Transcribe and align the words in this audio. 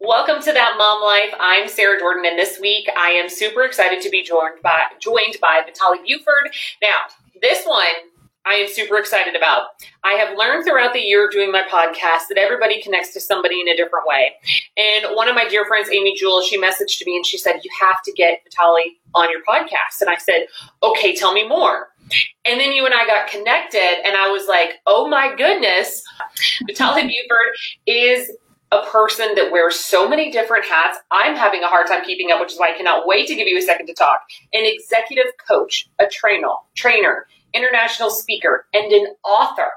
Welcome 0.00 0.42
to 0.42 0.52
That 0.52 0.74
Mom 0.76 1.02
Life. 1.02 1.34
I'm 1.40 1.68
Sarah 1.68 1.98
Jordan, 1.98 2.26
and 2.26 2.38
this 2.38 2.60
week 2.60 2.86
I 2.98 3.12
am 3.12 3.30
super 3.30 3.62
excited 3.62 4.02
to 4.02 4.10
be 4.10 4.22
joined 4.22 4.60
by 4.62 4.78
joined 5.00 5.36
by 5.40 5.62
Vitale 5.64 5.96
Buford. 6.06 6.52
Now, 6.82 6.96
this 7.40 7.64
one 7.64 7.86
I 8.44 8.56
am 8.56 8.68
super 8.68 8.98
excited 8.98 9.34
about. 9.34 9.68
I 10.04 10.12
have 10.12 10.36
learned 10.36 10.66
throughout 10.66 10.92
the 10.92 11.00
year 11.00 11.24
of 11.24 11.32
doing 11.32 11.50
my 11.50 11.62
podcast 11.62 12.28
that 12.28 12.36
everybody 12.36 12.82
connects 12.82 13.14
to 13.14 13.20
somebody 13.20 13.58
in 13.58 13.68
a 13.68 13.74
different 13.74 14.06
way. 14.06 14.34
And 14.76 15.16
one 15.16 15.30
of 15.30 15.34
my 15.34 15.48
dear 15.48 15.64
friends, 15.64 15.88
Amy 15.90 16.14
Jewell, 16.14 16.42
she 16.42 16.60
messaged 16.60 17.04
me 17.06 17.16
and 17.16 17.24
she 17.24 17.38
said, 17.38 17.60
You 17.64 17.70
have 17.80 18.02
to 18.02 18.12
get 18.12 18.40
Vitale 18.44 18.92
on 19.14 19.30
your 19.30 19.40
podcast. 19.48 20.02
And 20.02 20.10
I 20.10 20.16
said, 20.16 20.46
Okay, 20.82 21.14
tell 21.16 21.32
me 21.32 21.48
more. 21.48 21.88
And 22.44 22.60
then 22.60 22.72
you 22.72 22.84
and 22.84 22.94
I 22.94 23.06
got 23.06 23.28
connected, 23.28 24.04
and 24.04 24.14
I 24.14 24.28
was 24.28 24.46
like, 24.46 24.74
Oh 24.84 25.08
my 25.08 25.34
goodness, 25.34 26.02
Vitale 26.66 27.02
Buford 27.02 27.56
is 27.86 28.30
a 28.72 28.84
person 28.86 29.34
that 29.36 29.52
wears 29.52 29.76
so 29.76 30.08
many 30.08 30.30
different 30.30 30.64
hats. 30.64 30.98
I'm 31.10 31.36
having 31.36 31.62
a 31.62 31.68
hard 31.68 31.86
time 31.86 32.04
keeping 32.04 32.32
up, 32.32 32.40
which 32.40 32.52
is 32.52 32.58
why 32.58 32.72
I 32.72 32.76
cannot 32.76 33.06
wait 33.06 33.28
to 33.28 33.34
give 33.34 33.46
you 33.46 33.58
a 33.58 33.62
second 33.62 33.86
to 33.86 33.94
talk. 33.94 34.22
An 34.52 34.64
executive 34.64 35.32
coach, 35.46 35.88
a 35.98 36.06
trainer, 36.06 36.48
trainer, 36.74 37.26
international 37.54 38.10
speaker, 38.10 38.66
and 38.74 38.92
an 38.92 39.14
author. 39.24 39.68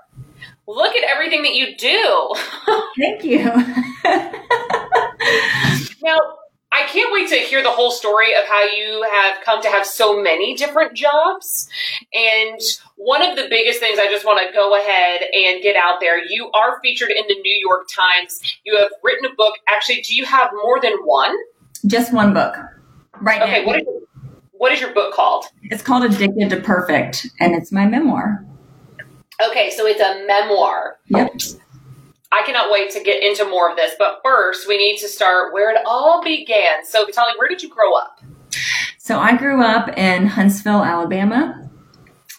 Look 0.68 0.96
at 0.96 1.04
everything 1.04 1.44
that 1.44 1.56
you 1.56 1.76
do. 1.76 2.34
Thank 2.98 3.24
you. 3.24 3.44
now, 6.04 6.20
I 6.72 6.86
can't 6.86 7.12
wait 7.12 7.30
to 7.30 7.36
hear 7.36 7.64
the 7.64 7.72
whole 7.72 7.92
story 7.92 8.34
of 8.36 8.46
how 8.46 8.64
you 8.64 9.06
have 9.12 9.44
come 9.44 9.62
to 9.64 9.70
have 9.70 9.86
so 9.86 10.22
many 10.22 10.56
different 10.56 10.94
jobs. 10.94 11.68
And 12.14 12.60
one 12.96 13.24
of 13.24 13.36
the 13.36 13.48
biggest 13.50 13.80
things 13.80 13.98
I 13.98 14.06
just 14.06 14.24
want 14.26 14.40
to 14.48 14.54
go 14.54 14.80
ahead 14.80 15.22
and 15.34 15.64
get 15.64 15.76
out 15.76 16.00
there 16.00 16.24
you 16.24 16.52
are 16.52 16.80
featured 16.82 17.10
in 17.10 17.24
the 17.28 17.36
New 17.42 17.58
York 17.68 17.88
Times. 17.94 18.40
You 18.66 18.78
have 18.78 18.92
written 19.04 19.26
a 19.32 19.36
book. 19.36 19.56
Actually, 19.68 20.02
do 20.02 20.14
you 20.14 20.26
have 20.26 20.52
more 20.64 20.80
than 20.80 20.94
one? 21.04 21.36
Just 21.88 22.14
one 22.14 22.34
book. 22.34 22.56
Right 23.20 23.42
okay, 23.42 23.62
now. 23.62 23.68
What 23.68 23.80
is, 23.80 23.88
what 24.52 24.72
is 24.72 24.80
your 24.80 24.94
book 24.94 25.14
called? 25.14 25.46
It's 25.64 25.82
called 25.82 26.04
Addicted 26.04 26.50
to 26.52 26.58
Perfect, 26.58 27.28
and 27.40 27.56
it's 27.56 27.72
my 27.72 27.86
memoir. 27.86 28.46
Okay, 29.50 29.72
so 29.72 29.88
it's 29.88 30.02
a 30.02 30.26
memoir. 30.28 31.00
Yep. 31.08 31.32
I 32.32 32.44
cannot 32.46 32.72
wait 32.72 32.92
to 32.92 33.04
get 33.04 33.24
into 33.24 33.50
more 33.50 33.70
of 33.70 33.76
this, 33.76 33.94
but 33.98 34.20
first 34.24 34.68
we 34.68 34.78
need 34.78 34.98
to 34.98 35.08
start 35.08 35.54
where 35.54 35.72
it 35.72 35.82
all 35.86 36.24
began. 36.24 36.86
So, 36.86 37.06
Vitale, 37.06 37.34
where 37.38 37.48
did 37.48 37.64
you 37.64 37.70
grow 37.70 37.96
up? 37.96 38.20
So, 38.98 39.20
I 39.20 39.36
grew 39.36 39.64
up 39.64 39.98
in 39.98 40.28
Huntsville, 40.28 40.84
Alabama. 40.84 41.70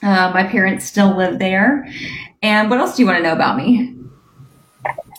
Uh, 0.02 0.30
my 0.32 0.44
parents 0.44 0.84
still 0.84 1.16
live 1.16 1.38
there. 1.38 1.88
And 2.42 2.70
what 2.70 2.78
else 2.78 2.96
do 2.96 3.02
you 3.02 3.06
want 3.06 3.18
to 3.18 3.22
know 3.22 3.32
about 3.32 3.56
me? 3.56 3.96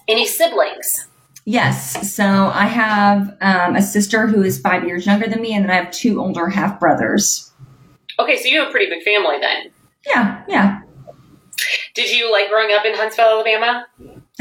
Any 0.08 0.26
siblings? 0.26 1.08
Yes. 1.46 2.14
So 2.16 2.24
I 2.24 2.66
have 2.66 3.36
um, 3.42 3.76
a 3.76 3.82
sister 3.82 4.28
who 4.28 4.44
is 4.44 4.60
five 4.60 4.84
years 4.86 5.06
younger 5.06 5.28
than 5.28 5.42
me, 5.42 5.54
and 5.54 5.66
then 5.66 5.72
I 5.72 5.76
have 5.76 5.92
two 5.92 6.22
older 6.22 6.48
half 6.48 6.80
brothers. 6.80 7.52
Okay, 8.20 8.38
so 8.38 8.48
you 8.48 8.60
have 8.60 8.70
a 8.70 8.72
pretty 8.72 8.90
big 8.90 9.04
family 9.04 9.38
then. 9.40 9.72
Yeah, 10.06 10.44
yeah. 10.48 10.82
Did 11.94 12.12
you 12.12 12.32
like 12.32 12.50
growing 12.50 12.74
up 12.74 12.86
in 12.86 12.96
Huntsville, 12.96 13.26
Alabama? 13.26 13.88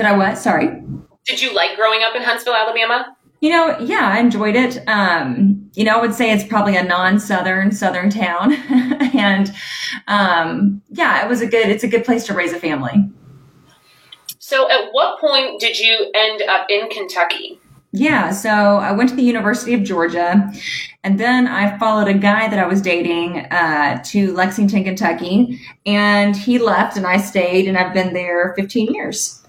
Did 0.01 0.06
I 0.06 0.17
what? 0.17 0.39
Sorry. 0.39 0.83
Did 1.27 1.43
you 1.43 1.55
like 1.55 1.77
growing 1.77 2.01
up 2.03 2.17
in 2.17 2.23
Huntsville, 2.23 2.55
Alabama? 2.55 3.15
You 3.41 3.51
know, 3.51 3.79
yeah, 3.81 4.09
I 4.09 4.19
enjoyed 4.19 4.57
it. 4.57 4.79
Um, 4.89 5.70
you 5.75 5.84
know, 5.84 5.98
I 5.98 6.01
would 6.01 6.15
say 6.15 6.33
it's 6.33 6.42
probably 6.42 6.75
a 6.79 6.83
non-southern 6.83 7.70
southern 7.73 8.09
town, 8.09 8.55
and 9.15 9.53
um, 10.09 10.81
yeah, 10.89 11.23
it 11.23 11.29
was 11.29 11.42
a 11.42 11.47
good. 11.47 11.69
It's 11.69 11.84
a 11.84 11.87
good 11.87 12.07
place 12.07 12.25
to 12.29 12.33
raise 12.33 12.55
a 12.55 12.59
family. 12.59 13.11
So, 14.39 14.70
at 14.70 14.89
what 14.92 15.20
point 15.20 15.61
did 15.61 15.79
you 15.79 16.11
end 16.14 16.41
up 16.48 16.64
in 16.70 16.89
Kentucky? 16.89 17.61
Yeah, 17.92 18.31
so 18.31 18.48
I 18.48 18.92
went 18.92 19.11
to 19.11 19.17
the 19.17 19.23
University 19.23 19.75
of 19.75 19.83
Georgia, 19.83 20.51
and 21.05 21.20
then 21.20 21.47
I 21.47 21.77
followed 21.77 22.09
a 22.09 22.14
guy 22.14 22.48
that 22.48 22.59
I 22.59 22.67
was 22.67 22.81
dating 22.81 23.41
uh, 23.51 24.03
to 24.05 24.33
Lexington, 24.33 24.83
Kentucky, 24.85 25.61
and 25.85 26.35
he 26.35 26.58
left, 26.58 26.97
and 26.97 27.07
I 27.07 27.19
stayed, 27.19 27.69
and 27.69 27.77
I've 27.77 27.92
been 27.92 28.14
there 28.14 28.55
15 28.57 28.95
years. 28.95 29.39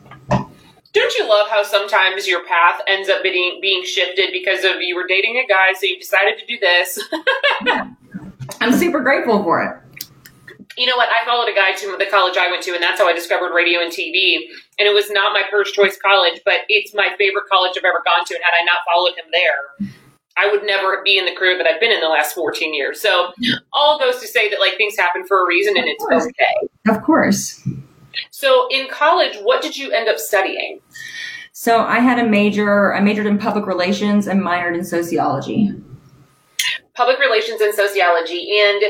Don't 0.94 1.14
you 1.18 1.28
love 1.28 1.50
how 1.50 1.64
sometimes 1.64 2.28
your 2.28 2.46
path 2.46 2.82
ends 2.88 3.10
up 3.10 3.24
being 3.24 3.60
being 3.62 3.84
shifted 3.84 4.30
because 4.34 4.66
of 4.66 4.82
you 4.82 4.96
were 4.96 5.08
dating 5.08 5.38
a 5.38 5.48
guy, 5.48 5.74
so 5.74 5.86
you 5.86 5.98
decided 5.98 6.38
to 6.40 6.46
do 6.46 6.60
this? 6.60 7.00
yeah. 7.66 7.90
I'm 8.60 8.74
super 8.74 9.00
grateful 9.00 9.42
for 9.44 9.62
it 9.64 9.82
you 10.78 10.86
know 10.86 10.96
what? 10.96 11.10
I 11.10 11.26
followed 11.26 11.50
a 11.50 11.56
guy 11.56 11.74
to 11.74 11.98
the 11.98 12.10
college 12.10 12.38
I 12.38 12.50
went 12.50 12.64
to, 12.64 12.72
and 12.72 12.82
that's 12.82 13.00
how 13.00 13.08
I 13.08 13.14
discovered 13.14 13.54
radio 13.54 13.82
and 13.82 13.92
TV. 13.92 14.38
And 14.80 14.88
it 14.88 14.94
was 14.94 15.12
not 15.12 15.34
my 15.34 15.44
first 15.52 15.74
choice 15.74 15.98
college, 15.98 16.42
but 16.46 16.62
it's 16.70 16.94
my 16.94 17.10
favorite 17.18 17.46
college 17.52 17.74
I've 17.78 17.84
ever 17.84 18.02
gone 18.06 18.26
to. 18.26 18.36
And 18.36 18.44
had 18.44 18.54
I 18.60 18.64
not 18.64 18.82
followed 18.86 19.14
him 19.18 19.26
there, 19.32 19.92
I 20.38 20.50
would 20.50 20.64
never 20.64 21.02
be 21.04 21.18
in 21.18 21.26
the 21.26 21.36
career 21.36 21.58
that 21.58 21.68
I've 21.68 21.80
been 21.80 21.92
in 21.92 22.00
the 22.00 22.08
last 22.08 22.34
14 22.34 22.74
years. 22.74 23.02
So, 23.02 23.34
all 23.74 24.00
goes 24.00 24.20
to 24.22 24.28
say 24.28 24.50
that 24.50 24.60
like 24.60 24.78
things 24.78 24.96
happen 24.98 25.26
for 25.28 25.44
a 25.44 25.48
reason 25.48 25.78
and 25.78 25.86
it's 25.88 26.04
okay. 26.04 26.70
Of 26.88 27.04
course. 27.04 27.68
So, 28.30 28.68
in 28.70 28.88
college, 28.90 29.38
what 29.42 29.62
did 29.62 29.78
you 29.78 29.92
end 29.92 30.10
up 30.10 30.18
studying? 30.18 30.80
So, 31.52 31.82
I 31.82 32.00
had 32.00 32.20
a 32.20 32.28
major, 32.28 32.94
I 32.94 33.02
majored 33.02 33.26
in 33.26 33.38
public 33.38 33.66
relations 33.66 34.28
and 34.28 34.42
minored 34.42 34.76
in 34.76 34.84
sociology 34.84 35.74
public 36.94 37.20
relations 37.20 37.62
and 37.62 37.74
sociology. 37.74 38.60
And 38.60 38.82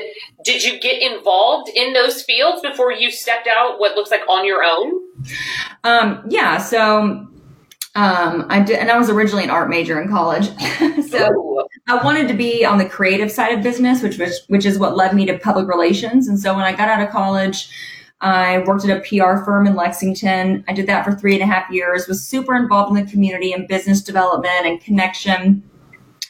did 0.44 0.64
you 0.64 0.80
get 0.80 1.02
involved 1.02 1.70
in 1.76 1.94
those 1.94 2.22
fields 2.24 2.62
before 2.62 2.92
you 2.92 3.12
stepped 3.12 3.48
out 3.48 3.80
what 3.80 3.96
looks 3.96 4.12
like 4.12 4.28
on 4.28 4.46
your 4.46 4.64
own? 4.64 4.92
Um, 5.84 6.24
yeah. 6.28 6.58
So 6.58 7.28
um, 7.96 8.46
I 8.50 8.62
did, 8.62 8.80
and 8.80 8.90
I 8.90 8.98
was 8.98 9.09
originally 9.09 9.44
an 9.44 9.50
art 9.50 9.70
major 9.70 10.02
in 10.02 10.09
college. 10.09 10.46
so 11.09 11.32
Ooh. 11.32 11.64
I 11.88 12.03
wanted 12.03 12.28
to 12.30 12.34
be 12.34 12.66
on 12.66 12.78
the 12.78 12.86
creative 12.86 13.32
side 13.32 13.53
of 13.58 13.64
business, 13.64 14.02
which 14.02 14.18
was, 14.18 14.42
which 14.48 14.66
is 14.66 14.80
what 14.80 14.96
led 14.96 15.14
me 15.14 15.26
to 15.28 15.38
public 15.38 15.68
relations. 15.68 16.28
And 16.28 16.40
so 16.40 16.53
when 16.56 16.64
I 16.64 16.72
got 16.72 16.90
out 16.90 17.02
of 17.02 17.09
college, 17.09 17.70
I 18.22 18.59
worked 18.59 18.86
at 18.86 18.96
a 18.96 19.02
PR 19.02 19.44
firm 19.44 19.66
in 19.68 19.76
Lexington. 19.76 20.64
I 20.68 20.74
did 20.74 20.88
that 20.88 21.04
for 21.04 21.12
three 21.12 21.34
and 21.34 21.44
a 21.44 21.48
half 21.48 21.70
years, 21.72 22.08
was 22.08 22.24
super 22.24 22.56
involved 22.56 22.96
in 22.96 23.04
the 23.04 23.12
community 23.12 23.52
and 23.52 23.68
business 23.68 24.02
development 24.02 24.66
and 24.66 24.80
connection 24.80 25.64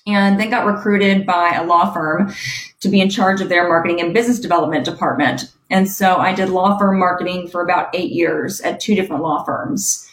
and 0.07 0.39
then 0.39 0.49
got 0.49 0.65
recruited 0.65 1.25
by 1.25 1.53
a 1.53 1.65
law 1.65 1.93
firm 1.93 2.33
to 2.79 2.89
be 2.89 3.01
in 3.01 3.09
charge 3.09 3.41
of 3.41 3.49
their 3.49 3.67
marketing 3.67 4.01
and 4.01 4.13
business 4.13 4.39
development 4.39 4.85
department. 4.85 5.53
And 5.69 5.89
so 5.89 6.17
I 6.17 6.33
did 6.33 6.49
law 6.49 6.77
firm 6.77 6.99
marketing 6.99 7.47
for 7.47 7.61
about 7.61 7.93
eight 7.93 8.11
years 8.11 8.61
at 8.61 8.79
two 8.79 8.95
different 8.95 9.21
law 9.21 9.43
firms. 9.43 10.07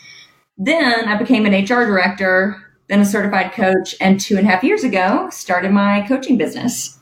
Then 0.59 1.09
I 1.09 1.17
became 1.17 1.47
an 1.47 1.65
HR 1.65 1.87
director, 1.87 2.63
then 2.89 3.01
a 3.01 3.07
certified 3.07 3.53
coach, 3.53 3.95
and 4.01 4.21
two 4.21 4.37
and 4.37 4.47
a 4.47 4.51
half 4.51 4.65
years 4.65 4.85
ago 4.85 5.29
started 5.31 5.73
my 5.73 6.05
coaching 6.07 6.37
business. 6.37 6.99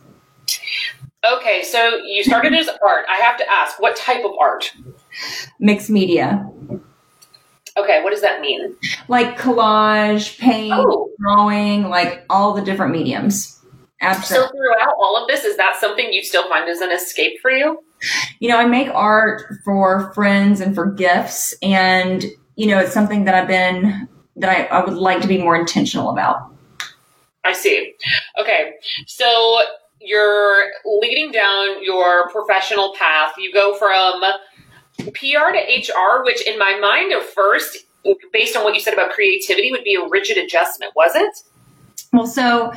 Okay, 1.34 1.62
so 1.62 1.96
you 2.04 2.22
started 2.22 2.54
as 2.54 2.68
art. 2.86 3.06
I 3.08 3.16
have 3.16 3.36
to 3.38 3.50
ask, 3.50 3.80
what 3.80 3.96
type 3.96 4.24
of 4.24 4.32
art? 4.40 4.72
Mixed 5.58 5.90
media. 5.90 6.48
Okay, 7.76 8.02
what 8.02 8.10
does 8.10 8.22
that 8.22 8.40
mean? 8.40 8.74
Like 9.08 9.36
collage, 9.36 10.38
paint, 10.38 10.74
oh. 10.74 11.10
drawing, 11.20 11.88
like 11.88 12.24
all 12.30 12.54
the 12.54 12.62
different 12.62 12.92
mediums. 12.92 13.60
Absolutely. 14.00 14.46
So 14.46 14.52
throughout 14.52 14.94
all 14.98 15.20
of 15.20 15.28
this, 15.28 15.44
is 15.44 15.56
that 15.56 15.76
something 15.80 16.12
you 16.12 16.22
still 16.22 16.48
find 16.48 16.68
as 16.68 16.80
an 16.80 16.92
escape 16.92 17.40
for 17.40 17.50
you? 17.50 17.82
You 18.40 18.48
know, 18.50 18.58
I 18.58 18.66
make 18.66 18.88
art 18.88 19.42
for 19.64 20.12
friends 20.14 20.60
and 20.60 20.74
for 20.74 20.86
gifts, 20.86 21.54
and 21.62 22.24
you 22.56 22.66
know, 22.66 22.78
it's 22.78 22.92
something 22.92 23.24
that 23.24 23.34
I've 23.34 23.48
been 23.48 24.08
that 24.36 24.50
I, 24.50 24.64
I 24.64 24.84
would 24.84 24.94
like 24.94 25.22
to 25.22 25.28
be 25.28 25.38
more 25.38 25.56
intentional 25.56 26.10
about. 26.10 26.52
I 27.44 27.52
see. 27.52 27.94
Okay, 28.40 28.72
so 29.06 29.62
you're 30.06 30.70
leading 30.84 31.32
down 31.32 31.82
your 31.82 32.28
professional 32.30 32.94
path. 32.96 33.32
You 33.38 33.52
go 33.52 33.76
from 33.76 34.22
PR 34.98 35.52
to 35.52 35.92
HR, 35.92 36.24
which 36.24 36.46
in 36.46 36.58
my 36.58 36.78
mind 36.78 37.12
at 37.12 37.22
first, 37.22 37.78
based 38.32 38.56
on 38.56 38.64
what 38.64 38.74
you 38.74 38.80
said 38.80 38.94
about 38.94 39.10
creativity, 39.10 39.70
would 39.70 39.84
be 39.84 39.96
a 39.96 40.08
rigid 40.08 40.38
adjustment, 40.38 40.92
was 40.94 41.14
it? 41.14 41.42
Well, 42.12 42.26
so 42.26 42.72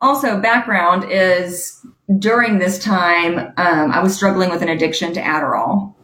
also 0.00 0.40
background 0.40 1.10
is 1.10 1.84
during 2.18 2.58
this 2.58 2.78
time, 2.78 3.52
um, 3.56 3.90
I 3.90 4.02
was 4.02 4.14
struggling 4.14 4.50
with 4.50 4.62
an 4.62 4.68
addiction 4.68 5.12
to 5.14 5.20
Adderall. 5.20 5.94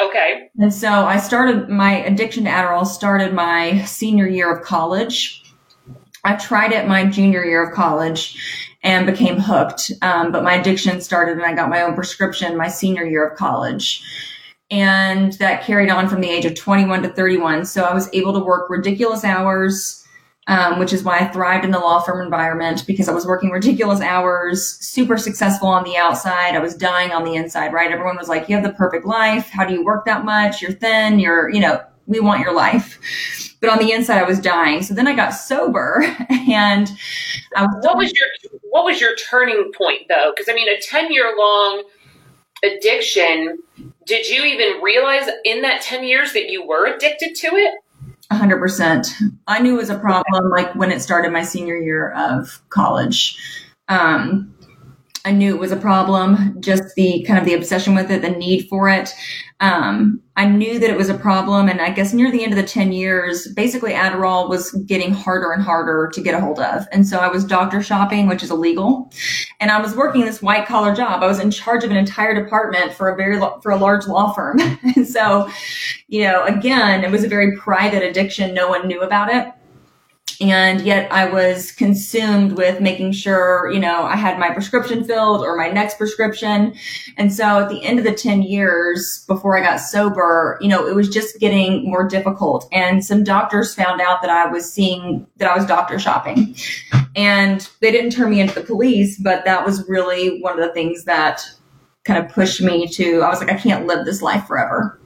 Okay. 0.00 0.50
And 0.58 0.72
so 0.72 0.88
I 0.88 1.18
started 1.18 1.68
my 1.68 2.04
addiction 2.04 2.44
to 2.44 2.50
Adderall 2.50 2.86
started 2.86 3.32
my 3.32 3.82
senior 3.84 4.28
year 4.28 4.54
of 4.54 4.62
college. 4.62 5.42
I 6.24 6.34
tried 6.36 6.72
it 6.72 6.86
my 6.86 7.06
junior 7.06 7.44
year 7.44 7.66
of 7.66 7.74
college 7.74 8.65
and 8.86 9.04
became 9.04 9.40
hooked. 9.40 9.90
Um, 10.00 10.30
but 10.30 10.44
my 10.44 10.54
addiction 10.54 11.00
started 11.00 11.36
and 11.36 11.44
I 11.44 11.54
got 11.54 11.68
my 11.68 11.82
own 11.82 11.96
prescription 11.96 12.56
my 12.56 12.68
senior 12.68 13.04
year 13.04 13.26
of 13.26 13.36
college 13.36 14.00
and 14.70 15.32
that 15.34 15.64
carried 15.64 15.90
on 15.90 16.08
from 16.08 16.20
the 16.20 16.30
age 16.30 16.44
of 16.44 16.54
21 16.54 17.02
to 17.02 17.08
31. 17.08 17.66
So 17.66 17.82
I 17.82 17.92
was 17.92 18.08
able 18.12 18.32
to 18.32 18.38
work 18.38 18.70
ridiculous 18.70 19.24
hours, 19.24 20.04
um, 20.46 20.78
which 20.78 20.92
is 20.92 21.02
why 21.02 21.18
I 21.18 21.26
thrived 21.26 21.64
in 21.64 21.72
the 21.72 21.80
law 21.80 21.98
firm 22.00 22.24
environment 22.24 22.84
because 22.86 23.08
I 23.08 23.12
was 23.12 23.26
working 23.26 23.50
ridiculous 23.50 24.00
hours, 24.00 24.78
super 24.78 25.16
successful 25.18 25.66
on 25.66 25.82
the 25.82 25.96
outside. 25.96 26.54
I 26.54 26.60
was 26.60 26.76
dying 26.76 27.10
on 27.10 27.24
the 27.24 27.34
inside, 27.34 27.72
right? 27.72 27.90
Everyone 27.90 28.16
was 28.16 28.28
like, 28.28 28.48
you 28.48 28.54
have 28.54 28.64
the 28.64 28.72
perfect 28.72 29.04
life. 29.04 29.48
How 29.50 29.64
do 29.64 29.74
you 29.74 29.84
work 29.84 30.04
that 30.04 30.24
much? 30.24 30.62
You're 30.62 30.72
thin. 30.72 31.18
You're, 31.18 31.50
you 31.50 31.60
know, 31.60 31.80
we 32.06 32.20
want 32.20 32.40
your 32.40 32.54
life. 32.54 33.45
But 33.60 33.70
on 33.70 33.78
the 33.78 33.92
inside 33.92 34.18
I 34.18 34.24
was 34.24 34.40
dying. 34.40 34.82
So 34.82 34.94
then 34.94 35.06
I 35.06 35.14
got 35.14 35.30
sober 35.30 36.04
and 36.28 36.90
was 37.56 37.84
what 37.84 37.96
was 37.96 38.12
your 38.12 38.28
what 38.70 38.84
was 38.84 39.00
your 39.00 39.14
turning 39.16 39.72
point 39.76 40.02
though? 40.08 40.32
Because 40.34 40.48
I 40.48 40.54
mean, 40.54 40.68
a 40.68 40.80
ten 40.80 41.12
year 41.12 41.34
long 41.36 41.84
addiction. 42.64 43.58
Did 44.06 44.28
you 44.28 44.44
even 44.44 44.82
realize 44.82 45.28
in 45.44 45.62
that 45.62 45.82
ten 45.82 46.04
years 46.04 46.32
that 46.32 46.48
you 46.48 46.66
were 46.66 46.86
addicted 46.86 47.34
to 47.36 47.48
it? 47.48 47.74
hundred 48.32 48.58
percent. 48.58 49.08
I 49.46 49.60
knew 49.60 49.74
it 49.74 49.78
was 49.78 49.90
a 49.90 49.98
problem 49.98 50.50
like 50.50 50.74
when 50.74 50.90
it 50.90 51.00
started 51.00 51.32
my 51.32 51.42
senior 51.42 51.76
year 51.76 52.10
of 52.12 52.60
college. 52.70 53.38
Um, 53.88 54.52
I 55.26 55.32
knew 55.32 55.52
it 55.52 55.58
was 55.58 55.72
a 55.72 55.76
problem, 55.76 56.56
just 56.60 56.94
the 56.94 57.24
kind 57.26 57.36
of 57.36 57.44
the 57.44 57.54
obsession 57.54 57.96
with 57.96 58.12
it, 58.12 58.22
the 58.22 58.30
need 58.30 58.68
for 58.68 58.88
it. 58.88 59.12
Um, 59.58 60.22
I 60.36 60.46
knew 60.46 60.78
that 60.78 60.88
it 60.88 60.96
was 60.96 61.08
a 61.08 61.18
problem. 61.18 61.68
And 61.68 61.80
I 61.80 61.90
guess 61.90 62.12
near 62.12 62.30
the 62.30 62.44
end 62.44 62.52
of 62.52 62.58
the 62.58 62.62
10 62.62 62.92
years, 62.92 63.48
basically 63.54 63.92
Adderall 63.92 64.48
was 64.48 64.70
getting 64.86 65.12
harder 65.12 65.50
and 65.50 65.60
harder 65.60 66.10
to 66.14 66.20
get 66.20 66.34
a 66.34 66.40
hold 66.40 66.60
of. 66.60 66.86
And 66.92 67.04
so 67.04 67.18
I 67.18 67.26
was 67.26 67.44
doctor 67.44 67.82
shopping, 67.82 68.28
which 68.28 68.44
is 68.44 68.52
illegal. 68.52 69.10
And 69.58 69.72
I 69.72 69.80
was 69.80 69.96
working 69.96 70.24
this 70.24 70.42
white 70.42 70.66
collar 70.66 70.94
job. 70.94 71.24
I 71.24 71.26
was 71.26 71.40
in 71.40 71.50
charge 71.50 71.82
of 71.82 71.90
an 71.90 71.96
entire 71.96 72.40
department 72.40 72.92
for 72.92 73.08
a 73.08 73.16
very, 73.16 73.40
for 73.62 73.72
a 73.72 73.76
large 73.76 74.06
law 74.06 74.32
firm. 74.32 74.60
and 74.96 75.08
so, 75.08 75.50
you 76.06 76.22
know, 76.22 76.44
again, 76.44 77.02
it 77.02 77.10
was 77.10 77.24
a 77.24 77.28
very 77.28 77.56
private 77.56 78.04
addiction. 78.04 78.54
No 78.54 78.68
one 78.68 78.86
knew 78.86 79.00
about 79.00 79.34
it 79.34 79.52
and 80.40 80.82
yet 80.82 81.10
I 81.10 81.26
was 81.26 81.72
consumed 81.72 82.52
with 82.52 82.80
making 82.80 83.12
sure, 83.12 83.70
you 83.72 83.80
know, 83.80 84.02
I 84.02 84.16
had 84.16 84.38
my 84.38 84.50
prescription 84.50 85.02
filled 85.02 85.42
or 85.42 85.56
my 85.56 85.68
next 85.68 85.96
prescription. 85.96 86.74
And 87.16 87.32
so 87.32 87.60
at 87.60 87.70
the 87.70 87.82
end 87.82 87.98
of 87.98 88.04
the 88.04 88.12
10 88.12 88.42
years 88.42 89.24
before 89.26 89.56
I 89.56 89.62
got 89.62 89.78
sober, 89.78 90.58
you 90.60 90.68
know, 90.68 90.86
it 90.86 90.94
was 90.94 91.08
just 91.08 91.40
getting 91.40 91.88
more 91.88 92.06
difficult. 92.06 92.68
And 92.70 93.04
some 93.04 93.24
doctors 93.24 93.74
found 93.74 94.00
out 94.00 94.20
that 94.20 94.30
I 94.30 94.46
was 94.46 94.70
seeing 94.70 95.26
that 95.38 95.50
I 95.50 95.56
was 95.56 95.64
doctor 95.64 95.98
shopping. 95.98 96.54
And 97.14 97.66
they 97.80 97.90
didn't 97.90 98.10
turn 98.10 98.30
me 98.30 98.40
into 98.40 98.54
the 98.54 98.66
police, 98.66 99.18
but 99.18 99.44
that 99.46 99.64
was 99.64 99.88
really 99.88 100.40
one 100.42 100.58
of 100.58 100.66
the 100.66 100.74
things 100.74 101.04
that 101.04 101.42
kind 102.04 102.22
of 102.22 102.30
pushed 102.30 102.60
me 102.60 102.86
to, 102.88 103.22
I 103.22 103.30
was 103.30 103.40
like, 103.40 103.50
I 103.50 103.56
can't 103.56 103.86
live 103.86 104.04
this 104.04 104.20
life 104.20 104.46
forever. 104.46 105.00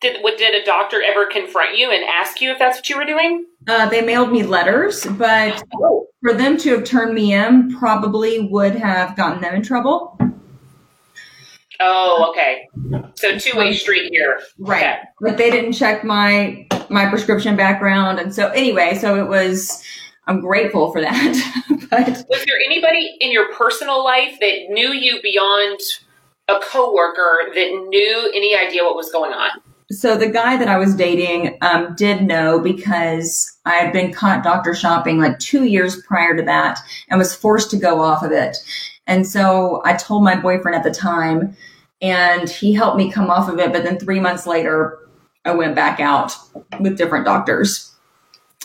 Did, 0.00 0.18
did 0.36 0.54
a 0.60 0.64
doctor 0.64 1.02
ever 1.02 1.26
confront 1.26 1.78
you 1.78 1.90
and 1.90 2.04
ask 2.04 2.40
you 2.40 2.50
if 2.50 2.58
that's 2.58 2.78
what 2.78 2.88
you 2.90 2.96
were 2.98 3.06
doing? 3.06 3.46
Uh, 3.68 3.88
they 3.88 4.00
mailed 4.00 4.30
me 4.30 4.42
letters, 4.42 5.04
but 5.12 5.62
for 6.22 6.32
them 6.32 6.56
to 6.58 6.70
have 6.70 6.84
turned 6.84 7.14
me 7.14 7.34
in 7.34 7.76
probably 7.76 8.48
would 8.48 8.74
have 8.74 9.16
gotten 9.16 9.40
them 9.40 9.54
in 9.54 9.62
trouble. 9.62 10.18
Oh, 11.80 12.30
okay. 12.30 12.68
So 13.14 13.38
two 13.38 13.56
way 13.58 13.74
street 13.74 14.10
here. 14.10 14.40
Right. 14.58 14.82
Okay. 14.82 14.98
But 15.20 15.36
they 15.36 15.50
didn't 15.50 15.72
check 15.72 16.04
my 16.04 16.66
my 16.88 17.08
prescription 17.08 17.56
background. 17.56 18.18
And 18.18 18.34
so 18.34 18.48
anyway, 18.48 18.94
so 18.94 19.16
it 19.16 19.28
was 19.28 19.82
I'm 20.26 20.40
grateful 20.40 20.92
for 20.92 21.00
that. 21.00 21.64
but 21.90 22.08
was 22.28 22.44
there 22.44 22.56
anybody 22.64 23.16
in 23.20 23.30
your 23.30 23.52
personal 23.54 24.04
life 24.04 24.38
that 24.40 24.66
knew 24.70 24.92
you 24.92 25.20
beyond 25.22 25.78
a 26.48 26.60
coworker 26.60 27.50
that 27.54 27.86
knew 27.88 28.32
any 28.34 28.56
idea 28.56 28.84
what 28.84 28.96
was 28.96 29.10
going 29.10 29.32
on? 29.32 29.50
So 29.90 30.16
the 30.16 30.28
guy 30.28 30.56
that 30.56 30.68
I 30.68 30.78
was 30.78 30.96
dating 30.96 31.58
um, 31.60 31.94
did 31.94 32.22
know 32.22 32.58
because 32.58 33.56
I 33.64 33.74
had 33.74 33.92
been 33.92 34.12
caught 34.12 34.42
doctor 34.42 34.74
shopping 34.74 35.18
like 35.18 35.38
two 35.38 35.64
years 35.64 36.02
prior 36.02 36.36
to 36.36 36.42
that 36.42 36.80
and 37.08 37.18
was 37.18 37.34
forced 37.34 37.70
to 37.70 37.76
go 37.76 38.00
off 38.00 38.22
of 38.24 38.32
it. 38.32 38.56
And 39.06 39.26
so 39.26 39.82
I 39.84 39.94
told 39.94 40.24
my 40.24 40.34
boyfriend 40.34 40.74
at 40.74 40.82
the 40.82 40.90
time, 40.90 41.56
and 42.02 42.50
he 42.50 42.74
helped 42.74 42.96
me 42.96 43.12
come 43.12 43.30
off 43.30 43.48
of 43.48 43.60
it. 43.60 43.72
But 43.72 43.84
then 43.84 43.98
three 43.98 44.18
months 44.18 44.46
later, 44.46 44.98
I 45.44 45.54
went 45.54 45.76
back 45.76 46.00
out 46.00 46.32
with 46.80 46.98
different 46.98 47.24
doctors, 47.24 47.94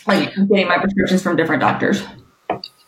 like 0.07 0.33
getting 0.33 0.67
my 0.67 0.79
prescriptions 0.79 1.21
from 1.21 1.35
different 1.35 1.61
doctors 1.61 2.03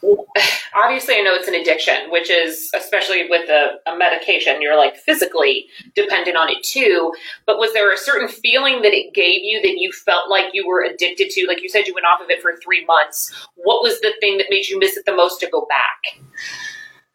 obviously 0.75 1.15
I 1.15 1.21
know 1.21 1.33
it's 1.33 1.47
an 1.47 1.55
addiction, 1.55 2.09
which 2.09 2.29
is 2.29 2.69
especially 2.75 3.29
with 3.29 3.49
a, 3.49 3.79
a, 3.87 3.97
medication, 3.97 4.61
you're 4.61 4.77
like 4.77 4.95
physically 4.97 5.67
dependent 5.95 6.37
on 6.37 6.49
it 6.49 6.63
too. 6.63 7.13
But 7.45 7.57
was 7.57 7.73
there 7.73 7.91
a 7.91 7.97
certain 7.97 8.27
feeling 8.27 8.81
that 8.81 8.93
it 8.93 9.13
gave 9.13 9.43
you 9.43 9.61
that 9.61 9.77
you 9.77 9.91
felt 9.91 10.29
like 10.29 10.45
you 10.53 10.67
were 10.67 10.83
addicted 10.83 11.29
to? 11.31 11.45
Like 11.47 11.61
you 11.61 11.69
said, 11.69 11.87
you 11.87 11.93
went 11.93 12.05
off 12.05 12.21
of 12.21 12.29
it 12.29 12.41
for 12.41 12.55
three 12.63 12.85
months. 12.85 13.33
What 13.55 13.81
was 13.81 13.99
the 14.01 14.13
thing 14.19 14.37
that 14.37 14.47
made 14.49 14.67
you 14.67 14.79
miss 14.79 14.97
it 14.97 15.05
the 15.05 15.15
most 15.15 15.39
to 15.41 15.49
go 15.49 15.67
back? 15.69 16.23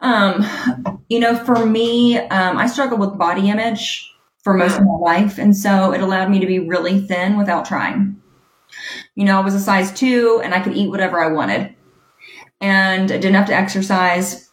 Um, 0.00 1.02
you 1.08 1.18
know, 1.18 1.36
for 1.36 1.66
me, 1.66 2.18
um, 2.18 2.56
I 2.56 2.66
struggled 2.66 3.00
with 3.00 3.18
body 3.18 3.50
image 3.50 4.12
for 4.44 4.54
most 4.54 4.78
of 4.78 4.84
my 4.84 4.96
life. 4.96 5.38
And 5.38 5.56
so 5.56 5.92
it 5.92 6.00
allowed 6.00 6.30
me 6.30 6.38
to 6.38 6.46
be 6.46 6.60
really 6.60 7.00
thin 7.00 7.36
without 7.36 7.64
trying. 7.64 8.16
You 9.14 9.24
know, 9.24 9.36
I 9.36 9.40
was 9.40 9.54
a 9.54 9.60
size 9.60 9.92
two 9.92 10.40
and 10.44 10.54
I 10.54 10.60
could 10.60 10.74
eat 10.74 10.88
whatever 10.88 11.20
I 11.20 11.32
wanted 11.32 11.74
and 12.60 13.10
I 13.10 13.18
didn't 13.18 13.34
have 13.34 13.46
to 13.46 13.54
exercise. 13.54 14.50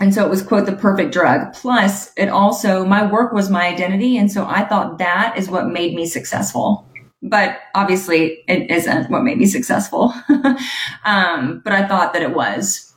And 0.00 0.12
so 0.12 0.24
it 0.24 0.30
was 0.30 0.42
quote 0.42 0.66
the 0.66 0.72
perfect 0.72 1.12
drug. 1.12 1.52
Plus 1.54 2.12
it 2.16 2.28
also, 2.28 2.84
my 2.84 3.10
work 3.10 3.32
was 3.32 3.48
my 3.48 3.66
identity. 3.66 4.18
And 4.18 4.30
so 4.30 4.46
I 4.46 4.64
thought 4.64 4.98
that 4.98 5.38
is 5.38 5.48
what 5.48 5.68
made 5.68 5.94
me 5.94 6.06
successful. 6.06 6.86
But 7.22 7.58
obviously 7.74 8.44
it 8.46 8.70
isn't 8.70 9.10
what 9.10 9.24
made 9.24 9.38
me 9.38 9.46
successful. 9.46 10.12
um, 11.04 11.62
but 11.64 11.72
I 11.72 11.86
thought 11.86 12.12
that 12.12 12.22
it 12.22 12.34
was. 12.34 12.94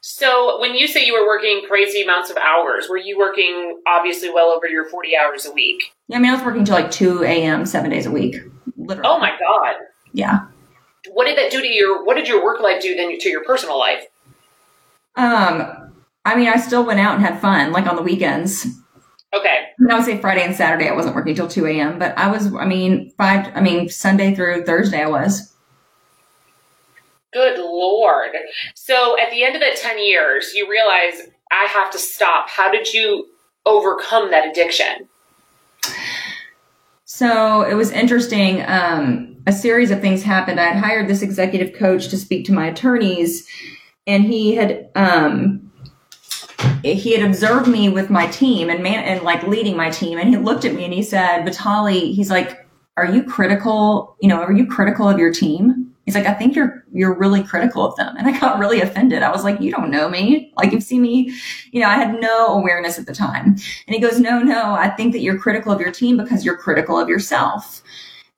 So 0.00 0.60
when 0.60 0.74
you 0.74 0.88
say 0.88 1.06
you 1.06 1.12
were 1.12 1.26
working 1.26 1.62
crazy 1.68 2.02
amounts 2.02 2.28
of 2.28 2.36
hours, 2.36 2.88
were 2.90 2.96
you 2.96 3.16
working 3.16 3.80
obviously 3.86 4.30
well 4.30 4.48
over 4.48 4.66
your 4.66 4.84
40 4.84 5.16
hours 5.16 5.46
a 5.46 5.52
week? 5.52 5.80
Yeah, 6.08 6.16
I 6.16 6.20
mean, 6.20 6.32
I 6.32 6.34
was 6.34 6.44
working 6.44 6.64
till 6.64 6.74
like 6.74 6.90
2 6.90 7.22
a.m., 7.22 7.66
seven 7.66 7.90
days 7.90 8.06
a 8.06 8.10
week. 8.10 8.34
Literally. 8.76 9.08
Oh 9.08 9.20
my 9.20 9.30
God. 9.38 9.76
Yeah 10.12 10.46
what 11.10 11.26
did 11.26 11.36
that 11.38 11.50
do 11.50 11.60
to 11.60 11.66
your 11.66 12.04
what 12.04 12.14
did 12.14 12.28
your 12.28 12.44
work 12.44 12.60
life 12.60 12.80
do 12.80 12.94
then 12.94 13.18
to 13.18 13.28
your 13.28 13.44
personal 13.44 13.78
life? 13.78 14.06
Um 15.16 15.90
i 16.24 16.36
mean 16.36 16.48
i 16.48 16.56
still 16.56 16.84
went 16.84 17.00
out 17.00 17.16
and 17.16 17.24
had 17.24 17.40
fun 17.40 17.72
like 17.72 17.86
on 17.86 17.96
the 17.96 18.02
weekends. 18.02 18.66
Okay. 19.34 19.68
I 19.90 19.94
would 19.94 20.04
say 20.04 20.20
friday 20.20 20.44
and 20.44 20.54
saturday 20.54 20.88
i 20.88 20.94
wasn't 20.94 21.16
working 21.16 21.34
till 21.34 21.48
2 21.48 21.66
a.m 21.66 21.98
but 21.98 22.16
i 22.18 22.30
was 22.30 22.54
i 22.54 22.66
mean 22.66 23.10
five 23.16 23.50
i 23.56 23.60
mean 23.60 23.88
sunday 23.88 24.34
through 24.34 24.64
thursday 24.64 25.02
i 25.02 25.08
was. 25.08 25.52
Good 27.32 27.58
lord. 27.58 28.32
So 28.74 29.18
at 29.18 29.30
the 29.30 29.42
end 29.42 29.54
of 29.54 29.62
that 29.62 29.76
10 29.76 29.98
years 30.04 30.52
you 30.54 30.68
realize 30.70 31.28
i 31.50 31.64
have 31.64 31.90
to 31.92 31.98
stop. 31.98 32.48
How 32.48 32.70
did 32.70 32.92
you 32.92 33.26
overcome 33.66 34.30
that 34.30 34.48
addiction 34.48 35.08
so 37.14 37.62
it 37.62 37.74
was 37.74 37.90
interesting 37.90 38.62
um 38.66 39.32
a 39.46 39.52
series 39.52 39.90
of 39.90 40.00
things 40.00 40.22
happened. 40.22 40.60
I 40.60 40.66
had 40.66 40.76
hired 40.76 41.08
this 41.08 41.22
executive 41.22 41.74
coach 41.74 42.08
to 42.08 42.16
speak 42.16 42.46
to 42.46 42.52
my 42.52 42.66
attorneys, 42.66 43.46
and 44.06 44.24
he 44.24 44.54
had 44.54 44.88
um, 44.94 45.72
he 46.82 47.12
had 47.16 47.26
observed 47.28 47.68
me 47.68 47.88
with 47.88 48.10
my 48.10 48.26
team 48.28 48.70
and 48.70 48.82
man 48.82 49.04
and 49.04 49.22
like 49.22 49.42
leading 49.42 49.76
my 49.76 49.90
team, 49.90 50.18
and 50.18 50.28
he 50.28 50.36
looked 50.36 50.64
at 50.64 50.74
me 50.74 50.84
and 50.84 50.94
he 50.94 51.02
said, 51.02 51.44
"Vitale, 51.44 52.12
he's 52.12 52.30
like, 52.30 52.66
are 52.96 53.06
you 53.06 53.24
critical? 53.24 54.16
You 54.20 54.28
know, 54.28 54.40
are 54.40 54.52
you 54.52 54.66
critical 54.66 55.08
of 55.08 55.18
your 55.18 55.32
team?" 55.32 55.81
He's 56.04 56.16
like, 56.16 56.26
I 56.26 56.34
think 56.34 56.56
you're 56.56 56.84
you're 56.92 57.16
really 57.16 57.44
critical 57.44 57.86
of 57.86 57.96
them. 57.96 58.16
And 58.16 58.26
I 58.26 58.38
got 58.38 58.58
really 58.58 58.80
offended. 58.80 59.22
I 59.22 59.30
was 59.30 59.44
like, 59.44 59.60
you 59.60 59.70
don't 59.70 59.90
know 59.90 60.08
me. 60.08 60.52
Like 60.56 60.72
you've 60.72 60.82
seen 60.82 61.02
me, 61.02 61.32
you 61.70 61.80
know, 61.80 61.88
I 61.88 61.94
had 61.94 62.20
no 62.20 62.48
awareness 62.48 62.98
at 62.98 63.06
the 63.06 63.14
time. 63.14 63.46
And 63.46 63.94
he 63.94 64.00
goes, 64.00 64.18
No, 64.18 64.40
no, 64.40 64.74
I 64.74 64.90
think 64.90 65.12
that 65.12 65.20
you're 65.20 65.38
critical 65.38 65.72
of 65.72 65.80
your 65.80 65.92
team 65.92 66.16
because 66.16 66.44
you're 66.44 66.56
critical 66.56 66.98
of 66.98 67.08
yourself. 67.08 67.82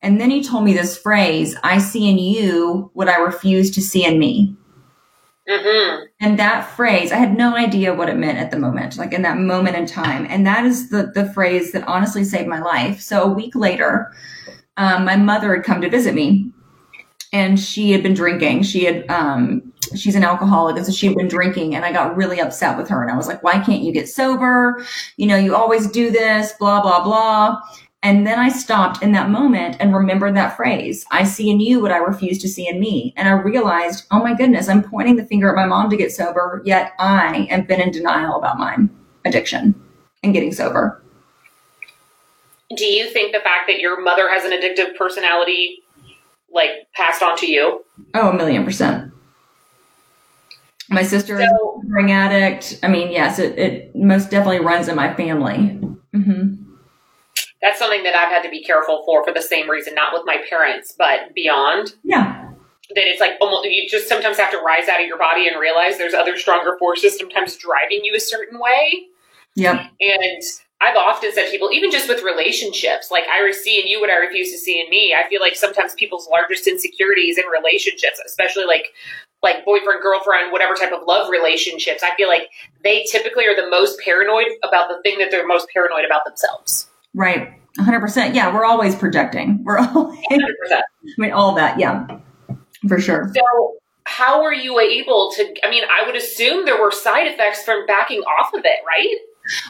And 0.02 0.20
then 0.20 0.30
he 0.30 0.42
told 0.42 0.64
me 0.64 0.74
this 0.74 0.98
phrase 0.98 1.56
I 1.62 1.78
see 1.78 2.10
in 2.10 2.18
you 2.18 2.90
what 2.92 3.08
I 3.08 3.16
refuse 3.16 3.70
to 3.72 3.80
see 3.80 4.04
in 4.04 4.18
me. 4.18 4.54
Mm-hmm. 5.48 6.04
And 6.20 6.38
that 6.38 6.70
phrase, 6.70 7.12
I 7.12 7.16
had 7.16 7.36
no 7.36 7.54
idea 7.54 7.94
what 7.94 8.08
it 8.08 8.16
meant 8.16 8.38
at 8.38 8.50
the 8.50 8.58
moment, 8.58 8.96
like 8.96 9.12
in 9.12 9.22
that 9.22 9.36
moment 9.36 9.76
in 9.76 9.86
time. 9.86 10.26
And 10.28 10.46
that 10.46 10.64
is 10.64 10.88
the, 10.88 11.12
the 11.14 11.30
phrase 11.32 11.72
that 11.72 11.86
honestly 11.86 12.24
saved 12.24 12.48
my 12.48 12.60
life. 12.60 13.00
So 13.00 13.24
a 13.24 13.32
week 13.32 13.54
later, 13.54 14.12
um, 14.78 15.04
my 15.04 15.16
mother 15.16 15.54
had 15.54 15.64
come 15.64 15.82
to 15.82 15.90
visit 15.90 16.14
me 16.14 16.50
and 17.34 17.58
she 17.58 17.90
had 17.90 18.00
been 18.00 18.14
drinking. 18.14 18.62
She 18.62 18.84
had, 18.84 19.10
um, 19.10 19.72
she's 19.96 20.14
an 20.14 20.22
alcoholic 20.22 20.76
and 20.76 20.86
so 20.86 20.92
she 20.92 21.08
had 21.08 21.16
been 21.16 21.26
drinking 21.26 21.74
and 21.74 21.84
I 21.84 21.92
got 21.92 22.16
really 22.16 22.40
upset 22.40 22.78
with 22.78 22.88
her. 22.88 23.02
And 23.02 23.10
I 23.10 23.16
was 23.16 23.26
like, 23.26 23.42
why 23.42 23.58
can't 23.58 23.82
you 23.82 23.92
get 23.92 24.08
sober? 24.08 24.86
You 25.16 25.26
know, 25.26 25.36
you 25.36 25.56
always 25.56 25.88
do 25.88 26.12
this, 26.12 26.52
blah, 26.52 26.80
blah, 26.80 27.02
blah. 27.02 27.60
And 28.04 28.24
then 28.24 28.38
I 28.38 28.50
stopped 28.50 29.02
in 29.02 29.10
that 29.12 29.30
moment 29.30 29.78
and 29.80 29.92
remembered 29.92 30.36
that 30.36 30.56
phrase 30.56 31.04
I 31.10 31.24
see 31.24 31.50
in 31.50 31.58
you 31.58 31.80
what 31.82 31.90
I 31.90 31.96
refuse 31.96 32.38
to 32.38 32.48
see 32.48 32.68
in 32.68 32.78
me. 32.78 33.12
And 33.16 33.28
I 33.28 33.32
realized, 33.32 34.06
oh 34.12 34.22
my 34.22 34.34
goodness, 34.34 34.68
I'm 34.68 34.84
pointing 34.84 35.16
the 35.16 35.24
finger 35.24 35.50
at 35.50 35.56
my 35.56 35.66
mom 35.66 35.90
to 35.90 35.96
get 35.96 36.12
sober, 36.12 36.62
yet 36.64 36.92
I 37.00 37.48
have 37.50 37.66
been 37.66 37.80
in 37.80 37.90
denial 37.90 38.36
about 38.36 38.58
mine 38.58 38.90
addiction 39.24 39.74
and 40.22 40.32
getting 40.32 40.52
sober. 40.52 41.02
Do 42.76 42.84
you 42.84 43.10
think 43.10 43.32
the 43.32 43.40
fact 43.40 43.66
that 43.66 43.80
your 43.80 44.00
mother 44.00 44.28
has 44.28 44.44
an 44.44 44.52
addictive 44.52 44.96
personality 44.96 45.83
like 46.54 46.70
passed 46.94 47.22
on 47.22 47.36
to 47.38 47.50
you? 47.50 47.84
Oh, 48.14 48.30
a 48.30 48.34
million 48.34 48.64
percent. 48.64 49.12
My 50.90 51.02
sister 51.02 51.38
so, 51.38 51.44
is 51.44 51.84
a 51.84 51.88
drink 51.88 52.10
addict. 52.10 52.78
I 52.82 52.88
mean, 52.88 53.10
yes, 53.10 53.38
it, 53.38 53.58
it 53.58 53.96
most 53.96 54.30
definitely 54.30 54.60
runs 54.60 54.88
in 54.88 54.96
my 54.96 55.12
family. 55.14 55.80
Mm-hmm 56.14 56.64
that's 57.64 57.78
something 57.78 58.02
that 58.02 58.14
I've 58.14 58.28
had 58.28 58.42
to 58.42 58.50
be 58.50 58.62
careful 58.62 59.02
for 59.06 59.24
for 59.24 59.32
the 59.32 59.40
same 59.40 59.70
reason, 59.70 59.94
not 59.94 60.12
with 60.12 60.22
my 60.26 60.36
parents, 60.50 60.94
but 60.96 61.34
beyond. 61.34 61.94
Yeah. 62.04 62.50
That 62.90 63.04
it's 63.06 63.20
like 63.20 63.32
almost 63.40 63.64
you 63.64 63.88
just 63.88 64.06
sometimes 64.06 64.36
have 64.36 64.50
to 64.50 64.58
rise 64.58 64.86
out 64.88 65.00
of 65.00 65.06
your 65.06 65.18
body 65.18 65.48
and 65.48 65.58
realize 65.58 65.96
there's 65.96 66.12
other 66.12 66.36
stronger 66.36 66.76
forces 66.78 67.16
sometimes 67.16 67.56
driving 67.56 68.04
you 68.04 68.14
a 68.14 68.20
certain 68.20 68.60
way. 68.60 69.06
Yeah. 69.54 69.88
And 69.98 70.42
I've 70.80 70.96
often 70.96 71.32
said 71.32 71.50
people, 71.50 71.70
even 71.72 71.90
just 71.90 72.08
with 72.08 72.22
relationships, 72.22 73.10
like 73.10 73.24
I 73.32 73.50
see 73.52 73.80
in 73.80 73.86
you 73.86 74.00
what 74.00 74.10
I 74.10 74.16
refuse 74.16 74.50
to 74.50 74.58
see 74.58 74.80
in 74.80 74.90
me. 74.90 75.14
I 75.14 75.28
feel 75.28 75.40
like 75.40 75.54
sometimes 75.54 75.94
people's 75.94 76.28
largest 76.28 76.66
insecurities 76.66 77.38
in 77.38 77.44
relationships, 77.46 78.20
especially 78.26 78.64
like 78.64 78.88
like 79.42 79.64
boyfriend, 79.64 80.00
girlfriend, 80.02 80.50
whatever 80.52 80.74
type 80.74 80.92
of 80.92 81.06
love 81.06 81.30
relationships, 81.30 82.02
I 82.02 82.16
feel 82.16 82.28
like 82.28 82.48
they 82.82 83.04
typically 83.04 83.46
are 83.46 83.54
the 83.54 83.68
most 83.68 84.00
paranoid 84.00 84.46
about 84.62 84.88
the 84.88 85.00
thing 85.02 85.18
that 85.18 85.30
they're 85.30 85.46
most 85.46 85.68
paranoid 85.72 86.04
about 86.06 86.24
themselves. 86.24 86.88
Right. 87.12 87.52
100%. 87.78 88.34
Yeah, 88.34 88.52
we're 88.54 88.64
always 88.64 88.94
projecting. 88.94 89.62
We're 89.62 89.78
always, 89.94 90.18
100%. 90.30 90.40
I 90.72 90.82
mean, 91.18 91.32
all 91.32 91.54
that. 91.54 91.78
Yeah, 91.78 92.06
for 92.88 93.00
sure. 93.00 93.30
So, 93.34 93.74
how 94.06 94.42
were 94.42 94.52
you 94.52 94.78
able 94.80 95.32
to? 95.36 95.54
I 95.64 95.70
mean, 95.70 95.84
I 95.90 96.06
would 96.06 96.16
assume 96.16 96.64
there 96.64 96.80
were 96.80 96.90
side 96.90 97.26
effects 97.26 97.62
from 97.64 97.86
backing 97.86 98.20
off 98.20 98.54
of 98.54 98.64
it, 98.64 98.78
right? 98.86 99.16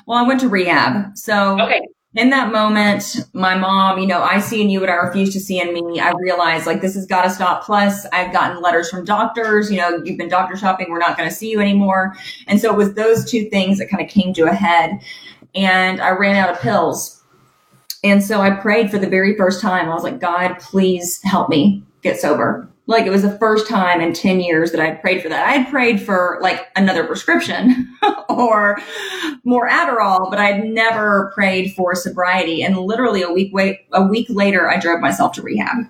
Well, 0.07 0.19
I 0.19 0.27
went 0.27 0.41
to 0.41 0.49
rehab. 0.49 1.17
So, 1.17 1.61
okay 1.61 1.81
in 2.15 2.31
that 2.31 2.53
moment, 2.53 3.17
my 3.33 3.57
mom, 3.57 3.99
you 3.99 4.07
know, 4.07 4.23
I 4.23 4.39
see 4.39 4.63
in 4.63 4.71
you 4.71 4.79
what 4.79 4.89
I 4.89 4.95
refuse 4.95 5.33
to 5.33 5.41
see 5.41 5.61
in 5.61 5.75
me. 5.75 5.99
I 5.99 6.13
realized 6.13 6.65
like 6.65 6.81
this 6.81 6.95
has 6.95 7.07
got 7.07 7.23
to 7.23 7.31
stop. 7.31 7.65
Plus, 7.65 8.07
I've 8.13 8.33
gotten 8.33 8.63
letters 8.63 8.89
from 8.89 9.05
doctors, 9.05 9.71
you 9.71 9.79
know, 9.79 10.01
you've 10.05 10.17
been 10.17 10.29
doctor 10.29 10.57
shopping. 10.57 10.91
We're 10.91 11.01
not 11.01 11.17
going 11.17 11.29
to 11.29 11.35
see 11.35 11.51
you 11.51 11.61
anymore. 11.61 12.15
And 12.47 12.61
so 12.61 12.73
it 12.73 12.77
was 12.77 12.95
those 12.95 13.29
two 13.29 13.51
things 13.51 13.79
that 13.79 13.91
kind 13.91 14.03
of 14.03 14.09
came 14.09 14.33
to 14.35 14.45
a 14.45 14.55
head. 14.55 15.01
And 15.57 16.01
I 16.01 16.11
ran 16.11 16.37
out 16.37 16.51
of 16.51 16.61
pills. 16.61 17.21
And 18.05 18.23
so 18.23 18.41
I 18.41 18.51
prayed 18.51 18.91
for 18.91 18.99
the 18.99 19.09
very 19.09 19.37
first 19.37 19.61
time. 19.61 19.91
I 19.91 19.95
was 19.95 20.05
like, 20.05 20.21
God, 20.21 20.59
please 20.61 21.21
help 21.25 21.49
me 21.49 21.83
get 22.03 22.21
sober. 22.21 22.69
Like 22.87 23.07
it 23.07 23.11
was 23.11 23.23
the 23.23 23.39
first 23.39 23.67
time 23.67 24.01
in 24.01 24.13
10 24.13 24.41
years 24.41 24.71
that 24.73 24.81
I 24.81 24.87
had 24.87 25.01
prayed 25.01 25.23
for 25.23 25.31
that. 25.31 25.47
I 25.47 25.53
had 25.53 25.71
prayed 25.71 26.03
for 26.03 26.39
like 26.43 26.69
another 26.77 27.05
prescription 27.05 27.97
or 28.29 28.79
more 29.43 29.69
Adderall, 29.69 30.29
but 30.29 30.39
I'd 30.39 30.65
never 30.65 31.33
prayed 31.35 31.75
for 31.75 31.95
sobriety. 31.95 32.63
And 32.63 32.77
literally 32.77 33.23
a 33.23 33.33
week 33.33 33.55
wait, 33.55 33.81
a 33.93 34.05
week 34.05 34.27
later, 34.29 34.69
I 34.69 34.79
drove 34.79 35.01
myself 35.01 35.33
to 35.35 35.43
rehab. 35.43 35.89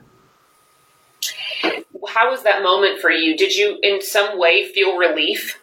How 2.08 2.30
was 2.30 2.42
that 2.44 2.62
moment 2.62 3.00
for 3.00 3.10
you? 3.10 3.36
Did 3.36 3.56
you 3.56 3.78
in 3.82 4.00
some 4.00 4.38
way 4.38 4.68
feel 4.72 4.96
relief? 4.96 5.60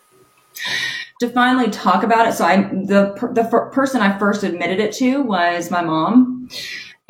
To 1.21 1.29
finally 1.29 1.69
talk 1.69 2.03
about 2.03 2.27
it. 2.27 2.33
So 2.33 2.43
I, 2.43 2.57
the, 2.57 3.13
the 3.33 3.69
person 3.71 4.01
I 4.01 4.17
first 4.17 4.43
admitted 4.43 4.79
it 4.79 4.91
to 4.95 5.21
was 5.21 5.71
my 5.71 5.81
mom 5.81 6.49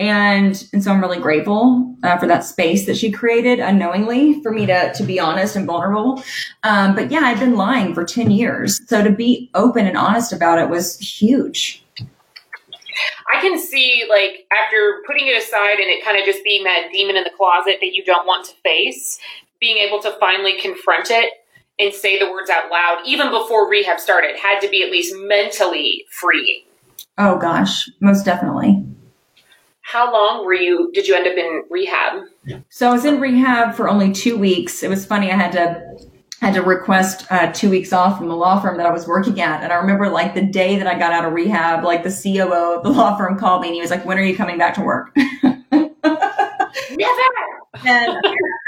and 0.01 0.67
and 0.73 0.83
so 0.83 0.91
I'm 0.91 0.99
really 0.99 1.19
grateful 1.19 1.95
uh, 2.03 2.17
for 2.17 2.25
that 2.27 2.43
space 2.43 2.87
that 2.87 2.97
she 2.97 3.11
created 3.11 3.59
unknowingly 3.59 4.41
for 4.41 4.51
me 4.51 4.65
to 4.65 4.91
to 4.93 5.03
be 5.03 5.19
honest 5.19 5.55
and 5.55 5.67
vulnerable. 5.67 6.23
Um, 6.63 6.95
but 6.95 7.11
yeah, 7.11 7.21
I've 7.21 7.39
been 7.39 7.55
lying 7.55 7.93
for 7.93 8.03
ten 8.03 8.31
years, 8.31 8.81
so 8.87 9.03
to 9.03 9.11
be 9.11 9.51
open 9.53 9.85
and 9.85 9.95
honest 9.95 10.33
about 10.33 10.57
it 10.57 10.69
was 10.69 10.97
huge. 10.97 11.85
I 13.33 13.39
can 13.39 13.59
see 13.59 14.05
like 14.09 14.47
after 14.51 15.01
putting 15.05 15.27
it 15.27 15.41
aside 15.41 15.79
and 15.79 15.89
it 15.89 16.03
kind 16.03 16.17
of 16.17 16.25
just 16.25 16.43
being 16.43 16.63
that 16.63 16.89
demon 16.91 17.15
in 17.15 17.23
the 17.23 17.31
closet 17.37 17.77
that 17.79 17.93
you 17.93 18.03
don't 18.03 18.25
want 18.25 18.45
to 18.47 18.53
face, 18.63 19.19
being 19.59 19.77
able 19.77 20.01
to 20.01 20.11
finally 20.19 20.59
confront 20.59 21.11
it 21.11 21.31
and 21.79 21.93
say 21.93 22.19
the 22.19 22.29
words 22.29 22.49
out 22.49 22.69
loud, 22.69 23.01
even 23.05 23.29
before 23.29 23.69
rehab 23.69 23.99
started, 23.99 24.35
had 24.35 24.59
to 24.61 24.69
be 24.69 24.83
at 24.83 24.91
least 24.91 25.15
mentally 25.17 26.05
freeing. 26.11 26.63
Oh 27.17 27.37
gosh, 27.37 27.89
most 28.01 28.25
definitely. 28.25 28.83
How 29.91 30.09
long 30.09 30.45
were 30.45 30.53
you, 30.53 30.89
did 30.93 31.05
you 31.05 31.15
end 31.15 31.27
up 31.27 31.35
in 31.35 31.63
rehab? 31.69 32.23
So 32.69 32.87
I 32.89 32.93
was 32.93 33.03
in 33.03 33.19
rehab 33.19 33.75
for 33.75 33.89
only 33.89 34.13
two 34.13 34.37
weeks. 34.37 34.83
It 34.83 34.89
was 34.89 35.05
funny. 35.05 35.29
I 35.29 35.35
had 35.35 35.51
to, 35.51 36.07
had 36.39 36.53
to 36.53 36.61
request 36.61 37.25
uh, 37.29 37.51
two 37.51 37.69
weeks 37.69 37.91
off 37.91 38.17
from 38.17 38.29
the 38.29 38.35
law 38.35 38.61
firm 38.61 38.77
that 38.77 38.85
I 38.85 38.91
was 38.91 39.05
working 39.05 39.41
at. 39.41 39.61
And 39.61 39.73
I 39.73 39.75
remember 39.75 40.07
like 40.07 40.33
the 40.33 40.43
day 40.43 40.77
that 40.77 40.87
I 40.87 40.97
got 40.97 41.11
out 41.11 41.25
of 41.25 41.33
rehab, 41.33 41.83
like 41.83 42.03
the 42.05 42.09
COO 42.09 42.77
of 42.77 42.83
the 42.83 42.89
law 42.89 43.17
firm 43.17 43.37
called 43.37 43.63
me 43.63 43.67
and 43.67 43.75
he 43.75 43.81
was 43.81 43.91
like, 43.91 44.05
when 44.05 44.17
are 44.17 44.23
you 44.23 44.33
coming 44.33 44.57
back 44.57 44.75
to 44.75 44.81
work? 44.81 45.13
Never. 45.43 45.91
and 47.85 48.17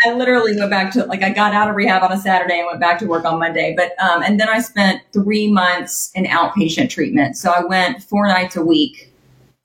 I 0.05 0.13
literally 0.13 0.57
went 0.57 0.71
back 0.71 0.91
to 0.93 1.05
like 1.05 1.23
I 1.23 1.29
got 1.29 1.53
out 1.53 1.69
of 1.69 1.77
rehab 1.77 2.03
on 2.03 2.11
a 2.11 2.17
Saturday 2.17 2.59
and 2.59 2.67
went 2.67 2.81
back 2.81 2.99
to 2.99 3.05
work 3.05 3.23
on 3.23 3.39
Monday. 3.39 3.73
But 3.77 3.97
um, 4.03 4.23
and 4.23 4.41
then 4.41 4.49
I 4.49 4.59
spent 4.59 5.01
three 5.13 5.49
months 5.49 6.11
in 6.15 6.25
outpatient 6.25 6.89
treatment. 6.89 7.37
So 7.37 7.49
I 7.49 7.63
went 7.63 8.03
four 8.03 8.27
nights 8.27 8.57
a 8.57 8.61
week 8.61 9.12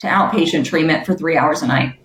to 0.01 0.07
outpatient 0.07 0.65
treatment 0.65 1.07
for 1.07 1.15
three 1.15 1.37
hours 1.37 1.63
a 1.63 1.67
night. 1.67 1.99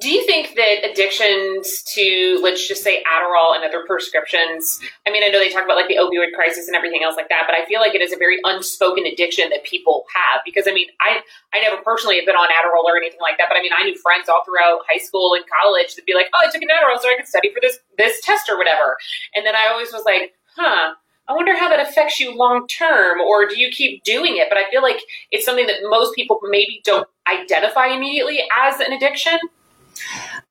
Do 0.00 0.10
you 0.10 0.24
think 0.26 0.56
that 0.56 0.90
addictions 0.90 1.82
to, 1.94 2.40
let's 2.42 2.66
just 2.66 2.82
say, 2.82 3.02
Adderall 3.04 3.54
and 3.54 3.64
other 3.64 3.84
prescriptions? 3.86 4.80
I 5.06 5.10
mean, 5.10 5.22
I 5.22 5.28
know 5.28 5.38
they 5.38 5.50
talk 5.50 5.64
about 5.64 5.76
like 5.76 5.88
the 5.88 5.96
opioid 5.96 6.32
crisis 6.34 6.66
and 6.66 6.76
everything 6.76 7.02
else 7.02 7.16
like 7.16 7.28
that, 7.28 7.44
but 7.46 7.54
I 7.54 7.64
feel 7.66 7.80
like 7.80 7.94
it 7.94 8.00
is 8.00 8.12
a 8.12 8.16
very 8.16 8.38
unspoken 8.44 9.06
addiction 9.06 9.50
that 9.50 9.64
people 9.64 10.04
have. 10.14 10.40
Because 10.44 10.66
I 10.68 10.72
mean, 10.72 10.88
I 11.00 11.20
I 11.52 11.60
never 11.60 11.80
personally 11.82 12.16
have 12.16 12.26
been 12.26 12.36
on 12.36 12.48
Adderall 12.48 12.84
or 12.84 12.96
anything 12.96 13.20
like 13.20 13.38
that, 13.38 13.48
but 13.48 13.56
I 13.56 13.62
mean, 13.62 13.72
I 13.76 13.84
knew 13.84 13.96
friends 13.96 14.28
all 14.28 14.42
throughout 14.44 14.84
high 14.88 15.00
school 15.00 15.34
and 15.34 15.44
college 15.48 15.94
that'd 15.94 16.04
be 16.04 16.14
like, 16.14 16.28
"Oh, 16.34 16.44
I 16.44 16.50
took 16.50 16.62
an 16.62 16.68
Adderall 16.68 17.00
so 17.00 17.08
I 17.08 17.16
could 17.16 17.28
study 17.28 17.52
for 17.52 17.60
this 17.60 17.78
this 17.96 18.20
test 18.24 18.48
or 18.48 18.56
whatever," 18.56 18.96
and 19.34 19.46
then 19.46 19.54
I 19.54 19.68
always 19.70 19.92
was 19.92 20.04
like, 20.04 20.32
"Huh." 20.56 20.94
I 21.28 21.32
wonder 21.32 21.56
how 21.56 21.68
that 21.68 21.80
affects 21.80 22.20
you 22.20 22.36
long 22.36 22.66
term, 22.68 23.20
or 23.20 23.48
do 23.48 23.58
you 23.58 23.70
keep 23.70 24.04
doing 24.04 24.36
it? 24.36 24.48
But 24.48 24.58
I 24.58 24.70
feel 24.70 24.82
like 24.82 25.00
it's 25.32 25.44
something 25.44 25.66
that 25.66 25.76
most 25.82 26.14
people 26.14 26.38
maybe 26.44 26.80
don't 26.84 27.08
identify 27.28 27.88
immediately 27.88 28.40
as 28.56 28.78
an 28.80 28.92
addiction. 28.92 29.38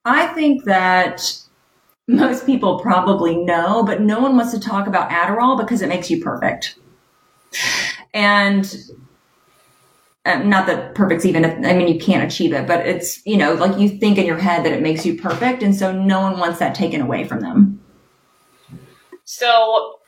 I 0.04 0.28
think 0.28 0.66
that 0.66 1.40
most 2.08 2.46
people 2.46 2.80
probably 2.80 3.36
know, 3.36 3.84
but 3.84 4.02
no 4.02 4.20
one 4.20 4.36
wants 4.36 4.52
to 4.52 4.60
talk 4.60 4.88
about 4.88 5.10
Adderall 5.10 5.58
because 5.58 5.82
it 5.82 5.88
makes 5.88 6.12
you 6.12 6.22
perfect. 6.22 6.76
And 8.14 8.76
um, 10.26 10.50
not 10.50 10.68
that 10.68 10.96
perfect's 10.96 11.26
even, 11.26 11.66
I 11.66 11.74
mean, 11.74 11.88
you 11.88 12.00
can't 12.00 12.24
achieve 12.24 12.54
it, 12.54 12.68
but 12.68 12.86
it's, 12.86 13.26
you 13.26 13.38
know, 13.38 13.54
like 13.54 13.80
you 13.80 13.90
think 13.90 14.18
in 14.18 14.26
your 14.26 14.38
head 14.38 14.66
that 14.66 14.74
it 14.74 14.82
makes 14.82 15.06
you 15.06 15.20
perfect. 15.20 15.64
And 15.64 15.76
so 15.76 15.92
no 15.92 16.22
one 16.22 16.40
wants 16.40 16.60
that 16.60 16.76
taken 16.76 17.02
away 17.02 17.24
from 17.24 17.42
them. 17.42 17.80
So 19.24 20.00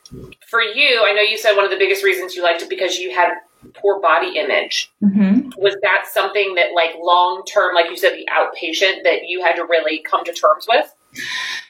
for 0.49 0.61
you, 0.61 1.03
I 1.05 1.13
know 1.13 1.21
you 1.21 1.37
said 1.37 1.55
one 1.55 1.65
of 1.65 1.71
the 1.71 1.77
biggest 1.77 2.03
reasons 2.03 2.35
you 2.35 2.43
liked 2.43 2.61
it 2.61 2.69
because 2.69 2.97
you 2.97 3.13
had 3.13 3.29
poor 3.73 3.99
body 4.01 4.37
image. 4.37 4.91
Mm-hmm. 5.03 5.49
Was 5.57 5.75
that 5.81 6.05
something 6.11 6.55
that, 6.55 6.73
like, 6.73 6.91
long 7.01 7.43
term, 7.45 7.75
like 7.75 7.89
you 7.89 7.97
said, 7.97 8.13
the 8.13 8.27
outpatient 8.31 9.03
that 9.03 9.27
you 9.27 9.43
had 9.43 9.55
to 9.55 9.63
really 9.63 9.99
come 9.99 10.23
to 10.25 10.33
terms 10.33 10.65
with? 10.67 10.93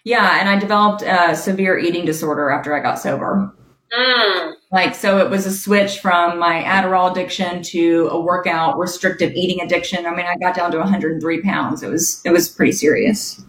Yeah, 0.04 0.40
and 0.40 0.50
I 0.50 0.60
developed 0.60 1.02
a 1.02 1.36
severe 1.36 1.78
eating 1.78 2.06
disorder 2.06 2.50
after 2.50 2.76
I 2.76 2.82
got 2.82 3.00
sober. 3.00 3.54
Mm. 3.98 4.54
Like, 4.72 4.96
so 4.96 5.20
it 5.20 5.30
was 5.30 5.46
a 5.46 5.52
switch 5.52 6.00
from 6.00 6.38
my 6.38 6.62
Adderall 6.64 7.10
addiction 7.10 7.64
to 7.64 8.10
a 8.12 8.20
workout 8.20 8.78
restrictive 8.78 9.32
eating 9.32 9.62
addiction. 9.62 10.06
I 10.06 10.14
mean, 10.14 10.26
I 10.26 10.36
got 10.38 10.56
down 10.56 10.72
to 10.72 10.78
103 10.78 11.42
pounds. 11.42 11.84
It 11.84 11.90
was, 11.90 12.22
it 12.26 12.32
was 12.32 12.50
pretty 12.50 12.74
serious. 12.74 13.42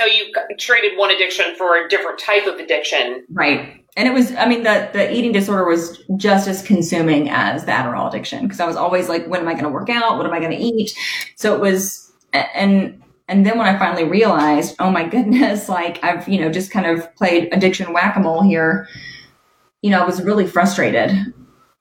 So 0.00 0.06
you 0.06 0.32
traded 0.56 0.96
one 0.96 1.10
addiction 1.10 1.54
for 1.56 1.76
a 1.76 1.86
different 1.86 2.18
type 2.18 2.46
of 2.46 2.58
addiction. 2.58 3.22
Right. 3.30 3.84
And 3.98 4.08
it 4.08 4.14
was, 4.14 4.34
I 4.34 4.48
mean, 4.48 4.62
the, 4.62 4.88
the 4.94 5.14
eating 5.14 5.30
disorder 5.30 5.66
was 5.66 6.02
just 6.16 6.48
as 6.48 6.62
consuming 6.62 7.28
as 7.28 7.66
the 7.66 7.72
Adderall 7.72 8.08
addiction 8.08 8.44
because 8.44 8.60
I 8.60 8.66
was 8.66 8.76
always 8.76 9.10
like, 9.10 9.26
when 9.26 9.42
am 9.42 9.48
I 9.48 9.52
going 9.52 9.64
to 9.64 9.70
work 9.70 9.90
out? 9.90 10.16
What 10.16 10.24
am 10.24 10.32
I 10.32 10.38
going 10.38 10.52
to 10.52 10.56
eat? 10.56 10.96
So 11.36 11.54
it 11.54 11.60
was, 11.60 12.10
and, 12.32 13.02
and 13.28 13.44
then 13.44 13.58
when 13.58 13.66
I 13.66 13.78
finally 13.78 14.04
realized, 14.04 14.74
oh 14.78 14.90
my 14.90 15.06
goodness, 15.06 15.68
like 15.68 16.02
I've, 16.02 16.26
you 16.26 16.40
know, 16.40 16.50
just 16.50 16.70
kind 16.70 16.86
of 16.86 17.14
played 17.16 17.50
addiction 17.52 17.92
whack-a-mole 17.92 18.44
here, 18.44 18.88
you 19.82 19.90
know, 19.90 20.00
I 20.00 20.06
was 20.06 20.22
really 20.22 20.46
frustrated 20.46 21.10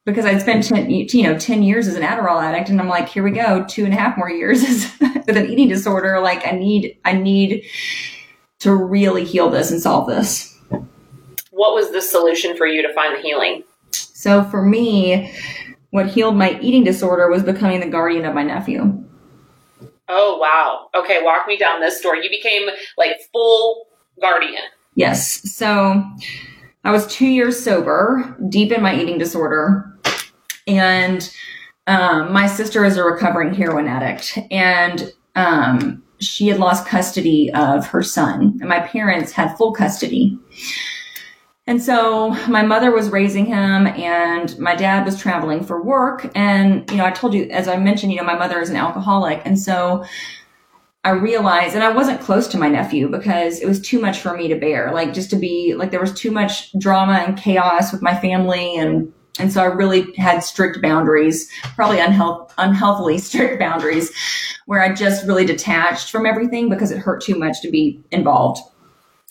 because 0.05 0.25
I'd 0.25 0.41
spent 0.41 0.65
10, 0.65 0.89
you 0.89 1.23
know, 1.23 1.39
10 1.39 1.63
years 1.63 1.87
as 1.87 1.95
an 1.95 2.03
Adderall 2.03 2.43
addict. 2.43 2.67
And 2.67 2.81
I'm 2.81 2.89
like, 2.89 3.07
here 3.07 3.23
we 3.23 3.31
go, 3.31 3.65
two 3.69 3.85
and 3.85 3.93
a 3.93 3.97
half 3.97 4.17
more 4.17 4.29
years 4.29 4.91
with 5.29 5.37
an 5.37 5.49
eating 5.51 5.69
disorder. 5.69 6.19
Like 6.19 6.45
I 6.47 6.51
need, 6.51 6.97
I 7.05 7.13
need 7.13 7.65
to 8.59 8.73
really 8.73 9.23
heal 9.23 9.49
this 9.49 9.71
and 9.71 9.79
solve 9.79 10.07
this. 10.07 10.57
What 11.51 11.75
was 11.75 11.91
the 11.91 12.01
solution 12.01 12.57
for 12.57 12.65
you 12.65 12.81
to 12.81 12.93
find 12.93 13.15
the 13.15 13.21
healing? 13.21 13.63
So 13.91 14.43
for 14.43 14.63
me, 14.63 15.33
what 15.91 16.07
healed 16.07 16.35
my 16.35 16.59
eating 16.59 16.83
disorder 16.83 17.29
was 17.29 17.43
becoming 17.43 17.79
the 17.79 17.87
guardian 17.87 18.25
of 18.25 18.33
my 18.33 18.43
nephew. 18.43 19.03
Oh, 20.07 20.37
wow. 20.37 20.89
Okay, 20.99 21.21
walk 21.21 21.47
me 21.47 21.57
down 21.57 21.79
this 21.79 21.99
story. 21.99 22.23
You 22.23 22.29
became 22.29 22.67
like 22.97 23.17
full 23.31 23.85
guardian. 24.19 24.63
Yes. 24.95 25.53
So 25.53 26.03
I 26.83 26.91
was 26.91 27.07
two 27.07 27.27
years 27.27 27.63
sober, 27.63 28.35
deep 28.49 28.71
in 28.71 28.81
my 28.81 28.99
eating 28.99 29.19
disorder. 29.19 29.85
And 30.65 31.31
um, 31.87 32.33
my 32.33 32.47
sister 32.47 32.83
is 32.85 32.97
a 32.97 33.03
recovering 33.03 33.53
heroin 33.53 33.87
addict. 33.87 34.37
And 34.49 35.13
um, 35.35 36.03
she 36.19 36.47
had 36.47 36.59
lost 36.59 36.85
custody 36.85 37.51
of 37.53 37.87
her 37.87 38.03
son, 38.03 38.57
and 38.59 38.69
my 38.69 38.79
parents 38.79 39.31
had 39.31 39.55
full 39.57 39.71
custody. 39.71 40.37
And 41.69 41.81
so 41.83 42.31
my 42.47 42.63
mother 42.63 42.89
was 42.89 43.11
raising 43.11 43.45
him 43.45 43.85
and 43.85 44.57
my 44.57 44.73
dad 44.73 45.05
was 45.05 45.19
traveling 45.21 45.63
for 45.63 45.83
work. 45.83 46.27
And, 46.33 46.89
you 46.89 46.97
know, 46.97 47.05
I 47.05 47.11
told 47.11 47.35
you, 47.35 47.43
as 47.51 47.67
I 47.67 47.77
mentioned, 47.77 48.11
you 48.11 48.17
know, 48.17 48.23
my 48.23 48.35
mother 48.35 48.59
is 48.59 48.71
an 48.71 48.75
alcoholic. 48.75 49.43
And 49.45 49.59
so 49.59 50.03
I 51.03 51.11
realized, 51.11 51.75
and 51.75 51.83
I 51.83 51.91
wasn't 51.91 52.21
close 52.21 52.47
to 52.47 52.57
my 52.57 52.69
nephew 52.69 53.07
because 53.07 53.59
it 53.59 53.67
was 53.67 53.79
too 53.79 54.01
much 54.01 54.19
for 54.19 54.35
me 54.35 54.47
to 54.47 54.55
bear. 54.55 54.91
Like 54.91 55.13
just 55.13 55.29
to 55.29 55.35
be 55.35 55.75
like, 55.75 55.91
there 55.91 55.99
was 55.99 56.11
too 56.11 56.31
much 56.31 56.71
drama 56.79 57.23
and 57.27 57.37
chaos 57.37 57.91
with 57.91 58.01
my 58.01 58.19
family. 58.19 58.75
And, 58.75 59.13
and 59.37 59.51
so 59.51 59.61
I 59.61 59.65
really 59.65 60.13
had 60.15 60.39
strict 60.39 60.81
boundaries, 60.81 61.49
probably 61.75 61.99
unhealth, 61.99 62.53
unhealthily 62.57 63.17
strict 63.19 63.59
boundaries 63.59 64.11
where 64.65 64.81
I 64.81 64.93
just 64.93 65.25
really 65.25 65.45
detached 65.45 66.11
from 66.11 66.25
everything 66.25 66.69
because 66.69 66.91
it 66.91 66.99
hurt 66.99 67.21
too 67.21 67.35
much 67.35 67.61
to 67.61 67.71
be 67.71 68.01
involved. 68.11 68.61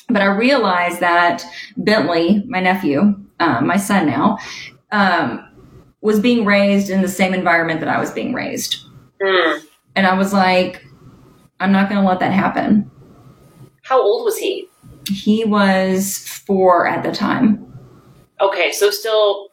But 0.08 0.22
I 0.22 0.26
realized 0.26 1.00
that 1.00 1.44
Bentley, 1.76 2.42
my 2.48 2.60
nephew, 2.60 3.14
um, 3.40 3.66
my 3.66 3.76
son 3.76 4.06
now, 4.06 4.38
um, 4.90 5.44
was 6.00 6.18
being 6.18 6.44
raised 6.44 6.88
in 6.88 7.02
the 7.02 7.08
same 7.08 7.34
environment 7.34 7.80
that 7.80 7.88
I 7.88 8.00
was 8.00 8.10
being 8.10 8.32
raised. 8.32 8.86
Mm. 9.20 9.62
And 9.96 10.06
I 10.06 10.14
was 10.16 10.32
like, 10.32 10.86
I'm 11.60 11.72
not 11.72 11.90
going 11.90 12.00
to 12.00 12.08
let 12.08 12.20
that 12.20 12.32
happen. 12.32 12.90
How 13.82 14.00
old 14.00 14.24
was 14.24 14.38
he? 14.38 14.68
He 15.10 15.44
was 15.44 16.18
four 16.18 16.86
at 16.86 17.02
the 17.02 17.12
time. 17.12 17.64
Okay, 18.40 18.72
so 18.72 18.90
still 18.90 19.47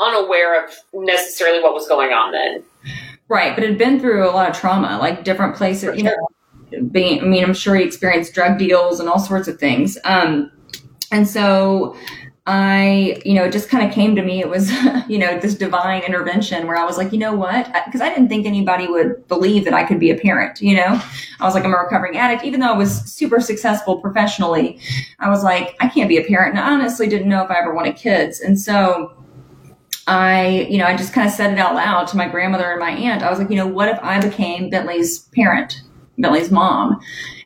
unaware 0.00 0.64
of 0.64 0.70
necessarily 0.92 1.62
what 1.62 1.74
was 1.74 1.88
going 1.88 2.12
on 2.12 2.32
then. 2.32 2.62
Right, 3.28 3.54
but 3.54 3.64
it 3.64 3.70
had 3.70 3.78
been 3.78 4.00
through 4.00 4.28
a 4.28 4.32
lot 4.32 4.48
of 4.48 4.58
trauma, 4.58 4.98
like 4.98 5.24
different 5.24 5.54
places, 5.54 5.96
you 5.96 6.04
know, 6.04 6.14
being, 6.90 7.20
I 7.20 7.24
mean, 7.24 7.44
I'm 7.44 7.54
sure 7.54 7.74
he 7.74 7.84
experienced 7.84 8.32
drug 8.32 8.58
deals 8.58 9.00
and 9.00 9.08
all 9.08 9.18
sorts 9.18 9.48
of 9.48 9.58
things. 9.58 9.98
Um, 10.04 10.50
and 11.10 11.26
so 11.26 11.96
I, 12.46 13.20
you 13.26 13.34
know, 13.34 13.44
it 13.44 13.52
just 13.52 13.68
kind 13.68 13.86
of 13.86 13.92
came 13.92 14.16
to 14.16 14.22
me. 14.22 14.40
It 14.40 14.48
was, 14.48 14.70
you 15.08 15.18
know, 15.18 15.38
this 15.38 15.54
divine 15.54 16.02
intervention 16.04 16.66
where 16.66 16.76
I 16.76 16.84
was 16.84 16.96
like, 16.96 17.12
you 17.12 17.18
know 17.18 17.34
what? 17.34 17.70
Because 17.84 18.00
I 18.00 18.08
didn't 18.08 18.28
think 18.28 18.46
anybody 18.46 18.86
would 18.86 19.28
believe 19.28 19.64
that 19.66 19.74
I 19.74 19.84
could 19.84 20.00
be 20.00 20.10
a 20.10 20.16
parent, 20.16 20.62
you 20.62 20.74
know? 20.74 21.02
I 21.40 21.44
was 21.44 21.54
like, 21.54 21.64
I'm 21.64 21.74
a 21.74 21.76
recovering 21.76 22.16
addict. 22.16 22.44
Even 22.44 22.60
though 22.60 22.72
I 22.72 22.76
was 22.76 23.02
super 23.02 23.40
successful 23.40 24.00
professionally, 24.00 24.80
I 25.18 25.28
was 25.28 25.44
like, 25.44 25.76
I 25.80 25.88
can't 25.88 26.08
be 26.08 26.16
a 26.16 26.24
parent. 26.24 26.56
And 26.56 26.60
I 26.60 26.72
honestly 26.72 27.08
didn't 27.08 27.28
know 27.28 27.44
if 27.44 27.50
I 27.50 27.58
ever 27.58 27.74
wanted 27.74 27.96
kids. 27.96 28.40
And 28.40 28.58
so 28.58 29.12
I, 30.08 30.66
you 30.70 30.78
know, 30.78 30.86
I 30.86 30.96
just 30.96 31.12
kind 31.12 31.28
of 31.28 31.34
said 31.34 31.52
it 31.52 31.58
out 31.58 31.74
loud 31.74 32.08
to 32.08 32.16
my 32.16 32.26
grandmother 32.26 32.70
and 32.70 32.80
my 32.80 32.90
aunt. 32.90 33.22
I 33.22 33.28
was 33.28 33.38
like, 33.38 33.50
you 33.50 33.56
know, 33.56 33.66
what 33.66 33.90
if 33.90 33.98
I 34.02 34.18
became 34.20 34.70
Bentley's 34.70 35.18
parent? 35.34 35.82
Billy's 36.18 36.50
mom. 36.50 36.98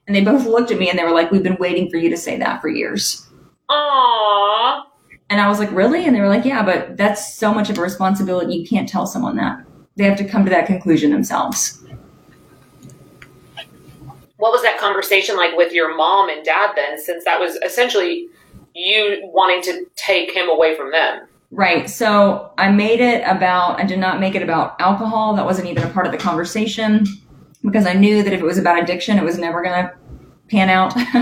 And 0.07 0.15
they 0.15 0.23
both 0.23 0.47
looked 0.47 0.71
at 0.71 0.79
me 0.79 0.89
and 0.89 0.97
they 0.97 1.03
were 1.03 1.11
like, 1.11 1.33
We've 1.33 1.43
been 1.43 1.57
waiting 1.59 1.91
for 1.91 1.97
you 1.97 2.09
to 2.11 2.17
say 2.17 2.39
that 2.39 2.61
for 2.61 2.69
years. 2.69 3.29
Aww. 3.69 4.85
And 5.29 5.41
I 5.41 5.49
was 5.49 5.59
like, 5.59 5.73
Really? 5.73 6.07
And 6.07 6.15
they 6.15 6.21
were 6.21 6.29
like, 6.29 6.45
Yeah, 6.45 6.65
but 6.65 6.97
that's 6.97 7.35
so 7.35 7.53
much 7.53 7.69
of 7.69 7.79
a 7.79 7.83
responsibility. 7.83 8.55
You 8.55 8.67
can't 8.67 8.89
tell 8.89 9.07
someone 9.07 9.37
that. 9.37 9.65
They 9.97 10.05
have 10.05 10.19
to 10.19 10.29
come 10.29 10.45
to 10.45 10.51
that 10.51 10.67
conclusion 10.67 11.11
themselves. 11.11 11.85
What 14.37 14.53
was 14.53 14.63
that 14.63 14.79
conversation 14.79 15.37
like 15.37 15.57
with 15.57 15.73
your 15.73 15.97
mom 15.97 16.29
and 16.29 16.45
dad 16.45 16.73
then, 16.77 16.99
since 16.99 17.25
that 17.25 17.41
was 17.41 17.57
essentially 17.57 18.29
you 18.75 19.21
wanting 19.25 19.63
to 19.63 19.87
take 19.97 20.31
him 20.31 20.49
away 20.49 20.77
from 20.77 20.93
them? 20.93 21.27
Right. 21.55 21.89
So 21.89 22.51
I 22.57 22.71
made 22.71 23.01
it 23.01 23.23
about, 23.27 23.79
I 23.79 23.85
did 23.85 23.99
not 23.99 24.21
make 24.21 24.35
it 24.35 24.43
about 24.43 24.81
alcohol. 24.81 25.37
That 25.37 25.45
wasn't 25.45 25.69
even 25.69 25.83
a 25.83 25.91
part 25.91 26.07
of 26.07 26.13
the 26.13 26.19
conversation 26.19 27.05
because 27.63 27.85
I 27.85 27.93
knew 27.93 28.23
that 28.23 28.33
if 28.33 28.41
it 28.41 28.45
was 28.45 28.57
about 28.57 28.83
addiction, 28.83 29.19
it 29.19 29.25
was 29.25 29.39
never 29.39 29.63
going 29.63 29.85
to 29.85 29.93
pan 30.49 30.71
out. 30.71 30.97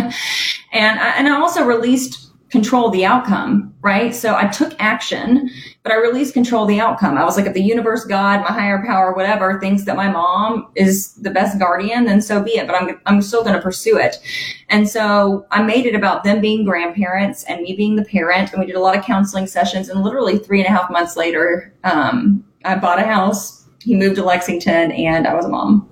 and 0.72 1.00
I, 1.00 1.14
and 1.16 1.28
I 1.28 1.40
also 1.40 1.64
released 1.64 2.29
control 2.50 2.90
the 2.90 3.04
outcome, 3.04 3.72
right? 3.80 4.14
So 4.14 4.34
I 4.34 4.48
took 4.48 4.74
action, 4.80 5.48
but 5.84 5.92
I 5.92 5.96
released 5.96 6.34
control 6.34 6.66
the 6.66 6.80
outcome. 6.80 7.16
I 7.16 7.24
was 7.24 7.36
like, 7.36 7.46
if 7.46 7.54
the 7.54 7.62
universe, 7.62 8.04
God, 8.04 8.40
my 8.40 8.48
higher 8.48 8.84
power, 8.84 9.12
whatever, 9.12 9.60
thinks 9.60 9.84
that 9.84 9.96
my 9.96 10.10
mom 10.10 10.70
is 10.74 11.14
the 11.14 11.30
best 11.30 11.58
guardian, 11.58 12.06
then 12.06 12.20
so 12.20 12.42
be 12.42 12.52
it. 12.52 12.66
But 12.66 12.76
I'm 12.76 13.00
I'm 13.06 13.22
still 13.22 13.42
going 13.42 13.54
to 13.54 13.62
pursue 13.62 13.98
it. 13.98 14.16
And 14.68 14.88
so 14.88 15.46
I 15.50 15.62
made 15.62 15.86
it 15.86 15.94
about 15.94 16.24
them 16.24 16.40
being 16.40 16.64
grandparents 16.64 17.44
and 17.44 17.62
me 17.62 17.74
being 17.74 17.96
the 17.96 18.04
parent. 18.04 18.52
And 18.52 18.60
we 18.60 18.66
did 18.66 18.76
a 18.76 18.80
lot 18.80 18.96
of 18.96 19.04
counseling 19.04 19.46
sessions. 19.46 19.88
And 19.88 20.02
literally 20.02 20.38
three 20.38 20.60
and 20.60 20.66
a 20.66 20.76
half 20.76 20.90
months 20.90 21.16
later, 21.16 21.72
um, 21.84 22.44
I 22.64 22.74
bought 22.76 22.98
a 22.98 23.04
house. 23.04 23.64
He 23.82 23.96
moved 23.96 24.16
to 24.16 24.24
Lexington, 24.24 24.92
and 24.92 25.26
I 25.26 25.34
was 25.34 25.46
a 25.46 25.48
mom 25.48 25.89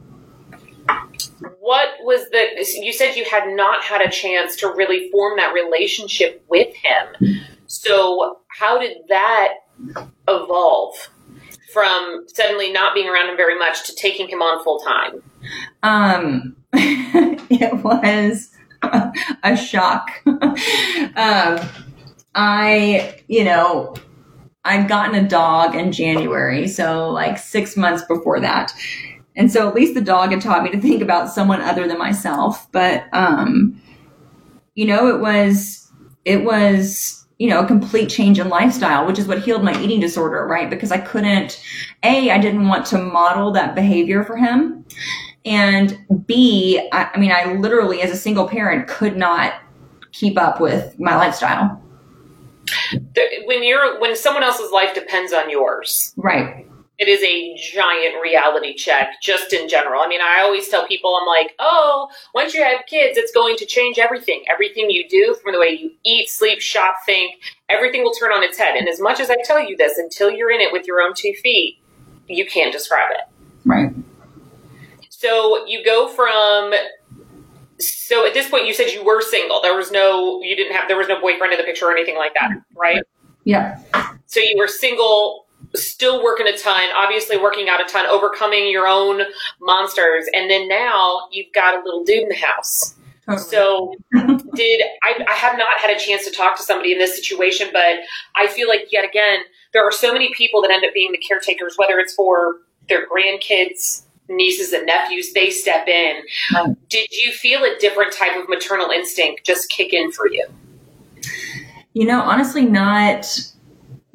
what 1.69 1.89
was 2.01 2.31
the 2.31 2.67
you 2.83 2.95
said 2.95 3.15
you 3.15 3.27
had 3.27 3.55
not 3.55 3.85
had 3.85 4.01
a 4.01 4.11
chance 4.11 4.57
to 4.57 4.73
really 4.75 5.11
form 5.11 5.37
that 5.37 5.53
relationship 5.53 6.43
with 6.49 6.75
him. 6.75 7.43
So 7.67 8.39
how 8.47 8.79
did 8.79 8.97
that 9.11 9.53
evolve 10.27 10.95
from 11.71 12.25
suddenly 12.27 12.73
not 12.73 12.95
being 12.95 13.07
around 13.07 13.29
him 13.29 13.37
very 13.37 13.59
much 13.59 13.85
to 13.85 13.95
taking 13.95 14.31
him 14.31 14.41
on 14.41 14.65
full 14.65 14.79
time? 14.79 15.23
Um 15.83 16.57
it 16.73 17.85
was 17.85 18.51
a 19.43 19.55
shock. 19.55 20.09
Um 21.17 21.59
i 22.35 23.23
you 23.29 23.45
know 23.45 23.95
I'd 24.65 24.89
gotten 24.89 25.15
a 25.15 25.29
dog 25.29 25.75
in 25.75 25.93
January, 25.93 26.67
so 26.67 27.11
like 27.11 27.39
six 27.39 27.77
months 27.77 28.05
before 28.05 28.41
that. 28.41 28.73
And 29.39 29.53
so 29.53 29.69
at 29.69 29.75
least 29.75 29.95
the 29.95 30.01
dog 30.01 30.33
had 30.33 30.43
taught 30.43 30.65
me 30.65 30.71
to 30.73 30.81
think 30.81 31.01
about 31.01 31.31
someone 31.31 31.61
other 31.61 31.87
than 31.87 31.97
myself. 31.97 32.71
But, 32.73 33.05
um, 33.13 33.81
you 34.75 34.85
know, 34.85 35.07
it 35.07 35.21
was, 35.21 35.91
it 36.25 36.45
was, 36.45 37.25
you 37.39 37.49
know, 37.49 37.61
a 37.61 37.67
complete 37.67 38.11
change 38.11 38.41
in 38.41 38.49
lifestyle, 38.49 39.07
which 39.07 39.17
is 39.17 39.29
what 39.29 39.41
healed 39.41 39.63
my 39.63 39.81
eating 39.81 40.01
disorder, 40.01 40.45
right? 40.45 40.69
Because 40.69 40.91
I 40.91 40.99
couldn't, 40.99 41.65
A, 42.03 42.33
I 42.33 42.39
didn't 42.39 42.67
want 42.67 42.85
to 42.87 42.99
model 42.99 43.53
that 43.53 43.77
behavior 43.77 44.25
for 44.25 44.37
him. 44.37 44.85
And 45.45 45.97
B, 46.27 46.89
I, 46.93 47.11
I 47.15 47.19
mean, 47.19 47.31
I 47.31 47.53
literally, 47.55 48.03
as 48.03 48.11
a 48.11 48.17
single 48.17 48.49
parent, 48.49 48.89
could 48.89 49.17
not 49.17 49.55
keep 50.11 50.37
up 50.37 50.61
with 50.61 50.99
my 50.99 51.15
lifestyle. 51.15 51.81
When 53.45 53.63
you're, 53.63 54.01
when 54.01 54.17
someone 54.17 54.43
else's 54.43 54.73
life 54.73 54.95
depends 54.95 55.33
on 55.33 55.49
yours. 55.49 56.13
Right 56.17 56.68
it 56.99 57.07
is 57.07 57.23
a 57.23 57.57
giant 57.73 58.21
reality 58.21 58.75
check 58.75 59.21
just 59.23 59.53
in 59.53 59.69
general. 59.69 60.03
I 60.03 60.09
mean, 60.09 60.21
I 60.21 60.41
always 60.43 60.69
tell 60.69 60.87
people, 60.87 61.17
I'm 61.21 61.27
like, 61.27 61.55
oh, 61.61 62.09
once 62.35 62.55
you 62.55 62.63
have 62.65 62.87
kids, 62.87 63.17
it's 63.17 63.33
going 63.33 63.57
to 63.59 63.67
change 63.67 63.99
everything. 63.99 64.43
Everything 64.51 64.91
you 64.91 65.09
do, 65.09 65.37
from 65.43 65.53
the 65.53 65.61
way 65.61 65.79
you 65.81 65.93
eat, 66.05 66.29
sleep, 66.29 66.61
shop, 66.61 66.97
think, 67.07 67.37
everything 67.69 68.03
will 68.03 68.15
turn 68.15 68.33
on 68.33 68.43
its 68.43 68.59
head. 68.59 68.75
And 68.77 68.89
as 68.89 69.01
much 69.01 69.21
as 69.21 69.31
I 69.31 69.37
tell 69.45 69.61
you 69.61 69.77
this, 69.77 69.97
until 69.97 70.31
you're 70.31 70.51
in 70.51 70.61
it 70.61 70.73
with 70.73 70.87
your 70.89 71.01
own 71.01 71.13
two 71.17 71.33
feet, 71.41 71.79
you 72.27 72.45
can't 72.47 72.73
describe 72.73 73.11
it. 73.13 73.33
Right. 73.65 73.93
So 75.09 75.67
you 75.67 75.85
go 75.85 76.09
from 76.09 76.73
so 77.81 78.27
at 78.27 78.35
this 78.35 78.49
point 78.49 78.67
you 78.67 78.75
said 78.75 78.91
you 78.91 79.05
were 79.05 79.21
single. 79.21 79.61
There 79.63 79.77
was 79.77 79.91
no 79.91 80.41
you 80.43 80.57
didn't 80.57 80.75
have 80.77 80.89
there 80.89 80.97
was 80.97 81.09
no 81.09 81.21
boyfriend 81.21 81.53
in 81.53 81.59
the 81.59 81.65
picture 81.65 81.87
or 81.87 81.93
anything 81.93 82.17
like 82.17 82.35
that, 82.35 82.51
right? 82.77 83.03
Yeah. 83.45 83.81
So 84.27 84.41
you 84.41 84.57
were 84.59 84.69
single 84.69 85.48
still 85.75 86.23
working 86.23 86.47
a 86.47 86.57
ton, 86.57 86.83
obviously 86.97 87.37
working 87.37 87.69
out 87.69 87.81
a 87.81 87.85
ton, 87.85 88.07
overcoming 88.07 88.71
your 88.71 88.87
own 88.87 89.23
monsters, 89.61 90.27
and 90.33 90.51
then 90.51 90.69
now 90.69 91.29
you've 91.31 91.53
got 91.53 91.79
a 91.79 91.85
little 91.85 92.05
dude 92.05 92.23
in 92.25 92.29
the 92.29 92.37
house. 92.37 92.95
So, 93.37 93.95
did 94.55 94.83
I, 95.03 95.23
I 95.29 95.35
have 95.35 95.59
not 95.59 95.79
had 95.79 95.95
a 95.95 95.99
chance 95.99 96.25
to 96.25 96.31
talk 96.31 96.57
to 96.57 96.63
somebody 96.63 96.93
in 96.93 96.99
this 96.99 97.15
situation, 97.15 97.69
but 97.73 97.97
I 98.35 98.47
feel 98.47 98.69
like 98.69 98.91
yet 98.91 99.05
again 99.05 99.41
there 99.75 99.85
are 99.85 99.93
so 99.93 100.15
many 100.15 100.33
people 100.35 100.63
that 100.63 100.71
end 100.71 100.83
up 100.85 100.95
being 100.95 101.13
the 101.13 101.19
caretakers, 101.19 101.75
whether 101.77 101.99
it's 101.99 102.15
for 102.15 102.57
their 102.89 103.07
grandkids, 103.07 104.05
nieces, 104.31 104.73
and 104.73 104.87
nephews. 104.87 105.35
They 105.35 105.51
step 105.51 105.87
in. 105.89 106.23
Did 106.89 107.09
you 107.13 107.33
feel 107.33 107.65
a 107.65 107.77
different 107.79 108.15
type 108.15 108.35
of 108.35 108.49
maternal 108.49 108.91
instinct 108.91 109.45
just 109.45 109.69
kick 109.69 109.93
in 109.93 110.11
for 110.11 110.27
you? 110.31 110.47
You 111.93 112.07
know, 112.07 112.23
honestly, 112.23 112.65
not 112.65 113.27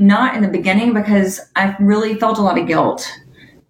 not 0.03 0.35
in 0.35 0.41
the 0.41 0.49
beginning 0.49 0.93
because 0.93 1.39
I 1.55 1.75
really 1.79 2.15
felt 2.15 2.37
a 2.37 2.41
lot 2.41 2.57
of 2.57 2.67
guilt. 2.67 3.09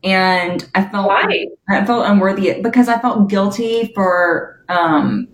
And 0.03 0.67
I 0.75 0.83
felt 0.85 1.07
Why? 1.07 1.47
I 1.69 1.85
felt 1.85 2.05
unworthy 2.05 2.61
because 2.61 2.89
I 2.89 2.99
felt 2.99 3.29
guilty 3.29 3.91
for 3.95 4.63
um 4.67 5.27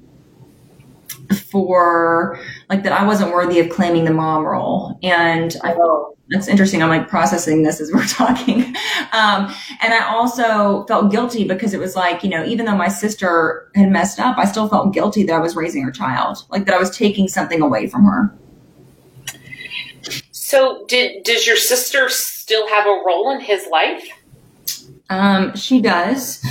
for 1.51 2.39
like 2.69 2.83
that 2.83 2.93
I 2.93 3.05
wasn't 3.05 3.31
worthy 3.31 3.59
of 3.59 3.69
claiming 3.69 4.05
the 4.05 4.13
mom 4.13 4.45
role. 4.45 4.99
And 5.01 5.55
I 5.63 5.73
felt 5.73 6.17
that's 6.29 6.47
interesting. 6.47 6.83
I'm 6.83 6.89
like 6.89 7.07
processing 7.07 7.63
this 7.63 7.81
as 7.81 7.91
we're 7.91 8.05
talking. 8.07 8.75
Um, 9.11 9.51
and 9.81 9.93
I 9.93 10.05
also 10.07 10.85
felt 10.85 11.11
guilty 11.11 11.43
because 11.43 11.73
it 11.73 11.79
was 11.79 11.95
like, 11.95 12.23
you 12.23 12.29
know, 12.29 12.45
even 12.45 12.67
though 12.67 12.75
my 12.75 12.87
sister 12.87 13.71
had 13.75 13.89
messed 13.89 14.19
up, 14.19 14.37
I 14.37 14.45
still 14.45 14.69
felt 14.69 14.93
guilty 14.93 15.23
that 15.23 15.33
I 15.33 15.39
was 15.39 15.55
raising 15.55 15.83
her 15.83 15.91
child, 15.91 16.45
like 16.49 16.65
that 16.65 16.75
I 16.75 16.77
was 16.77 16.95
taking 16.95 17.27
something 17.27 17.61
away 17.61 17.87
from 17.87 18.05
her. 18.05 18.37
So, 20.49 20.83
did 20.87 21.25
does 21.25 21.45
your 21.45 21.57
sister 21.57 22.09
still 22.09 22.67
have 22.69 22.87
a 22.87 23.03
role 23.05 23.29
in 23.31 23.39
his 23.39 23.67
life? 23.67 24.03
Um, 25.11 25.55
she 25.55 25.79
does, 25.79 26.43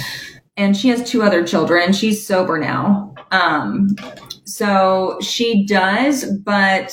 and 0.56 0.76
she 0.76 0.88
has 0.90 1.02
two 1.10 1.22
other 1.24 1.44
children. 1.44 1.92
She's 1.92 2.24
sober 2.24 2.58
now. 2.58 3.12
Um, 3.32 3.96
so 4.44 5.18
she 5.20 5.66
does, 5.66 6.24
but 6.24 6.92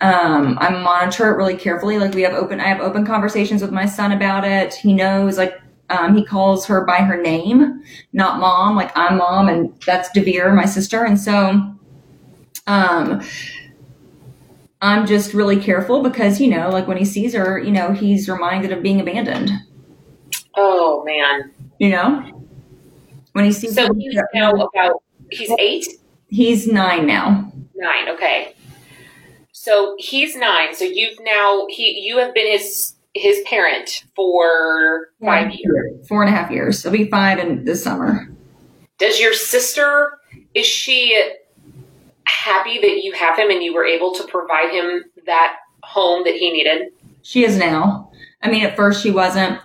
Um, 0.00 0.58
I 0.60 0.70
monitor 0.70 1.32
it 1.32 1.36
really 1.36 1.56
carefully. 1.56 1.98
Like 1.98 2.14
we 2.14 2.22
have 2.22 2.34
open, 2.34 2.60
I 2.60 2.68
have 2.68 2.80
open 2.80 3.04
conversations 3.04 3.62
with 3.62 3.72
my 3.72 3.86
son 3.86 4.12
about 4.12 4.44
it. 4.44 4.74
He 4.74 4.92
knows, 4.92 5.38
like, 5.38 5.54
um, 5.90 6.14
he 6.14 6.24
calls 6.24 6.66
her 6.66 6.84
by 6.84 6.98
her 6.98 7.20
name, 7.20 7.82
not 8.12 8.38
mom. 8.38 8.76
Like 8.76 8.96
I'm 8.96 9.18
mom, 9.18 9.48
and 9.48 9.74
that's 9.84 10.08
Devere, 10.10 10.52
my 10.54 10.66
sister. 10.66 11.04
And 11.04 11.18
so, 11.18 11.60
um, 12.68 13.22
I'm 14.80 15.06
just 15.06 15.34
really 15.34 15.60
careful 15.60 16.02
because 16.02 16.40
you 16.40 16.48
know, 16.48 16.68
like 16.70 16.86
when 16.86 16.96
he 16.96 17.04
sees 17.04 17.34
her, 17.34 17.58
you 17.58 17.72
know, 17.72 17.92
he's 17.92 18.28
reminded 18.28 18.72
of 18.72 18.82
being 18.82 19.00
abandoned. 19.00 19.50
Oh 20.56 21.04
man. 21.04 21.52
You 21.78 21.90
know, 21.90 22.44
when 23.32 23.44
he 23.44 23.52
sees. 23.52 23.74
So 23.74 23.86
her, 23.86 23.94
he's 23.96 24.20
now 24.34 24.52
about. 24.52 25.02
He's 25.30 25.50
eight. 25.58 25.86
He's 26.28 26.66
nine 26.66 27.06
now. 27.06 27.52
Nine. 27.74 28.08
Okay. 28.08 28.54
So 29.52 29.96
he's 29.98 30.36
nine. 30.36 30.74
So 30.74 30.84
you've 30.84 31.18
now 31.20 31.66
he 31.68 32.00
you 32.00 32.18
have 32.18 32.34
been 32.34 32.50
his 32.50 32.94
his 33.14 33.40
parent 33.46 34.04
for 34.14 35.08
five 35.20 35.52
years. 35.52 36.06
Four 36.08 36.22
and 36.22 36.32
a 36.32 36.36
half 36.36 36.50
years. 36.50 36.84
It'll 36.84 36.96
be 36.96 37.10
five 37.10 37.38
in 37.38 37.64
this 37.64 37.82
summer. 37.82 38.28
Does 38.98 39.20
your 39.20 39.34
sister 39.34 40.18
is 40.54 40.66
she 40.66 41.30
happy 42.28 42.78
that 42.80 43.02
you 43.02 43.12
have 43.12 43.38
him 43.38 43.50
and 43.50 43.62
you 43.62 43.74
were 43.74 43.84
able 43.84 44.12
to 44.14 44.24
provide 44.26 44.70
him 44.70 45.04
that 45.26 45.56
home 45.82 46.24
that 46.24 46.34
he 46.34 46.52
needed? 46.52 46.88
She 47.22 47.44
is 47.44 47.56
now. 47.56 48.10
I 48.42 48.50
mean, 48.50 48.64
at 48.64 48.76
first 48.76 49.02
she 49.02 49.10
wasn't 49.10 49.60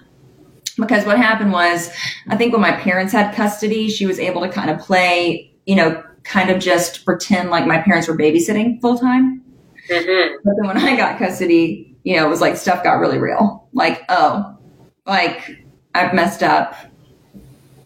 because 0.77 1.05
what 1.05 1.17
happened 1.17 1.51
was 1.51 1.91
I 2.27 2.35
think 2.35 2.51
when 2.51 2.61
my 2.61 2.71
parents 2.71 3.13
had 3.13 3.35
custody, 3.35 3.89
she 3.89 4.05
was 4.05 4.19
able 4.19 4.41
to 4.41 4.49
kind 4.49 4.69
of 4.69 4.79
play, 4.79 5.53
you 5.65 5.75
know, 5.75 6.03
kind 6.23 6.49
of 6.49 6.59
just 6.59 7.05
pretend 7.05 7.49
like 7.49 7.67
my 7.67 7.79
parents 7.79 8.07
were 8.07 8.17
babysitting 8.17 8.81
full 8.81 8.97
time. 8.97 9.43
Mm-hmm. 9.89 10.35
But 10.43 10.53
then 10.57 10.67
when 10.67 10.77
I 10.77 10.95
got 10.95 11.19
custody, 11.19 11.95
you 12.03 12.15
know, 12.15 12.25
it 12.25 12.29
was 12.29 12.41
like 12.41 12.57
stuff 12.57 12.83
got 12.83 12.95
really 12.95 13.17
real. 13.17 13.67
Like, 13.73 14.03
oh, 14.09 14.57
like 15.05 15.63
I've 15.93 16.13
messed 16.13 16.43
up. 16.43 16.75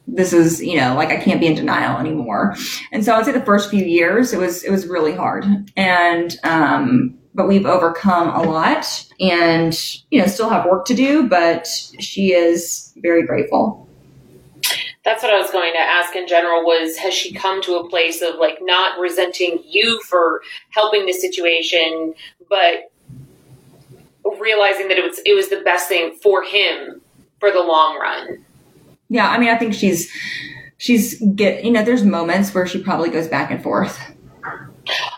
This 0.08 0.34
is, 0.34 0.62
you 0.62 0.78
know, 0.78 0.96
like 0.96 1.10
I 1.10 1.18
can't 1.18 1.40
be 1.40 1.48
in 1.48 1.56
denial 1.56 2.00
anymore. 2.00 2.56
And 2.92 3.04
so 3.04 3.14
I'd 3.14 3.26
say 3.26 3.32
the 3.32 3.46
first 3.46 3.70
few 3.70 3.84
years 3.84 4.34
it 4.34 4.40
was 4.40 4.64
it 4.64 4.72
was 4.72 4.88
really 4.88 5.14
hard. 5.14 5.46
And 5.76 6.36
um 6.44 7.18
but 7.34 7.48
we've 7.48 7.68
overcome 7.68 8.30
a 8.30 8.42
lot 8.42 9.06
and 9.20 9.80
you 10.10 10.20
know 10.20 10.28
still 10.28 10.50
have 10.50 10.66
work 10.66 10.86
to 10.86 10.96
do, 10.96 11.28
but 11.28 11.68
she 12.00 12.34
is 12.34 12.94
very 12.98 13.26
grateful 13.26 13.88
that's 15.08 15.24
what 15.24 15.34
I 15.34 15.40
was 15.40 15.50
going 15.52 15.72
to 15.72 15.80
ask 15.80 16.18
in 16.18 16.28
general 16.28 16.66
was 16.66 16.98
has 16.98 17.14
she 17.14 17.32
come 17.32 17.62
to 17.62 17.76
a 17.76 17.90
place 17.90 18.22
of 18.22 18.36
like 18.40 18.58
not 18.60 19.00
resenting 19.00 19.64
you 19.66 20.02
for 20.02 20.42
helping 20.72 21.06
the 21.06 21.14
situation, 21.14 22.14
but 22.50 22.92
realizing 24.38 24.90
that 24.90 24.98
it 24.98 25.04
was 25.04 25.20
it 25.26 25.34
was 25.34 25.48
the 25.48 25.62
best 25.62 25.88
thing 25.88 26.18
for 26.22 26.44
him 26.44 27.02
for 27.40 27.52
the 27.52 27.62
long 27.62 27.98
run. 27.98 28.44
Yeah, 29.10 29.30
I 29.30 29.38
mean 29.38 29.50
I 29.50 29.58
think 29.58 29.74
she's 29.74 30.12
she's 30.78 31.22
get 31.36 31.64
you 31.64 31.72
know 31.72 31.84
there's 31.84 32.04
moments 32.04 32.54
where 32.54 32.68
she 32.68 32.82
probably 32.82 33.10
goes 33.10 33.28
back 33.28 33.52
and 33.52 33.62
forth. 33.62 34.00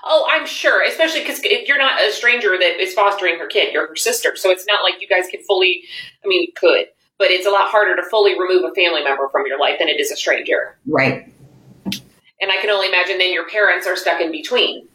Oh, 0.04 0.28
I'm 0.32 0.48
sure, 0.48 0.84
especially 0.84 1.22
because 1.22 1.44
you're 1.44 1.78
not 1.78 2.02
a 2.02 2.12
stranger 2.12 2.58
that 2.58 2.80
is 2.80 2.94
fostering 2.94 3.38
her 3.38 3.48
kid. 3.48 3.72
You're 3.72 3.88
her 3.88 3.96
sister, 3.96 4.36
so 4.36 4.50
it's 4.50 4.66
not 4.66 4.84
like 4.84 5.02
you 5.02 5.08
guys 5.08 5.28
can 5.30 5.42
fully. 5.44 5.84
I 6.24 6.28
mean, 6.28 6.42
you 6.42 6.52
could, 6.56 6.88
but 7.20 7.28
it's 7.30 7.46
a 7.46 7.52
lot 7.52 7.70
harder 7.70 7.96
to 7.96 8.04
fully 8.10 8.40
remove 8.40 8.64
a 8.64 8.74
family 8.74 9.04
member 9.04 9.30
from 9.30 9.46
your 9.46 9.60
life 9.60 9.78
than 9.78 9.88
it 9.88 10.00
is 10.00 10.12
a 10.12 10.16
stranger. 10.16 10.78
Right. 10.88 11.32
And 12.42 12.52
I 12.52 12.58
can 12.62 12.70
only 12.70 12.88
imagine 12.88 13.18
then 13.18 13.34
your 13.34 13.48
parents 13.48 13.86
are 13.86 13.96
stuck 13.96 14.22
in 14.22 14.32
between. 14.32 14.88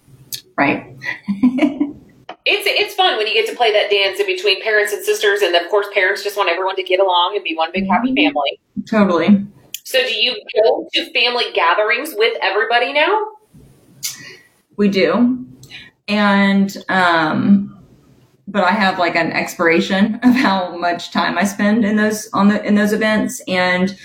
Right. 0.57 0.97
it's 2.47 2.67
it's 2.67 2.95
fun 2.95 3.17
when 3.17 3.27
you 3.27 3.35
get 3.35 3.49
to 3.49 3.57
play 3.57 3.73
that 3.73 3.91
dance 3.91 4.21
in 4.21 4.27
between 4.27 4.63
parents 4.63 4.93
and 4.93 5.05
sisters, 5.05 5.41
and 5.43 5.55
of 5.55 5.69
course, 5.71 5.87
parents 5.95 6.23
just 6.23 6.37
want 6.37 6.51
everyone 6.51 6.77
to 6.77 6.83
get 6.83 7.01
along 7.01 7.33
and 7.35 7.45
be 7.45 7.55
one 7.55 7.71
big 7.73 7.87
happy 7.89 8.09
mm-hmm. 8.09 8.27
family. 8.27 8.61
Totally. 8.89 9.47
So, 9.85 10.01
do 10.03 10.15
you 10.15 10.35
go 10.63 10.89
to 10.93 11.13
family 11.13 11.45
gatherings 11.55 12.15
with 12.17 12.37
everybody 12.43 12.93
now? 12.93 13.27
We 14.77 14.89
do, 14.89 15.47
and 16.09 16.77
um, 16.89 17.75
but 18.47 18.65
I 18.65 18.73
have 18.73 18.99
like 18.99 19.17
an 19.17 19.33
expiration 19.33 20.15
of 20.23 20.35
how 20.35 20.77
much 20.77 21.13
time 21.13 21.39
I 21.39 21.45
spend 21.45 21.85
in 21.85 21.97
those 21.97 22.29
on 22.33 22.49
the 22.49 22.63
in 22.65 22.75
those 22.75 22.93
events 22.93 23.41
and 23.49 23.97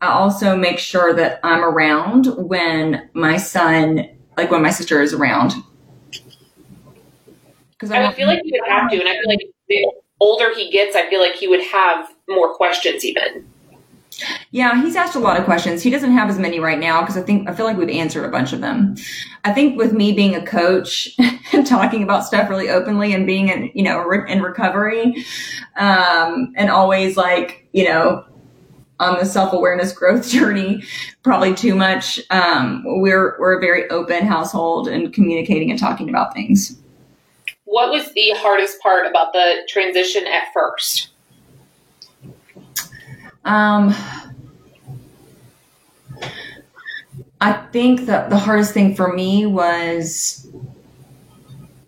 I 0.00 0.08
also 0.08 0.56
make 0.56 0.80
sure 0.80 1.14
that 1.14 1.38
I'm 1.44 1.62
around 1.62 2.26
when 2.36 3.08
my 3.14 3.36
son 3.36 4.08
like 4.36 4.50
when 4.50 4.62
my 4.62 4.70
sister 4.70 5.00
is 5.00 5.12
around. 5.14 5.52
Cuz 7.82 7.90
I, 7.90 8.06
I 8.06 8.12
feel 8.12 8.28
like 8.28 8.40
he 8.44 8.52
would 8.52 8.70
have 8.70 8.90
to 8.90 8.98
and 8.98 9.08
I 9.08 9.12
feel 9.14 9.28
like 9.28 9.50
the 9.68 9.92
older 10.20 10.54
he 10.54 10.70
gets 10.70 10.94
I 10.94 11.10
feel 11.10 11.20
like 11.20 11.34
he 11.34 11.48
would 11.48 11.62
have 11.64 12.08
more 12.28 12.54
questions 12.54 13.04
even. 13.04 13.44
Yeah, 14.50 14.80
he's 14.82 14.96
asked 14.96 15.16
a 15.16 15.18
lot 15.18 15.38
of 15.38 15.44
questions. 15.44 15.82
He 15.82 15.90
doesn't 15.90 16.12
have 16.12 16.28
as 16.28 16.38
many 16.38 16.60
right 16.60 16.78
now 16.78 17.00
because 17.00 17.16
I 17.16 17.22
think 17.22 17.48
I 17.48 17.54
feel 17.54 17.66
like 17.66 17.76
we've 17.76 17.88
answered 17.88 18.24
a 18.24 18.30
bunch 18.30 18.52
of 18.52 18.60
them. 18.60 18.94
I 19.44 19.52
think 19.52 19.76
with 19.76 19.92
me 19.92 20.12
being 20.12 20.36
a 20.36 20.44
coach 20.44 21.10
and 21.52 21.66
talking 21.66 22.02
about 22.02 22.24
stuff 22.24 22.48
really 22.48 22.68
openly 22.68 23.14
and 23.14 23.26
being 23.26 23.48
in, 23.48 23.70
you 23.74 23.82
know, 23.82 24.08
in 24.28 24.42
recovery, 24.42 25.24
um, 25.76 26.52
and 26.56 26.70
always 26.70 27.16
like, 27.16 27.66
you 27.72 27.84
know, 27.84 28.24
on 29.00 29.18
the 29.18 29.26
self 29.26 29.52
awareness 29.52 29.92
growth 29.92 30.28
journey, 30.28 30.84
probably 31.22 31.54
too 31.54 31.74
much. 31.74 32.20
Um, 32.30 32.84
we're 32.84 33.36
we're 33.40 33.58
a 33.58 33.60
very 33.60 33.88
open 33.90 34.26
household 34.26 34.88
and 34.88 35.12
communicating 35.12 35.70
and 35.70 35.80
talking 35.80 36.08
about 36.08 36.34
things. 36.34 36.81
What 37.72 37.90
was 37.90 38.12
the 38.12 38.34
hardest 38.36 38.82
part 38.82 39.06
about 39.06 39.32
the 39.32 39.66
transition 39.66 40.26
at 40.26 40.52
first? 40.52 41.08
Um, 43.46 43.94
I 47.40 47.54
think 47.72 48.02
that 48.02 48.28
the 48.28 48.36
hardest 48.36 48.74
thing 48.74 48.94
for 48.94 49.14
me 49.14 49.46
was 49.46 50.46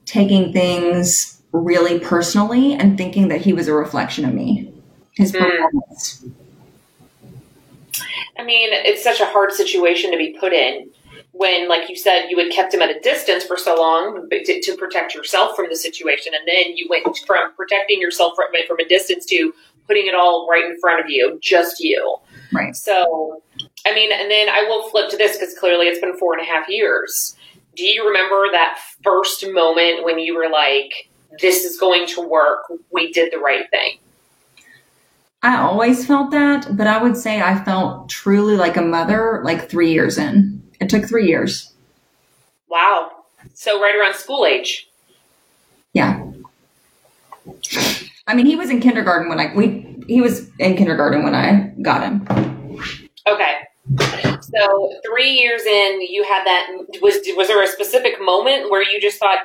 taking 0.07 0.55
things 0.55 1.43
really 1.53 1.99
personally 1.99 2.73
and 2.73 2.97
thinking 2.97 3.29
that 3.29 3.43
he 3.43 3.53
was 3.53 3.69
a 3.69 3.75
reflection 3.75 4.25
of 4.25 4.33
me, 4.33 4.73
his 5.13 5.33
mm. 5.33 5.39
performance. 5.39 6.25
I 8.39 8.43
mean, 8.43 8.71
it's 8.73 9.05
such 9.05 9.21
a 9.21 9.27
hard 9.27 9.53
situation 9.53 10.13
to 10.13 10.17
be 10.17 10.35
put 10.41 10.55
in 10.55 10.94
when, 11.35 11.69
like 11.69 11.89
you 11.89 11.97
said, 11.97 12.29
you 12.31 12.39
had 12.39 12.53
kept 12.53 12.73
him 12.73 12.81
at 12.81 12.97
a 12.97 13.01
distance 13.01 13.43
for 13.43 13.57
so 13.57 13.75
long 13.75 14.29
to, 14.31 14.61
to 14.61 14.77
protect 14.77 15.15
yourself 15.15 15.57
from 15.57 15.67
the 15.69 15.75
situation, 15.75 16.33
and 16.33 16.47
then 16.47 16.77
you 16.77 16.87
went 16.89 17.05
from 17.27 17.53
protecting 17.57 18.01
yourself 18.01 18.35
from, 18.37 18.47
from 18.69 18.79
a 18.79 18.89
distance 18.89 19.27
to 19.27 19.53
putting 19.89 20.07
it 20.07 20.15
all 20.15 20.47
right 20.49 20.65
in 20.65 20.79
front 20.81 21.05
of 21.05 21.11
you, 21.11 21.37
just 21.43 21.81
you. 21.81 22.17
Right. 22.53 22.75
So, 22.77 23.43
I 23.85 23.95
mean, 23.95 24.13
and 24.13 24.31
then 24.31 24.49
I 24.49 24.63
will 24.63 24.89
flip 24.91 25.11
to 25.11 25.17
this 25.17 25.37
because 25.37 25.59
clearly 25.59 25.87
it's 25.87 26.01
been 26.01 26.17
four 26.17 26.35
and 26.35 26.41
a 26.41 26.45
half 26.45 26.69
years. 26.69 27.37
Do 27.75 27.85
you 27.85 28.07
remember 28.07 28.47
that 28.53 28.79
first 29.03 29.45
moment 29.49 30.05
when 30.05 30.21
you 30.21 30.37
were 30.37 30.49
like, 30.49 31.11
this 31.41 31.65
is 31.65 31.79
going 31.81 32.07
to 32.09 32.21
work? 32.21 32.61
We 32.93 33.13
did 33.13 33.33
the 33.33 33.39
right 33.39 33.69
thing? 33.71 33.99
I 35.43 35.59
always 35.59 36.07
felt 36.07 36.31
that, 36.31 36.77
but 36.77 36.87
I 36.87 37.03
would 37.03 37.17
say 37.17 37.43
I 37.43 37.63
felt 37.65 38.09
truly 38.09 38.57
like 38.57 38.77
a 38.77 38.83
mother 38.83 39.43
like 39.45 39.69
three 39.69 39.93
years 39.93 40.17
in. 40.17 40.63
It 40.85 40.91
took 40.91 41.09
three 41.09 41.27
years. 41.27 41.73
Wow. 42.69 43.25
So, 43.55 43.81
right 43.81 43.97
around 43.99 44.17
school 44.17 44.45
age. 44.45 44.87
Yeah. 45.95 46.23
I 48.27 48.35
mean, 48.35 48.45
he 48.45 48.55
was 48.55 48.69
in 48.69 48.81
kindergarten 48.81 49.31
when 49.31 49.41
I 49.41 49.55
we 49.57 49.97
he 50.07 50.21
was 50.21 50.51
in 50.59 50.77
kindergarten 50.77 51.25
when 51.25 51.35
I 51.35 51.73
got 51.81 52.03
him. 52.03 52.29
Okay. 53.27 53.55
So 54.43 54.93
three 55.07 55.31
years 55.31 55.63
in, 55.63 56.03
you 56.03 56.23
had 56.25 56.45
that. 56.45 56.67
Was 57.01 57.21
was 57.35 57.49
there 57.49 57.63
a 57.63 57.67
specific 57.67 58.21
moment 58.21 58.71
where 58.71 58.83
you 58.83 59.01
just 59.01 59.19
thought, 59.19 59.39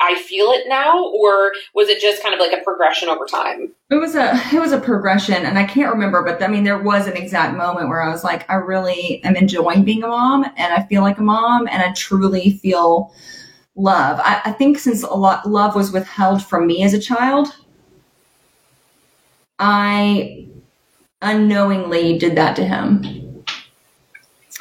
"I 0.00 0.14
feel 0.16 0.46
it 0.52 0.68
now," 0.68 1.04
or 1.04 1.52
was 1.74 1.88
it 1.88 2.00
just 2.00 2.22
kind 2.22 2.34
of 2.34 2.40
like 2.40 2.52
a 2.52 2.62
progression 2.62 3.08
over 3.08 3.26
time? 3.26 3.72
It 3.90 3.96
was 3.96 4.14
a 4.14 4.40
it 4.52 4.60
was 4.60 4.72
a 4.72 4.80
progression, 4.80 5.44
and 5.44 5.58
I 5.58 5.64
can't 5.64 5.92
remember, 5.92 6.22
but 6.22 6.42
I 6.42 6.48
mean, 6.48 6.64
there 6.64 6.78
was 6.78 7.06
an 7.06 7.16
exact 7.16 7.56
moment 7.56 7.88
where 7.88 8.02
I 8.02 8.10
was 8.10 8.24
like, 8.24 8.48
"I 8.50 8.54
really 8.54 9.22
am 9.24 9.36
enjoying 9.36 9.84
being 9.84 10.02
a 10.02 10.08
mom, 10.08 10.44
and 10.44 10.72
I 10.72 10.82
feel 10.84 11.02
like 11.02 11.18
a 11.18 11.22
mom, 11.22 11.68
and 11.68 11.82
I 11.82 11.92
truly 11.92 12.58
feel." 12.62 13.12
love. 13.78 14.18
I, 14.22 14.40
I, 14.46 14.52
think 14.52 14.78
since 14.78 15.02
a 15.02 15.12
lot 15.12 15.46
love 15.46 15.74
was 15.74 15.92
withheld 15.92 16.42
from 16.42 16.66
me 16.66 16.82
as 16.82 16.94
a 16.94 16.98
child, 16.98 17.54
I 19.58 20.48
unknowingly 21.22 22.18
did 22.18 22.36
that 22.36 22.56
to 22.56 22.64
him. 22.64 23.25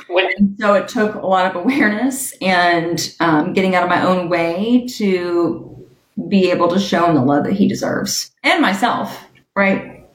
When- 0.08 0.58
so 0.60 0.74
it 0.74 0.88
took 0.88 1.16
a 1.16 1.26
lot 1.26 1.48
of 1.48 1.56
awareness 1.56 2.34
and 2.42 3.14
um, 3.20 3.54
getting 3.54 3.76
out 3.76 3.84
of 3.84 3.90
my 3.90 4.04
own 4.06 4.30
way 4.30 4.88
to 4.98 5.72
be 6.30 6.50
able 6.52 6.68
to 6.70 6.80
show 6.80 7.06
him 7.06 7.16
the 7.16 7.22
love 7.22 7.44
that 7.46 7.54
he 7.54 7.68
deserves 7.68 8.32
and 8.44 8.62
myself, 8.62 9.26
right? 9.56 10.06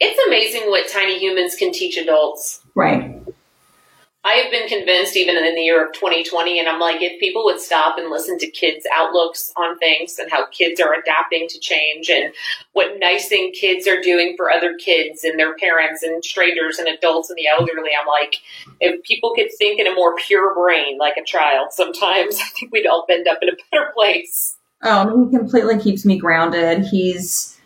It's 0.00 0.26
amazing 0.26 0.70
what 0.70 0.88
tiny 0.88 1.18
humans 1.18 1.54
can 1.54 1.72
teach 1.72 1.96
adults. 1.98 2.60
Right. 2.74 3.17
I 4.38 4.42
have 4.42 4.52
been 4.52 4.68
convinced, 4.68 5.16
even 5.16 5.36
in 5.36 5.56
the 5.56 5.62
year 5.62 5.84
of 5.84 5.92
2020, 5.94 6.60
and 6.60 6.68
I'm 6.68 6.78
like, 6.78 7.02
if 7.02 7.18
people 7.18 7.44
would 7.46 7.58
stop 7.58 7.98
and 7.98 8.08
listen 8.08 8.38
to 8.38 8.48
kids' 8.48 8.86
outlooks 8.94 9.52
on 9.56 9.76
things 9.78 10.16
and 10.16 10.30
how 10.30 10.46
kids 10.46 10.80
are 10.80 10.94
adapting 10.94 11.48
to 11.48 11.58
change 11.58 12.08
and 12.08 12.32
what 12.72 13.00
nice 13.00 13.28
thing 13.28 13.50
kids 13.50 13.88
are 13.88 14.00
doing 14.00 14.34
for 14.36 14.48
other 14.48 14.76
kids 14.76 15.24
and 15.24 15.40
their 15.40 15.56
parents 15.56 16.04
and 16.04 16.24
strangers 16.24 16.78
and 16.78 16.86
adults 16.86 17.30
and 17.30 17.36
the 17.36 17.48
elderly, 17.48 17.90
I'm 18.00 18.06
like, 18.06 18.36
if 18.80 19.02
people 19.02 19.34
could 19.34 19.48
think 19.58 19.80
in 19.80 19.88
a 19.88 19.94
more 19.94 20.14
pure 20.14 20.54
brain 20.54 20.98
like 20.98 21.16
a 21.16 21.24
child, 21.24 21.72
sometimes 21.72 22.36
I 22.40 22.46
think 22.56 22.72
we'd 22.72 22.86
all 22.86 23.06
end 23.10 23.26
up 23.26 23.38
in 23.42 23.48
a 23.48 23.56
better 23.72 23.90
place. 23.92 24.56
Oh, 24.84 25.26
he 25.26 25.36
completely 25.36 25.80
keeps 25.80 26.04
me 26.04 26.16
grounded. 26.16 26.84
He's 26.84 27.57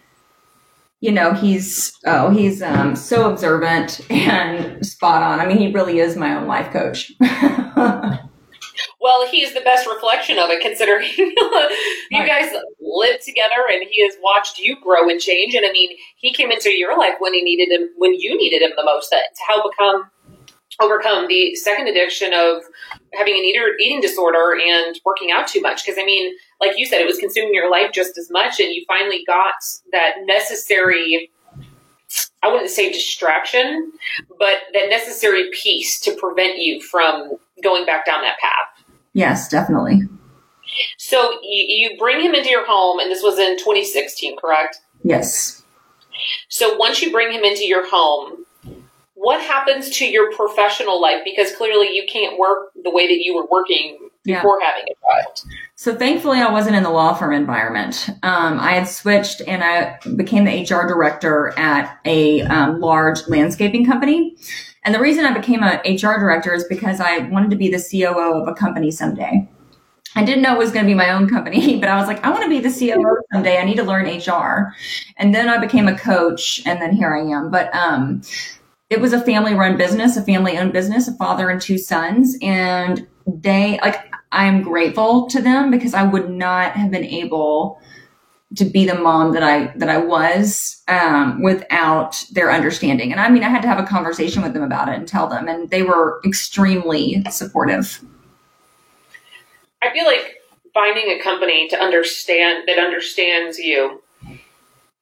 you 1.02 1.10
know 1.10 1.34
he's 1.34 1.98
oh 2.06 2.30
he's 2.30 2.62
um, 2.62 2.94
so 2.94 3.30
observant 3.30 4.00
and 4.08 4.86
spot 4.86 5.22
on. 5.22 5.40
I 5.40 5.46
mean 5.46 5.58
he 5.58 5.72
really 5.72 5.98
is 5.98 6.16
my 6.16 6.34
own 6.36 6.46
life 6.46 6.72
coach. 6.72 7.12
Well 9.00 9.26
he's 9.26 9.52
the 9.52 9.60
best 9.60 9.86
reflection 9.88 10.38
of 10.38 10.48
it 10.50 10.62
considering 10.62 11.08
you 11.18 12.26
guys 12.26 12.52
live 12.80 13.20
together 13.20 13.66
and 13.72 13.82
he 13.90 14.00
has 14.04 14.14
watched 14.22 14.58
you 14.58 14.76
grow 14.80 15.08
and 15.08 15.20
change. 15.20 15.54
And 15.54 15.66
i 15.66 15.72
mean 15.72 15.90
he 16.16 16.32
came 16.32 16.52
into 16.52 16.70
your 16.70 16.96
life 16.96 17.14
when 17.18 17.34
he 17.34 17.42
needed 17.42 17.68
him 17.68 17.88
when 17.96 18.14
you 18.14 18.38
needed 18.38 18.62
him 18.62 18.70
the 18.76 18.84
most. 18.84 19.10
To 19.10 19.18
help 19.48 19.72
become 19.72 20.08
overcome 20.82 21.26
the 21.28 21.54
second 21.54 21.88
addiction 21.88 22.32
of 22.34 22.62
having 23.12 23.34
an 23.34 23.44
eater, 23.44 23.74
eating 23.80 24.00
disorder 24.00 24.54
and 24.54 24.98
working 25.04 25.30
out 25.30 25.46
too 25.46 25.60
much. 25.60 25.84
Because 25.84 25.98
I 25.98 26.04
mean, 26.04 26.34
like 26.60 26.72
you 26.76 26.86
said, 26.86 27.00
it 27.00 27.06
was 27.06 27.18
consuming 27.18 27.54
your 27.54 27.70
life 27.70 27.92
just 27.92 28.18
as 28.18 28.30
much, 28.30 28.60
and 28.60 28.72
you 28.72 28.84
finally 28.86 29.24
got 29.26 29.54
that 29.92 30.14
necessary. 30.24 31.30
I 32.42 32.48
wouldn't 32.48 32.70
say 32.70 32.92
distraction, 32.92 33.92
but 34.38 34.58
that 34.74 34.90
necessary 34.90 35.48
piece 35.52 36.00
to 36.00 36.14
prevent 36.16 36.58
you 36.58 36.82
from 36.82 37.36
going 37.62 37.86
back 37.86 38.04
down 38.04 38.22
that 38.22 38.38
path. 38.38 38.84
Yes, 39.14 39.48
definitely. 39.48 40.02
So 40.98 41.32
you, 41.42 41.90
you 41.90 41.98
bring 41.98 42.20
him 42.20 42.34
into 42.34 42.50
your 42.50 42.66
home, 42.66 42.98
and 42.98 43.10
this 43.10 43.22
was 43.22 43.38
in 43.38 43.58
2016, 43.58 44.36
correct? 44.38 44.80
Yes. 45.04 45.62
So 46.48 46.76
once 46.76 47.02
you 47.02 47.12
bring 47.12 47.32
him 47.32 47.44
into 47.44 47.64
your 47.64 47.88
home, 47.88 48.44
what 49.22 49.40
happens 49.40 49.88
to 49.98 50.04
your 50.04 50.32
professional 50.32 51.00
life? 51.00 51.20
Because 51.24 51.54
clearly 51.54 51.94
you 51.94 52.04
can't 52.10 52.38
work 52.38 52.72
the 52.82 52.90
way 52.90 53.06
that 53.06 53.22
you 53.22 53.36
were 53.36 53.46
working 53.46 54.10
before 54.24 54.58
yeah. 54.60 54.66
having 54.66 54.84
a 54.90 54.94
child. 55.06 55.42
So 55.76 55.94
thankfully, 55.94 56.40
I 56.40 56.50
wasn't 56.50 56.74
in 56.74 56.82
the 56.82 56.90
law 56.90 57.14
firm 57.14 57.32
environment. 57.32 58.08
Um, 58.24 58.58
I 58.58 58.72
had 58.72 58.88
switched 58.88 59.40
and 59.46 59.62
I 59.62 59.98
became 60.16 60.44
the 60.44 60.62
HR 60.62 60.88
director 60.88 61.54
at 61.56 62.00
a 62.04 62.42
um, 62.42 62.80
large 62.80 63.26
landscaping 63.28 63.86
company. 63.86 64.36
And 64.84 64.92
the 64.92 65.00
reason 65.00 65.24
I 65.24 65.32
became 65.32 65.62
an 65.62 65.78
HR 65.86 66.18
director 66.18 66.52
is 66.52 66.64
because 66.64 67.00
I 67.00 67.18
wanted 67.28 67.50
to 67.50 67.56
be 67.56 67.68
the 67.68 67.78
COO 67.78 68.42
of 68.42 68.48
a 68.48 68.54
company 68.54 68.90
someday. 68.90 69.48
I 70.16 70.24
didn't 70.24 70.42
know 70.42 70.54
it 70.56 70.58
was 70.58 70.72
going 70.72 70.84
to 70.84 70.90
be 70.90 70.94
my 70.94 71.10
own 71.10 71.28
company, 71.28 71.78
but 71.80 71.88
I 71.88 71.96
was 71.96 72.08
like, 72.08 72.24
I 72.24 72.30
want 72.30 72.42
to 72.42 72.48
be 72.48 72.58
the 72.58 72.70
COO 72.70 73.22
someday. 73.32 73.58
I 73.58 73.64
need 73.64 73.76
to 73.76 73.84
learn 73.84 74.06
HR. 74.06 74.74
And 75.16 75.32
then 75.32 75.48
I 75.48 75.58
became 75.58 75.86
a 75.86 75.96
coach 75.96 76.60
and 76.66 76.82
then 76.82 76.92
here 76.92 77.14
I 77.14 77.20
am. 77.20 77.52
But, 77.52 77.72
um, 77.72 78.22
it 78.92 79.00
was 79.00 79.14
a 79.14 79.20
family 79.20 79.54
run 79.54 79.78
business, 79.78 80.18
a 80.18 80.22
family 80.22 80.58
owned 80.58 80.74
business, 80.74 81.08
a 81.08 81.14
father 81.14 81.48
and 81.48 81.62
two 81.62 81.78
sons. 81.78 82.36
And 82.42 83.06
they, 83.26 83.78
like, 83.80 84.12
I'm 84.32 84.62
grateful 84.62 85.26
to 85.28 85.40
them 85.40 85.70
because 85.70 85.94
I 85.94 86.02
would 86.02 86.28
not 86.28 86.72
have 86.72 86.90
been 86.90 87.04
able 87.04 87.80
to 88.56 88.66
be 88.66 88.84
the 88.84 88.94
mom 88.94 89.32
that 89.32 89.42
I, 89.42 89.72
that 89.78 89.88
I 89.88 89.96
was, 89.96 90.82
um, 90.88 91.42
without 91.42 92.22
their 92.32 92.52
understanding. 92.52 93.12
And 93.12 93.20
I 93.20 93.30
mean, 93.30 93.42
I 93.42 93.48
had 93.48 93.62
to 93.62 93.68
have 93.68 93.78
a 93.78 93.86
conversation 93.86 94.42
with 94.42 94.52
them 94.52 94.62
about 94.62 94.90
it 94.90 94.96
and 94.96 95.08
tell 95.08 95.26
them, 95.26 95.48
and 95.48 95.70
they 95.70 95.82
were 95.82 96.20
extremely 96.26 97.24
supportive. 97.30 98.04
I 99.80 99.90
feel 99.94 100.04
like 100.04 100.36
finding 100.74 101.18
a 101.18 101.22
company 101.22 101.66
to 101.68 101.80
understand 101.80 102.64
that 102.66 102.78
understands 102.78 103.58
you 103.58 104.01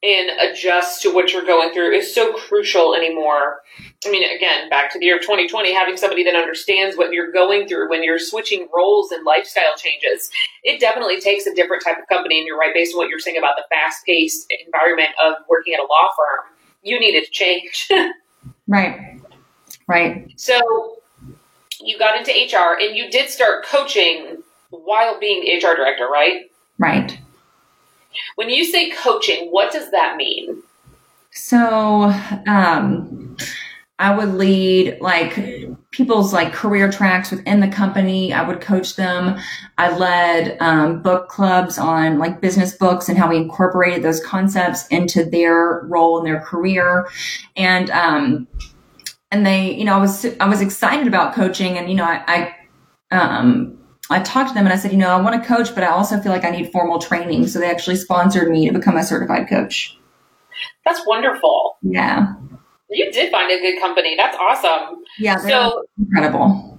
and 0.03 0.31
adjust 0.41 1.03
to 1.03 1.13
what 1.13 1.33
you're 1.33 1.45
going 1.45 1.73
through 1.73 1.93
is 1.93 2.15
so 2.15 2.33
crucial 2.33 2.95
anymore. 2.95 3.61
I 4.07 4.11
mean, 4.11 4.25
again, 4.35 4.71
back 4.71 4.91
to 4.93 4.99
the 4.99 5.05
year 5.05 5.17
of 5.17 5.23
2020, 5.23 5.75
having 5.75 5.99
somebody 5.99 6.25
that 6.25 6.35
understands 6.35 6.97
what 6.97 7.13
you're 7.13 7.31
going 7.31 7.69
through 7.69 7.91
when 7.91 8.03
you're 8.03 8.19
switching 8.19 8.67
roles 8.75 9.13
and 9.13 9.27
lifestyle 9.27 9.77
changes, 9.77 10.31
it 10.65 10.81
definitely 10.81 11.21
takes 11.21 11.47
a 11.47 11.55
different 11.55 11.85
type 11.85 11.99
of 11.99 12.09
company. 12.09 12.39
And 12.39 12.47
you're 12.47 12.57
right, 12.57 12.73
based 12.73 12.95
on 12.95 12.99
what 12.99 13.11
you're 13.11 13.19
saying 13.19 13.37
about 13.37 13.57
the 13.57 13.65
fast 13.69 14.07
paced 14.07 14.51
environment 14.65 15.11
of 15.23 15.35
working 15.49 15.75
at 15.75 15.81
a 15.81 15.85
law 15.85 16.11
firm, 16.17 16.47
you 16.83 16.99
needed 16.99 17.25
to 17.25 17.31
change. 17.31 17.89
right. 18.67 19.21
Right. 19.87 20.33
So 20.37 21.01
you 21.81 21.99
got 21.99 22.17
into 22.17 22.31
HR 22.33 22.79
and 22.81 22.97
you 22.97 23.11
did 23.11 23.29
start 23.29 23.67
coaching 23.67 24.43
while 24.71 25.19
being 25.21 25.45
the 25.45 25.57
HR 25.57 25.75
director, 25.75 26.07
right? 26.07 26.51
Right. 26.79 27.19
When 28.37 28.51
you 28.51 28.65
say 28.65 28.91
coaching, 28.91 29.49
what 29.51 29.73
does 29.73 29.91
that 29.91 30.17
mean? 30.17 30.63
So, 31.33 32.13
um, 32.47 33.37
I 34.01 34.17
would 34.17 34.33
lead 34.33 34.99
like 35.03 35.35
people's 35.91 36.33
like 36.33 36.55
career 36.55 36.91
tracks 36.91 37.31
within 37.31 37.61
the 37.61 37.69
company. 37.69 38.33
I 38.33 38.43
would 38.43 38.63
coach 38.63 38.97
them. 38.97 39.39
I 39.77 39.95
led 39.95 40.57
um, 40.61 41.03
book 41.03 41.29
clubs 41.29 41.79
on 41.79 42.19
like 42.19 42.41
business 42.41 42.75
books 42.75 43.11
and 43.11 43.19
how 43.19 43.29
we 43.29 43.37
incorporated 43.37 44.03
those 44.03 44.25
concepts 44.25 44.87
into 44.89 45.27
their 45.27 45.83
role 45.85 46.19
in 46.19 46.25
their 46.25 46.41
career. 46.41 47.11
And, 47.57 47.91
um, 47.91 48.49
and 49.31 49.45
they, 49.45 49.75
you 49.75 49.85
know, 49.85 49.97
I 49.97 50.01
was, 50.01 50.25
I 50.41 50.49
was 50.49 50.63
excited 50.63 51.07
about 51.07 51.35
coaching 51.35 51.77
and, 51.77 51.91
you 51.91 51.95
know, 51.95 52.05
I, 52.05 52.55
I 53.11 53.15
um, 53.15 53.80
I 54.11 54.21
talked 54.21 54.49
to 54.49 54.55
them 54.55 54.67
and 54.67 54.73
I 54.73 54.77
said, 54.77 54.91
you 54.91 54.99
know, 54.99 55.09
I 55.09 55.21
want 55.21 55.41
to 55.41 55.49
coach, 55.49 55.73
but 55.75 55.85
I 55.85 55.89
also 55.89 56.19
feel 56.21 56.33
like 56.33 56.45
I 56.45 56.51
need 56.51 56.73
formal 56.73 56.99
training. 56.99 57.47
So 57.47 57.61
they 57.61 57.71
actually 57.71 57.97
sponsored 57.97 58.51
me 58.51 58.67
to 58.69 58.73
become 58.73 58.97
a 58.97 59.05
certified 59.05 59.49
coach. 59.49 59.97
That's 60.85 61.07
wonderful. 61.07 61.79
Yeah. 61.83 62.35
You 62.91 63.11
did 63.13 63.31
find 63.31 63.51
a 63.53 63.61
good 63.61 63.81
company. 63.81 64.17
That's 64.17 64.37
awesome. 64.37 65.05
Yeah. 65.19 65.37
So 65.37 65.85
incredible. 65.99 66.79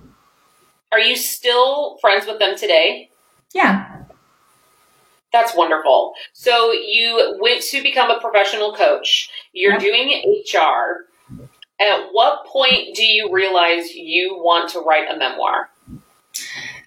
Are 0.92 1.00
you 1.00 1.16
still 1.16 1.98
friends 2.02 2.28
with 2.28 2.40
them 2.40 2.58
today? 2.58 3.10
Yeah. 3.54 4.04
That's 5.32 5.56
wonderful. 5.56 6.14
So 6.34 6.74
you 6.74 7.38
went 7.40 7.62
to 7.64 7.82
become 7.82 8.12
a 8.12 8.20
professional 8.20 8.76
coach. 8.76 9.30
You're 9.54 9.78
doing 9.78 10.44
HR. 10.54 11.08
At 11.80 12.10
what 12.12 12.46
point 12.46 12.96
do 12.96 13.06
you 13.06 13.32
realize 13.32 13.96
you 13.96 14.36
want 14.36 14.70
to 14.72 14.80
write 14.82 15.10
a 15.10 15.18
memoir? 15.18 15.70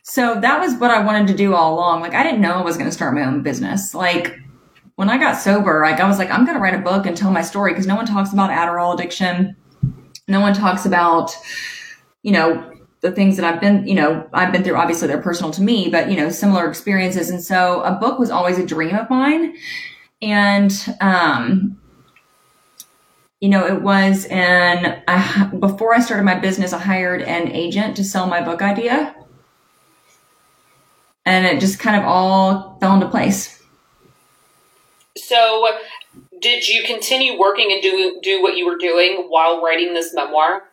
So 0.07 0.38
that 0.38 0.61
was 0.61 0.75
what 0.75 0.90
I 0.90 1.03
wanted 1.03 1.29
to 1.29 1.35
do 1.35 1.55
all 1.55 1.75
along. 1.75 2.03
Like 2.03 2.12
I 2.12 2.23
didn't 2.23 2.43
know 2.43 2.53
I 2.53 2.62
was 2.62 2.77
going 2.77 2.88
to 2.88 2.95
start 2.95 3.14
my 3.14 3.25
own 3.25 3.43
business. 3.43 3.95
Like 3.95 4.38
when 4.97 5.09
I 5.09 5.17
got 5.17 5.38
sober, 5.38 5.81
like 5.83 5.99
I 5.99 6.07
was 6.07 6.19
like, 6.19 6.31
I'm 6.31 6.45
going 6.45 6.57
to 6.57 6.62
write 6.62 6.75
a 6.75 6.79
book 6.79 7.07
and 7.07 7.17
tell 7.17 7.31
my 7.31 7.40
story 7.40 7.73
because 7.73 7.87
no 7.87 7.97
one 7.97 8.05
talks 8.05 8.31
about 8.31 8.51
Adderall 8.51 8.93
addiction. 8.93 9.57
No 10.29 10.40
one 10.40 10.53
talks 10.53 10.85
about, 10.85 11.35
you 12.23 12.33
know, 12.33 12.71
the 13.01 13.12
things 13.12 13.37
that 13.37 13.47
I've 13.47 13.62
been, 13.62 13.87
you 13.87 13.95
know, 13.95 14.29
I've 14.35 14.53
been 14.53 14.62
through. 14.62 14.77
Obviously, 14.77 15.09
they're 15.09 15.23
personal 15.23 15.51
to 15.53 15.62
me, 15.62 15.88
but 15.88 16.11
you 16.11 16.19
know, 16.19 16.29
similar 16.29 16.69
experiences. 16.69 17.31
And 17.31 17.43
so, 17.43 17.81
a 17.83 17.93
book 17.93 18.19
was 18.19 18.31
always 18.31 18.59
a 18.59 18.64
dream 18.64 18.95
of 18.95 19.09
mine. 19.09 19.57
And, 20.21 20.71
um, 21.01 21.81
you 23.40 23.49
know, 23.49 23.67
it 23.67 23.83
was, 23.83 24.27
and 24.27 25.03
I, 25.09 25.51
before 25.59 25.95
I 25.95 26.01
started 26.01 26.25
my 26.25 26.38
business, 26.38 26.73
I 26.75 26.79
hired 26.79 27.23
an 27.23 27.49
agent 27.53 27.97
to 27.97 28.05
sell 28.05 28.27
my 28.27 28.43
book 28.43 28.62
idea 28.62 29.14
and 31.27 31.47
it 31.47 31.61
just 31.61 31.79
kind 31.79 31.97
of 31.97 32.05
all 32.05 32.77
fell 32.81 32.95
into 32.95 33.09
place. 33.09 33.63
So, 35.17 35.69
did 36.41 36.69
you 36.69 36.85
continue 36.85 37.39
working 37.39 37.71
and 37.73 37.83
do 37.83 38.19
do 38.23 38.43
what 38.43 38.57
you 38.57 38.67
were 38.67 38.77
doing 38.77 39.27
while 39.29 39.63
writing 39.63 39.95
this 39.95 40.13
memoir? 40.15 40.65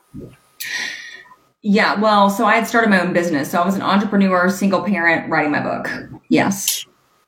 Yeah, 1.64 2.00
well, 2.00 2.30
so 2.30 2.46
I 2.46 2.56
had 2.56 2.68
started 2.68 2.90
my 2.90 3.00
own 3.00 3.14
business. 3.14 3.52
So 3.52 3.62
I 3.62 3.66
was 3.66 3.76
an 3.76 3.84
entrepreneur, 3.84 4.50
single 4.50 4.84
parent, 4.84 5.30
writing 5.30 5.52
my 5.52 5.62
book. 5.62 5.92
Yes. 6.28 6.88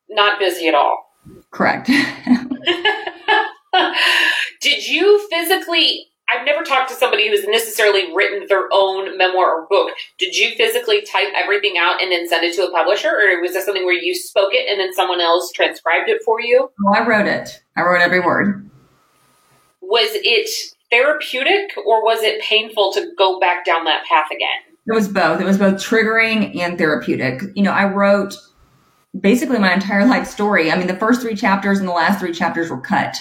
Not 0.10 0.40
busy 0.40 0.68
at 0.68 0.74
all. 0.74 1.14
Correct. 1.52 1.88
Did 4.62 4.88
you 4.88 5.28
physically 5.30 6.08
I've 6.30 6.46
never 6.46 6.64
talked 6.64 6.90
to 6.90 6.96
somebody 6.96 7.30
who's 7.30 7.46
necessarily 7.46 8.14
written 8.16 8.48
their 8.48 8.68
own 8.72 9.18
memoir 9.18 9.62
or 9.62 9.68
book. 9.68 9.92
Did 10.18 10.36
you 10.36 10.56
physically 10.56 11.02
type 11.02 11.28
everything 11.36 11.78
out 11.78 12.02
and 12.02 12.12
then 12.12 12.28
send 12.28 12.44
it 12.46 12.56
to 12.56 12.66
a 12.66 12.72
publisher, 12.72 13.10
or 13.10 13.42
was 13.42 13.54
this 13.54 13.66
something 13.66 13.86
where 13.86 13.94
you 13.94 14.16
spoke 14.16 14.50
it 14.54 14.70
and 14.70 14.80
then 14.80 14.94
someone 14.94 15.22
else 15.22 15.52
transcribed 15.52 16.10
it 16.10 16.22
for 16.24 16.42
you? 16.42 16.72
Oh, 16.86 16.94
I 16.94 17.06
wrote 17.06 17.28
it. 17.28 17.62
I 17.76 17.82
wrote 17.82 18.02
every 18.02 18.20
word. 18.20 18.70
Was 19.82 20.10
it 20.14 20.50
therapeutic, 20.90 21.72
or 21.86 22.04
was 22.04 22.24
it 22.24 22.42
painful 22.42 22.94
to 22.94 23.12
go 23.18 23.40
back 23.40 23.66
down 23.66 23.84
that 23.86 24.06
path 24.06 24.28
again? 24.32 24.76
It 24.88 24.94
was 24.94 25.08
both. 25.08 25.40
It 25.40 25.46
was 25.46 25.58
both 25.58 25.76
triggering 25.76 26.58
and 26.60 26.78
therapeutic. 26.78 27.42
You 27.56 27.64
know, 27.64 27.72
I 27.72 27.86
wrote 27.86 28.36
basically 29.20 29.60
my 29.60 29.74
entire 29.74 30.06
life 30.06 30.28
story. 30.28 30.72
I 30.72 30.78
mean, 30.78 30.88
the 30.88 30.96
first 30.96 31.22
three 31.22 31.36
chapters 31.36 31.80
and 31.80 31.88
the 31.88 31.94
last 31.94 32.20
three 32.20 32.34
chapters 32.34 32.70
were 32.70 32.82
cut 32.82 33.18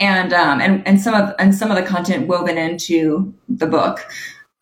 and 0.00 0.32
um, 0.32 0.60
and 0.60 0.86
and 0.86 1.00
some 1.00 1.14
of 1.14 1.34
and 1.38 1.54
some 1.54 1.70
of 1.70 1.76
the 1.76 1.82
content 1.82 2.28
woven 2.28 2.58
into 2.58 3.34
the 3.48 3.66
book. 3.66 4.06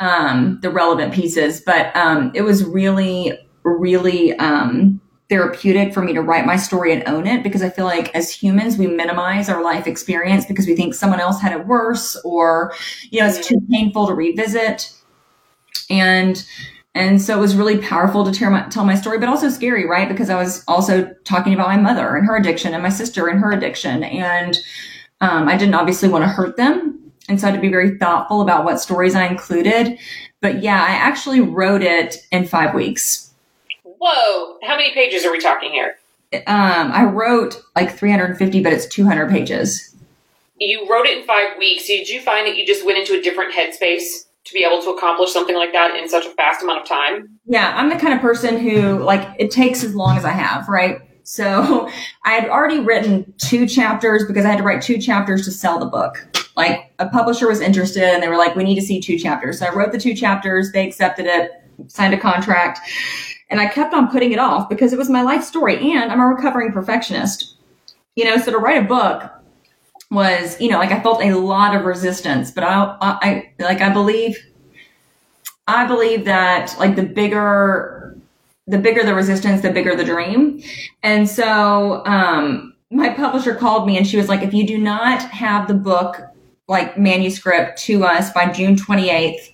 um, 0.01 0.59
the 0.63 0.71
relevant 0.71 1.15
pieces. 1.15 1.61
But 1.61 1.95
um, 1.97 2.33
it 2.35 2.43
was 2.43 2.65
really, 2.65 3.33
really 3.63 4.35
um, 4.39 5.01
therapeutic 5.29 5.95
for 5.95 6.03
me 6.03 6.13
to 6.13 6.21
write 6.21 6.47
my 6.47 6.57
story 6.57 6.93
and 6.93 7.03
own 7.07 7.27
it 7.27 7.43
because 7.43 7.63
I 7.63 7.71
feel 7.71 7.87
like 7.87 8.15
as 8.15 8.31
humans, 8.31 8.77
we 8.77 8.87
minimize 8.87 9.49
our 9.49 9.63
life 9.63 9.87
experience 9.87 10.45
because 10.47 10.67
we 10.67 10.77
think 10.77 10.95
someone 10.95 11.21
else 11.21 11.41
had 11.41 11.53
it 11.53 11.67
worse 11.67 12.17
or, 12.25 12.75
you 13.11 13.21
know, 13.21 13.27
it's 13.27 13.47
too 13.47 13.61
painful 13.71 14.07
to 14.07 14.15
revisit. 14.15 14.93
And 15.91 16.45
and 16.97 17.21
so 17.21 17.37
it 17.37 17.41
was 17.41 17.57
really 17.57 17.79
powerful 17.79 18.31
to 18.31 18.51
my, 18.51 18.69
tell 18.69 18.85
my 18.85 18.95
story, 18.95 19.19
but 19.19 19.29
also 19.29 19.49
scary, 19.49 19.85
right? 19.85 20.09
Because 20.09 20.31
I 20.31 20.41
was 20.41 20.63
also 20.69 21.13
talking 21.25 21.53
about 21.53 21.67
my 21.67 21.77
mother 21.77 22.15
and 22.15 22.25
her 22.25 22.37
addiction 22.37 22.73
and 22.73 22.85
my 22.85 22.89
sister 22.89 23.27
and 23.27 23.41
her 23.41 23.51
addiction. 23.51 24.05
And 24.05 24.57
um, 25.25 25.49
I 25.49 25.57
didn't 25.57 25.75
obviously 25.75 26.09
want 26.09 26.25
to 26.25 26.29
hurt 26.29 26.57
them. 26.57 27.13
And 27.29 27.41
so 27.41 27.47
I 27.47 27.51
had 27.51 27.57
to 27.57 27.63
be 27.63 27.71
very 27.71 27.97
thoughtful 27.97 28.43
about 28.43 28.65
what 28.65 28.79
stories 28.79 29.15
I 29.15 29.27
included. 29.27 29.99
But 30.43 30.63
yeah, 30.63 30.83
I 30.83 30.91
actually 30.91 31.41
wrote 31.41 31.83
it 31.83 32.17
in 32.31 32.47
five 32.47 32.75
weeks. 32.75 33.33
Whoa. 33.83 34.59
How 34.63 34.77
many 34.77 34.93
pages 34.93 35.25
are 35.25 35.33
we 35.33 35.41
talking 35.41 35.73
here? 35.73 35.97
Um, 36.47 36.93
I 36.93 37.05
wrote 37.05 37.63
like 37.75 37.97
350, 37.97 38.63
but 38.63 38.73
it's 38.73 38.87
200 38.87 39.31
pages. 39.31 39.95
You 40.59 40.87
wrote 40.91 41.07
it 41.07 41.19
in 41.19 41.25
five 41.25 41.59
weeks. 41.59 41.87
Did 41.87 42.09
you 42.09 42.21
find 42.21 42.47
that 42.47 42.57
you 42.57 42.67
just 42.67 42.85
went 42.85 42.99
into 42.99 43.19
a 43.19 43.23
different 43.23 43.55
headspace? 43.55 44.27
to 44.45 44.53
be 44.53 44.63
able 44.63 44.83
to 44.83 44.91
accomplish 44.91 45.33
something 45.33 45.57
like 45.57 45.73
that 45.73 45.97
in 45.97 46.07
such 46.07 46.27
a 46.27 46.31
fast 46.33 46.63
amount 46.63 46.83
of 46.83 46.87
time? 46.87 47.39
Yeah, 47.47 47.73
I'm 47.75 47.89
the 47.89 47.97
kind 47.97 48.13
of 48.13 48.21
person 48.21 48.59
who 48.59 48.99
like 48.99 49.27
it 49.39 49.51
takes 49.51 49.83
as 49.83 49.95
long 49.95 50.19
as 50.19 50.25
I 50.25 50.33
have, 50.33 50.69
right? 50.69 50.99
So 51.25 51.91
I 52.25 52.33
had 52.33 52.49
already 52.49 52.81
written 52.81 53.35
two 53.39 53.67
chapters 53.67 54.25
because 54.27 54.45
I 54.45 54.51
had 54.51 54.59
to 54.59 54.65
write 54.65 54.83
two 54.83 54.99
chapters 54.99 55.45
to 55.47 55.51
sell 55.51 55.79
the 55.79 55.87
book. 55.87 56.27
Like 56.57 56.93
a 57.01 57.09
publisher 57.09 57.49
was 57.49 57.61
interested 57.61 58.05
and 58.05 58.23
they 58.23 58.29
were 58.29 58.37
like, 58.37 58.55
we 58.55 58.63
need 58.63 58.77
to 58.77 58.87
see 58.87 59.01
two 59.01 59.19
chapters. 59.19 59.59
So 59.59 59.67
I 59.67 59.75
wrote 59.75 59.91
the 59.91 59.99
two 59.99 60.15
chapters. 60.15 60.71
They 60.71 60.87
accepted 60.87 61.27
it, 61.27 61.51
signed 61.89 62.15
a 62.15 62.19
contract 62.19 62.79
and 63.51 63.61
I 63.61 63.67
kept 63.67 63.95
on 63.95 64.11
putting 64.11 64.33
it 64.33 64.39
off 64.39 64.69
because 64.69 64.93
it 64.93 64.99
was 64.99 65.11
my 65.11 65.23
life 65.23 65.45
story 65.45 65.93
and 65.93 66.11
I'm 66.11 66.21
a 66.21 66.27
recovering 66.27 66.73
perfectionist. 66.73 67.57
You 68.17 68.25
know, 68.25 68.37
so 68.39 68.53
to 68.53 68.59
write 68.59 68.85
a 68.85 68.87
book 68.87 69.31
was, 70.11 70.61
you 70.61 70.71
know, 70.71 70.79
like 70.79 70.93
I 70.93 71.01
felt 71.01 71.23
a 71.23 71.35
lot 71.35 71.75
of 71.75 71.85
resistance, 71.85 72.51
but 72.51 72.65
I, 72.65 72.97
I, 73.01 73.53
like, 73.59 73.81
I 73.81 73.91
believe, 73.91 74.39
I 75.67 75.87
believe 75.87 76.25
that 76.25 76.75
like 76.79 76.97
the 76.97 77.03
bigger, 77.03 78.14
the 78.67 78.79
bigger 78.79 79.05
the 79.05 79.15
resistance, 79.15 79.63
the 79.63 79.71
bigger 79.71 79.95
the 79.95 80.05
dream. 80.05 80.63
And 81.03 81.29
so, 81.29 82.05
um, 82.07 82.75
my 82.91 83.11
publisher 83.11 83.55
called 83.55 83.87
me 83.87 83.97
and 83.97 84.07
she 84.07 84.17
was 84.17 84.29
like, 84.29 84.43
if 84.43 84.55
you 84.55 84.67
do 84.67 84.79
not 84.79 85.23
have 85.31 85.67
the 85.69 85.75
book, 85.75 86.21
like 86.69 86.97
manuscript 86.97 87.79
to 87.79 88.05
us 88.05 88.33
by 88.33 88.51
June 88.51 88.77
28th, 88.77 89.53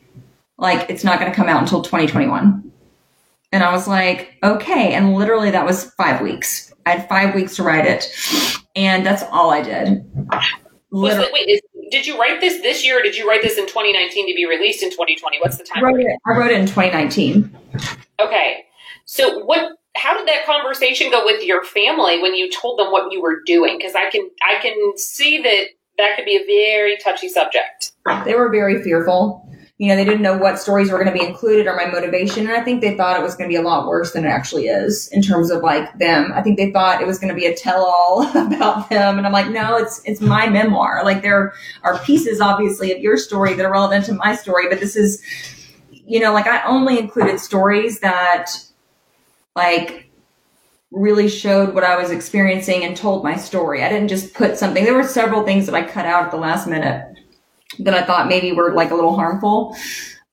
like 0.59 0.89
it's 0.91 1.03
not 1.03 1.19
going 1.19 1.31
to 1.31 1.35
come 1.35 1.49
out 1.49 1.61
until 1.61 1.83
2021. 1.83 2.71
And 3.53 3.65
I 3.65 3.73
was 3.73 3.89
like, 3.89 4.37
okay. 4.43 4.93
And 4.93 5.15
literally 5.15 5.51
that 5.51 5.65
was 5.65 5.91
five 5.93 6.21
weeks. 6.21 6.73
I 6.87 6.91
had 6.91 7.09
five 7.09 7.35
weeks 7.35 7.57
to 7.57 7.63
write 7.63 7.87
it 7.87 8.13
and 8.77 9.05
that's 9.05 9.23
all 9.31 9.51
I 9.51 9.63
did. 9.63 10.05
Literally. 10.93 11.31
wait, 11.33 11.49
is, 11.49 11.61
did 11.91 12.07
you 12.07 12.19
write 12.19 12.41
this 12.41 12.61
this 12.63 12.85
year 12.85 13.01
or 13.01 13.03
did 13.03 13.17
you 13.17 13.29
write 13.29 13.43
this 13.43 13.59
in 13.59 13.67
2019 13.67 14.29
to 14.29 14.35
be 14.35 14.47
released 14.47 14.83
in 14.83 14.91
2020? 14.91 15.39
What's 15.41 15.57
the 15.57 15.65
time? 15.65 15.85
I 15.85 15.89
wrote, 15.89 16.01
it, 16.01 16.07
I 16.27 16.37
wrote 16.37 16.51
it 16.51 16.61
in 16.61 16.67
2019. 16.67 17.57
Okay. 18.21 18.65
So 19.11 19.45
what 19.45 19.73
how 19.97 20.17
did 20.17 20.29
that 20.29 20.47
conversation 20.47 21.11
go 21.11 21.25
with 21.25 21.43
your 21.45 21.65
family 21.65 22.23
when 22.23 22.37
you 22.37 22.49
told 22.49 22.79
them 22.79 22.93
what 22.93 23.11
you 23.11 23.21
were 23.21 23.43
doing? 23.45 23.77
Because 23.77 23.97
I 23.97 24.09
can 24.09 24.31
I 24.41 24.61
can 24.63 24.97
see 24.97 25.43
that 25.43 25.65
that 25.99 26.15
could 26.15 26.25
be 26.25 26.37
a 26.37 26.47
very 26.47 26.97
touchy 26.97 27.29
subject. 27.29 27.91
They 28.25 28.35
were 28.35 28.51
very 28.51 28.83
fearful 28.83 29.51
you 29.79 29.89
know, 29.89 29.97
they 29.97 30.05
didn't 30.05 30.21
know 30.21 30.37
what 30.37 30.59
stories 30.59 30.91
were 30.91 31.03
going 31.03 31.11
to 31.11 31.19
be 31.19 31.27
included 31.27 31.67
or 31.67 31.75
my 31.75 31.87
motivation. 31.87 32.47
And 32.47 32.55
I 32.55 32.63
think 32.63 32.83
they 32.83 32.99
thought 32.99 33.19
it 33.19 33.23
was 33.23 33.35
going 33.35 33.49
to 33.49 33.53
be 33.53 33.57
a 33.57 33.63
lot 33.63 33.87
worse 33.87 34.13
than 34.13 34.27
it 34.27 34.29
actually 34.29 34.67
is 34.67 35.09
in 35.09 35.23
terms 35.23 35.51
of 35.51 35.63
like 35.63 35.99
them. 35.99 36.33
I 36.35 36.43
think 36.43 36.59
they 36.59 36.71
thought 36.71 37.01
it 37.01 37.07
was 37.07 37.19
going 37.19 37.35
to 37.35 37.35
be 37.35 37.47
a 37.47 37.57
tell 37.57 37.83
all 37.87 38.29
about 38.37 38.91
them. 38.91 39.17
And 39.17 39.27
I'm 39.27 39.33
like, 39.33 39.49
no, 39.49 39.77
it's, 39.77 40.03
it's 40.05 40.21
my 40.21 40.51
memoir. 40.51 41.01
Like 41.03 41.23
there 41.23 41.55
are 41.83 41.99
pieces 42.01 42.43
obviously 42.43 42.93
of 42.93 43.01
your 43.01 43.17
story 43.17 43.55
that 43.55 43.65
are 43.65 43.73
relevant 43.73 44.05
to 44.05 44.13
my 44.13 44.37
story, 44.37 44.69
but 44.69 44.81
this 44.81 44.97
is, 44.97 45.23
you 45.91 46.21
know, 46.21 46.35
like 46.35 46.47
I 46.47 46.63
only 46.65 46.99
included 46.99 47.41
stories 47.41 48.01
that 48.01 48.51
like 49.61 50.11
really 50.91 51.29
showed 51.29 51.75
what 51.75 51.85
I 51.85 51.97
was 51.97 52.11
experiencing 52.11 52.85
and 52.85 52.97
told 52.97 53.23
my 53.23 53.37
story. 53.37 53.85
I 53.85 53.89
didn't 53.89 54.09
just 54.09 54.35
put 54.35 54.59
something, 54.59 54.85
there 54.85 54.95
were 54.95 55.05
several 55.05 55.45
things 55.45 55.67
that 55.67 55.75
I 55.75 55.83
cut 55.83 56.07
out 56.07 56.25
at 56.25 56.31
the 56.31 56.37
last 56.37 56.67
minute 56.67 57.07
that 57.79 57.95
I 57.95 58.03
thought 58.03 58.29
maybe 58.29 58.53
were 58.53 58.73
like 58.75 58.91
a 58.91 58.95
little 58.95 59.15
harmful, 59.15 59.77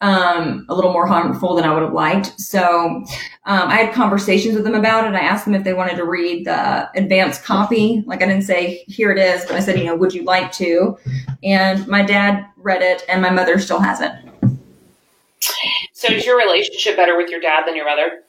um, 0.01 0.65
a 0.69 0.73
little 0.73 0.91
more 0.91 1.05
harmful 1.05 1.55
than 1.55 1.65
I 1.65 1.73
would 1.73 1.83
have 1.83 1.93
liked. 1.93 2.39
So 2.39 3.03
um, 3.45 3.69
I 3.69 3.75
had 3.75 3.93
conversations 3.93 4.55
with 4.55 4.63
them 4.63 4.73
about 4.73 5.05
it. 5.05 5.15
I 5.15 5.19
asked 5.21 5.45
them 5.45 5.53
if 5.53 5.63
they 5.63 5.73
wanted 5.73 5.97
to 5.97 6.05
read 6.05 6.45
the 6.45 6.89
advanced 6.95 7.43
copy. 7.43 8.03
Like 8.07 8.23
I 8.23 8.25
didn't 8.25 8.43
say 8.43 8.83
here 8.87 9.11
it 9.11 9.19
is, 9.19 9.45
but 9.45 9.55
I 9.55 9.59
said, 9.59 9.77
you 9.77 9.85
know, 9.85 9.95
would 9.95 10.13
you 10.13 10.23
like 10.23 10.51
to? 10.53 10.97
And 11.43 11.87
my 11.87 12.01
dad 12.01 12.45
read 12.57 12.81
it, 12.81 13.03
and 13.07 13.21
my 13.21 13.29
mother 13.29 13.59
still 13.59 13.79
hasn't. 13.79 14.15
So 15.93 16.13
is 16.13 16.25
your 16.25 16.37
relationship 16.37 16.95
better 16.95 17.15
with 17.17 17.29
your 17.29 17.39
dad 17.39 17.65
than 17.67 17.75
your 17.75 17.85
mother? 17.85 18.23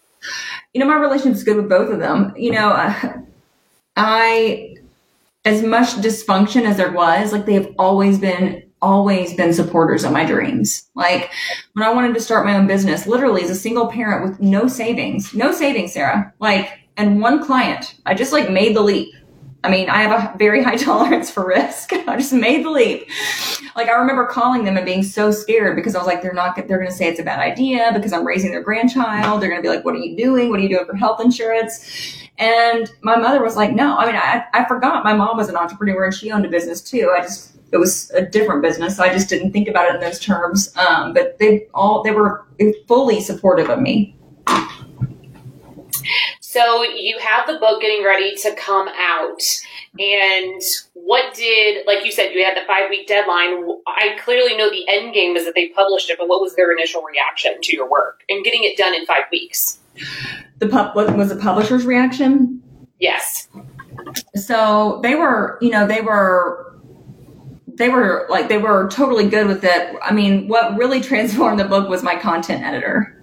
You 0.75 0.81
know, 0.81 0.87
my 0.87 0.97
relationship 0.97 1.37
is 1.37 1.45
good 1.45 1.57
with 1.57 1.69
both 1.69 1.91
of 1.91 1.99
them. 1.99 2.35
You 2.37 2.53
know, 2.53 2.71
uh, 2.71 3.15
I 3.97 4.77
as 5.45 5.63
much 5.63 5.89
dysfunction 5.95 6.65
as 6.65 6.77
there 6.77 6.93
was, 6.93 7.33
like 7.33 7.47
they 7.47 7.55
have 7.55 7.75
always 7.79 8.19
been 8.19 8.63
always 8.81 9.35
been 9.35 9.53
supporters 9.53 10.05
of 10.05 10.13
my 10.13 10.25
dreams. 10.25 10.89
Like 10.95 11.33
when 11.73 11.87
I 11.87 11.93
wanted 11.93 12.15
to 12.15 12.21
start 12.21 12.47
my 12.47 12.57
own 12.57 12.67
business, 12.67 13.07
literally 13.07 13.43
as 13.43 13.51
a 13.51 13.55
single 13.55 13.89
parent 13.89 14.29
with 14.29 14.41
no 14.41 14.69
savings, 14.69 15.35
no 15.35 15.53
savings, 15.53 15.93
Sarah, 15.93 16.33
like, 16.39 16.71
and 16.97 17.21
one 17.21 17.45
client, 17.45 17.97
I 18.07 18.15
just 18.15 18.33
like 18.33 18.51
made 18.51 18.77
the 18.77 18.83
leap. 18.83 19.15
I 19.69 19.71
mean, 19.71 19.91
I 19.91 20.01
have 20.01 20.35
a 20.35 20.39
very 20.39 20.63
high 20.65 20.77
tolerance 20.77 21.31
for 21.31 21.47
risk. 21.47 21.93
I 22.09 22.17
just 22.17 22.33
made 22.33 22.65
the 22.65 22.71
leap. 22.71 23.07
Like 23.77 23.89
I 23.89 23.93
remember 23.93 24.27
calling 24.27 24.65
them 24.65 24.79
and 24.79 24.87
being 24.87 25.03
so 25.03 25.31
scared 25.31 25.77
because 25.77 25.95
I 25.95 25.99
was 25.99 26.07
like, 26.07 26.23
they're 26.23 26.33
not, 26.33 26.57
they're 26.57 26.79
going 26.79 26.91
to 26.91 26.93
say 26.93 27.07
it's 27.07 27.21
a 27.21 27.23
bad 27.23 27.39
idea 27.39 27.91
because 27.93 28.15
I'm 28.15 28.27
raising 28.27 28.51
their 28.51 28.63
grandchild. 28.63 29.43
They're 29.43 29.51
going 29.51 29.63
to 29.63 29.69
be 29.69 29.75
like, 29.75 29.85
what 29.85 29.95
are 29.95 29.99
you 29.99 30.17
doing? 30.17 30.49
What 30.49 30.59
are 30.59 30.63
you 30.63 30.71
doing 30.71 30.87
for 30.87 30.97
health 30.97 31.21
insurance? 31.21 32.19
And 32.39 32.91
my 33.03 33.17
mother 33.17 33.43
was 33.43 33.57
like, 33.57 33.73
no, 33.73 33.99
I 33.99 34.07
mean, 34.07 34.17
I, 34.17 34.45
I 34.55 34.65
forgot 34.67 35.05
my 35.05 35.13
mom 35.13 35.37
was 35.37 35.51
an 35.51 35.57
entrepreneur 35.57 36.07
and 36.07 36.15
she 36.15 36.31
owned 36.31 36.47
a 36.47 36.49
business 36.49 36.81
too. 36.81 37.13
I 37.15 37.21
just 37.21 37.57
it 37.71 37.77
was 37.77 38.11
a 38.13 38.23
different 38.23 38.63
business. 38.63 38.97
So 38.97 39.03
I 39.03 39.11
just 39.11 39.29
didn't 39.29 39.53
think 39.53 39.69
about 39.69 39.91
it 39.91 39.97
in 39.97 40.01
those 40.01 40.19
terms. 40.19 40.75
Um, 40.79 41.13
but 41.13 41.39
they 41.39 41.67
all 41.75 42.03
they 42.03 42.13
were 42.13 42.47
fully 42.87 43.21
supportive 43.21 43.69
of 43.69 43.81
me. 43.81 44.17
So 46.51 46.83
you 46.83 47.19
have 47.19 47.47
the 47.47 47.59
book 47.59 47.83
getting 47.83 48.03
ready 48.03 48.35
to 48.37 48.55
come 48.55 48.89
out. 48.89 49.43
And 49.99 50.63
what 50.95 51.35
did, 51.35 51.87
like 51.87 52.07
you 52.07 52.11
said, 52.11 52.33
you 52.33 52.43
had 52.43 52.57
the 52.57 52.67
five 52.67 52.89
week 52.89 53.07
deadline. 53.07 53.69
I 53.87 54.17
clearly 54.25 54.57
know 54.57 54.71
the 54.71 54.89
end 54.89 55.13
game 55.13 55.37
is 55.37 55.45
that 55.45 55.55
they 55.55 55.69
published 55.69 56.09
it, 56.09 56.17
but 56.19 56.27
what 56.27 56.41
was 56.41 56.57
their 56.57 56.73
initial 56.73 57.03
reaction 57.03 57.61
to 57.61 57.77
your 57.77 57.87
work 57.87 58.23
and 58.31 58.43
getting 58.43 58.65
it 58.65 58.79
done 58.79 58.95
in 58.95 59.05
five 59.05 59.25
weeks? 59.31 59.79
The 60.59 60.69
pub, 60.69 60.97
was 60.97 61.29
the 61.29 61.37
publisher's 61.37 61.85
reaction? 61.85 62.63
Yes. 62.99 63.49
So 64.35 65.01
they 65.03 65.17
were, 65.17 65.59
you 65.61 65.69
know, 65.69 65.87
they 65.87 66.01
were 66.01 66.79
they 67.75 67.91
were 67.91 68.27
like 68.31 68.49
they 68.49 68.57
were 68.57 68.89
totally 68.89 69.29
good 69.29 69.49
with 69.49 69.65
it. 69.65 69.97
I 70.03 70.15
mean, 70.15 70.49
what 70.49 70.79
really 70.79 71.01
transformed 71.03 71.61
the 71.61 71.67
book 71.67 71.91
was 71.91 72.03
my 72.03 72.17
content 72.17 72.63
editor. 72.63 73.18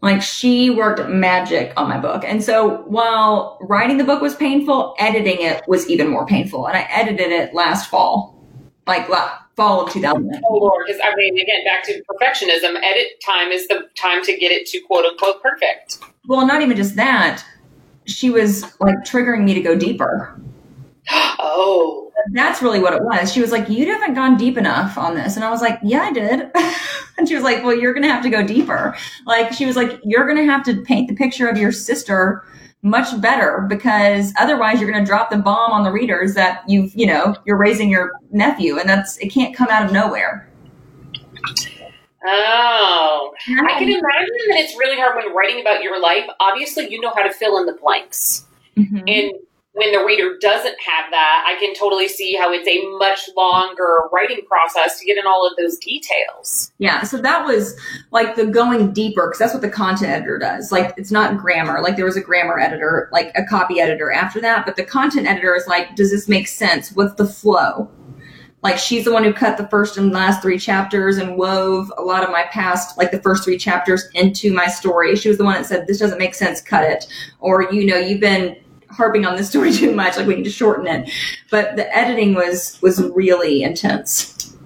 Like 0.00 0.22
she 0.22 0.70
worked 0.70 1.08
magic 1.08 1.72
on 1.76 1.88
my 1.88 1.98
book. 1.98 2.24
And 2.24 2.42
so 2.42 2.82
while 2.82 3.58
writing 3.60 3.98
the 3.98 4.04
book 4.04 4.22
was 4.22 4.36
painful, 4.36 4.94
editing 4.98 5.40
it 5.40 5.62
was 5.66 5.88
even 5.88 6.08
more 6.08 6.24
painful. 6.24 6.66
And 6.68 6.76
I 6.76 6.82
edited 6.90 7.32
it 7.32 7.52
last 7.52 7.90
fall, 7.90 8.40
like 8.86 9.08
fall 9.56 9.86
of 9.86 9.92
2000. 9.92 10.40
Oh 10.48 10.54
Lord, 10.54 10.84
because 10.86 11.00
I 11.04 11.14
mean, 11.16 11.36
again, 11.38 11.64
back 11.64 11.82
to 11.84 12.00
perfectionism. 12.08 12.80
Edit 12.80 13.20
time 13.26 13.48
is 13.50 13.66
the 13.66 13.88
time 13.96 14.22
to 14.24 14.36
get 14.36 14.52
it 14.52 14.66
to 14.68 14.80
quote 14.82 15.04
unquote 15.04 15.42
perfect. 15.42 15.98
Well, 16.28 16.46
not 16.46 16.62
even 16.62 16.76
just 16.76 16.94
that. 16.94 17.44
She 18.06 18.30
was 18.30 18.62
like 18.80 18.96
triggering 18.98 19.44
me 19.44 19.54
to 19.54 19.60
go 19.60 19.76
deeper. 19.76 20.40
Oh 21.10 22.08
that's 22.32 22.62
really 22.62 22.80
what 22.80 22.94
it 22.94 23.02
was. 23.02 23.32
She 23.32 23.40
was 23.40 23.52
like, 23.52 23.68
You 23.68 23.86
haven't 23.86 24.14
gone 24.14 24.36
deep 24.36 24.56
enough 24.56 24.98
on 24.98 25.14
this. 25.14 25.36
And 25.36 25.44
I 25.44 25.50
was 25.50 25.60
like, 25.60 25.78
Yeah, 25.82 26.02
I 26.02 26.12
did. 26.12 26.50
and 27.18 27.28
she 27.28 27.34
was 27.34 27.44
like, 27.44 27.62
Well, 27.64 27.76
you're 27.76 27.92
going 27.92 28.02
to 28.02 28.12
have 28.12 28.22
to 28.22 28.30
go 28.30 28.42
deeper. 28.42 28.96
Like, 29.26 29.52
she 29.52 29.66
was 29.66 29.76
like, 29.76 30.00
You're 30.04 30.24
going 30.24 30.36
to 30.36 30.50
have 30.50 30.64
to 30.64 30.82
paint 30.82 31.08
the 31.08 31.14
picture 31.14 31.48
of 31.48 31.56
your 31.56 31.72
sister 31.72 32.44
much 32.82 33.20
better 33.20 33.66
because 33.68 34.32
otherwise 34.38 34.80
you're 34.80 34.90
going 34.90 35.02
to 35.02 35.08
drop 35.08 35.30
the 35.30 35.38
bomb 35.38 35.72
on 35.72 35.82
the 35.82 35.90
readers 35.90 36.34
that 36.34 36.62
you've, 36.68 36.94
you 36.94 37.06
know, 37.06 37.34
you're 37.44 37.56
raising 37.56 37.90
your 37.90 38.12
nephew 38.30 38.78
and 38.78 38.88
that's, 38.88 39.16
it 39.18 39.28
can't 39.28 39.54
come 39.54 39.68
out 39.68 39.84
of 39.84 39.92
nowhere. 39.92 40.48
Oh, 42.24 43.34
I 43.48 43.78
can 43.78 43.88
imagine 43.88 44.02
that 44.02 44.58
it's 44.58 44.78
really 44.78 44.96
hard 44.96 45.16
when 45.16 45.34
writing 45.34 45.60
about 45.60 45.82
your 45.82 46.00
life. 46.00 46.24
Obviously, 46.40 46.90
you 46.90 47.00
know 47.00 47.12
how 47.14 47.22
to 47.22 47.32
fill 47.32 47.58
in 47.58 47.66
the 47.66 47.72
blanks. 47.72 48.44
Mm-hmm. 48.76 48.98
And 49.06 49.32
when 49.78 49.92
the 49.92 50.04
reader 50.04 50.36
doesn't 50.40 50.74
have 50.80 51.10
that, 51.12 51.44
I 51.46 51.56
can 51.60 51.72
totally 51.72 52.08
see 52.08 52.34
how 52.34 52.52
it's 52.52 52.66
a 52.66 52.84
much 52.98 53.30
longer 53.36 54.08
writing 54.12 54.40
process 54.48 54.98
to 54.98 55.06
get 55.06 55.16
in 55.16 55.24
all 55.24 55.46
of 55.46 55.56
those 55.56 55.78
details. 55.78 56.72
Yeah, 56.78 57.04
so 57.04 57.18
that 57.18 57.46
was 57.46 57.78
like 58.10 58.34
the 58.34 58.46
going 58.46 58.92
deeper 58.92 59.28
because 59.28 59.38
that's 59.38 59.52
what 59.52 59.62
the 59.62 59.70
content 59.70 60.10
editor 60.10 60.36
does. 60.36 60.72
Like 60.72 60.94
it's 60.96 61.12
not 61.12 61.38
grammar. 61.38 61.80
Like 61.80 61.94
there 61.94 62.04
was 62.04 62.16
a 62.16 62.20
grammar 62.20 62.58
editor, 62.58 63.08
like 63.12 63.30
a 63.36 63.44
copy 63.44 63.78
editor 63.78 64.10
after 64.10 64.40
that, 64.40 64.66
but 64.66 64.74
the 64.74 64.82
content 64.82 65.28
editor 65.28 65.54
is 65.54 65.68
like, 65.68 65.94
does 65.94 66.10
this 66.10 66.28
make 66.28 66.48
sense? 66.48 66.90
What's 66.90 67.14
the 67.14 67.28
flow? 67.28 67.88
Like 68.64 68.78
she's 68.78 69.04
the 69.04 69.12
one 69.12 69.22
who 69.22 69.32
cut 69.32 69.58
the 69.58 69.68
first 69.68 69.96
and 69.96 70.10
last 70.10 70.42
three 70.42 70.58
chapters 70.58 71.18
and 71.18 71.36
wove 71.36 71.92
a 71.96 72.02
lot 72.02 72.24
of 72.24 72.30
my 72.30 72.46
past, 72.50 72.98
like 72.98 73.12
the 73.12 73.22
first 73.22 73.44
three 73.44 73.58
chapters 73.58 74.08
into 74.14 74.52
my 74.52 74.66
story. 74.66 75.14
She 75.14 75.28
was 75.28 75.38
the 75.38 75.44
one 75.44 75.54
that 75.54 75.66
said, 75.66 75.86
this 75.86 76.00
doesn't 76.00 76.18
make 76.18 76.34
sense, 76.34 76.60
cut 76.60 76.82
it. 76.82 77.06
Or, 77.38 77.72
you 77.72 77.86
know, 77.86 77.96
you've 77.96 78.18
been 78.18 78.56
harping 78.90 79.24
on 79.26 79.36
this 79.36 79.50
story 79.50 79.72
too 79.74 79.94
much. 79.94 80.16
Like 80.16 80.26
we 80.26 80.36
need 80.36 80.44
to 80.44 80.50
shorten 80.50 80.86
it. 80.86 81.10
But 81.50 81.76
the 81.76 81.94
editing 81.96 82.34
was 82.34 82.78
was 82.82 83.02
really 83.14 83.62
intense. 83.62 84.56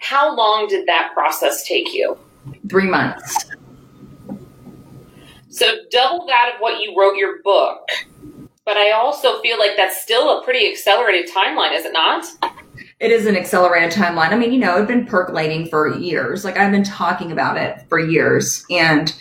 How 0.00 0.34
long 0.36 0.66
did 0.68 0.86
that 0.86 1.12
process 1.14 1.66
take 1.66 1.94
you? 1.94 2.18
Three 2.68 2.88
months. 2.88 3.50
So 5.48 5.66
double 5.90 6.26
that 6.26 6.52
of 6.54 6.60
what 6.60 6.80
you 6.82 6.98
wrote 6.98 7.16
your 7.16 7.42
book. 7.42 7.88
But 8.64 8.76
I 8.76 8.92
also 8.92 9.40
feel 9.42 9.58
like 9.58 9.72
that's 9.76 10.02
still 10.02 10.38
a 10.38 10.44
pretty 10.44 10.70
accelerated 10.70 11.30
timeline, 11.30 11.76
is 11.76 11.84
it 11.84 11.92
not? 11.92 12.24
It 13.00 13.10
is 13.10 13.26
an 13.26 13.36
accelerated 13.36 13.90
timeline. 13.90 14.28
I 14.28 14.36
mean, 14.36 14.52
you 14.52 14.60
know, 14.60 14.78
it's 14.78 14.86
been 14.86 15.06
percolating 15.06 15.66
for 15.66 15.88
years. 15.98 16.44
Like 16.44 16.56
I've 16.56 16.70
been 16.70 16.84
talking 16.84 17.32
about 17.32 17.56
it 17.56 17.84
for 17.88 17.98
years. 17.98 18.64
And 18.70 19.14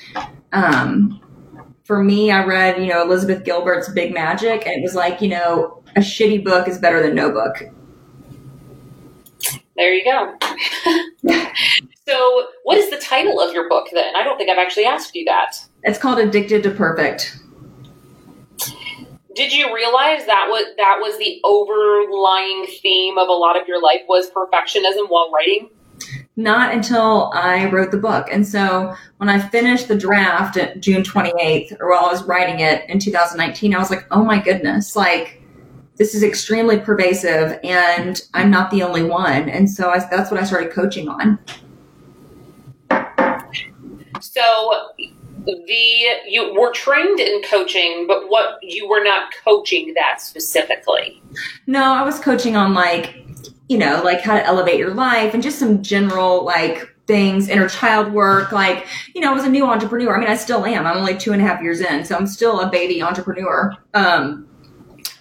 um 0.54 1.20
for 1.92 2.02
me, 2.02 2.32
I 2.32 2.46
read, 2.46 2.82
you 2.82 2.88
know, 2.88 3.02
Elizabeth 3.02 3.44
Gilbert's 3.44 3.90
Big 3.90 4.14
Magic, 4.14 4.66
and 4.66 4.78
it 4.78 4.82
was 4.82 4.96
like, 4.96 5.22
you 5.22 5.28
know, 5.28 5.84
a 5.98 6.00
shitty 6.00 6.42
book 6.42 6.70
is 6.70 6.78
better 6.78 7.04
than 7.04 7.14
no 7.14 7.30
book. 7.30 7.64
There 9.76 9.94
you 9.94 10.06
go. 10.06 10.38
so, 12.08 12.48
what 12.64 12.78
is 12.78 12.90
the 12.92 12.98
title 12.98 13.42
of 13.42 13.54
your 13.54 13.68
book 13.68 13.90
then? 13.92 14.16
I 14.16 14.24
don't 14.24 14.38
think 14.38 14.50
I've 14.50 14.58
actually 14.58 14.86
asked 14.86 15.14
you 15.14 15.26
that. 15.26 15.58
It's 15.84 16.00
called 16.00 16.18
Addicted 16.18 16.64
to 16.64 16.72
Perfect. 16.72 17.38
Did 19.36 19.52
you 19.52 19.76
realize 19.76 20.26
that 20.28 20.48
was 20.48 20.74
that 20.78 21.00
was 21.02 21.18
the 21.18 21.42
overlying 21.44 22.68
theme 22.82 23.18
of 23.18 23.28
a 23.28 23.34
lot 23.34 23.60
of 23.60 23.68
your 23.68 23.82
life 23.82 24.04
was 24.08 24.32
perfectionism 24.32 25.10
while 25.10 25.30
writing? 25.30 25.70
Not 26.42 26.74
until 26.74 27.32
I 27.34 27.70
wrote 27.70 27.92
the 27.92 27.98
book. 27.98 28.28
And 28.32 28.48
so 28.48 28.96
when 29.18 29.30
I 29.30 29.40
finished 29.40 29.88
the 29.88 29.98
draft 29.98 30.58
at 30.58 30.80
June 30.80 31.04
28th, 31.04 31.78
or 31.80 31.92
while 31.92 32.06
I 32.06 32.12
was 32.12 32.24
writing 32.24 32.60
it 32.60 32.90
in 32.90 33.00
2019, 33.00 33.74
I 33.74 33.78
was 33.78 33.90
like, 33.90 34.06
oh 34.12 34.24
my 34.24 34.40
goodness, 34.42 34.96
like 34.96 35.42
this 35.98 36.16
is 36.16 36.24
extremely 36.24 36.80
pervasive 36.80 37.60
and 37.64 38.22
I'm 38.34 38.50
not 38.50 38.72
the 38.72 38.84
only 38.84 39.04
one. 39.04 39.50
And 39.50 39.70
so 39.70 39.90
I, 39.90 40.00
that's 40.00 40.32
what 40.32 40.40
I 40.40 40.44
started 40.44 40.72
coaching 40.72 41.08
on. 41.08 41.38
So 44.20 44.90
the 45.46 45.56
you 46.28 46.54
were 46.54 46.72
trained 46.72 47.20
in 47.20 47.42
coaching, 47.44 48.06
but 48.08 48.30
what 48.30 48.60
you 48.62 48.88
were 48.88 49.04
not 49.04 49.32
coaching 49.44 49.94
that 49.96 50.22
specifically. 50.22 51.22
No, 51.68 51.84
I 51.94 52.04
was 52.04 52.20
coaching 52.20 52.56
on 52.56 52.74
like 52.74 53.31
you 53.72 53.78
know, 53.78 54.02
like 54.04 54.20
how 54.20 54.36
to 54.36 54.46
elevate 54.46 54.78
your 54.78 54.94
life 54.94 55.34
and 55.34 55.42
just 55.42 55.58
some 55.58 55.82
general 55.82 56.44
like 56.44 56.94
things, 57.08 57.48
inner 57.48 57.70
child 57.70 58.12
work. 58.12 58.52
Like, 58.52 58.86
you 59.16 59.22
know, 59.22 59.32
I 59.32 59.34
was 59.34 59.46
a 59.46 59.50
new 59.50 59.66
entrepreneur. 59.66 60.14
I 60.14 60.20
mean, 60.20 60.28
I 60.28 60.36
still 60.36 60.66
am. 60.66 60.86
I'm 60.86 60.98
only 60.98 61.18
two 61.18 61.32
and 61.32 61.42
a 61.42 61.46
half 61.46 61.62
years 61.62 61.80
in, 61.80 62.04
so 62.04 62.18
I'm 62.18 62.28
still 62.28 62.60
a 62.60 62.70
baby 62.70 63.02
entrepreneur. 63.02 63.74
Um, 63.94 64.46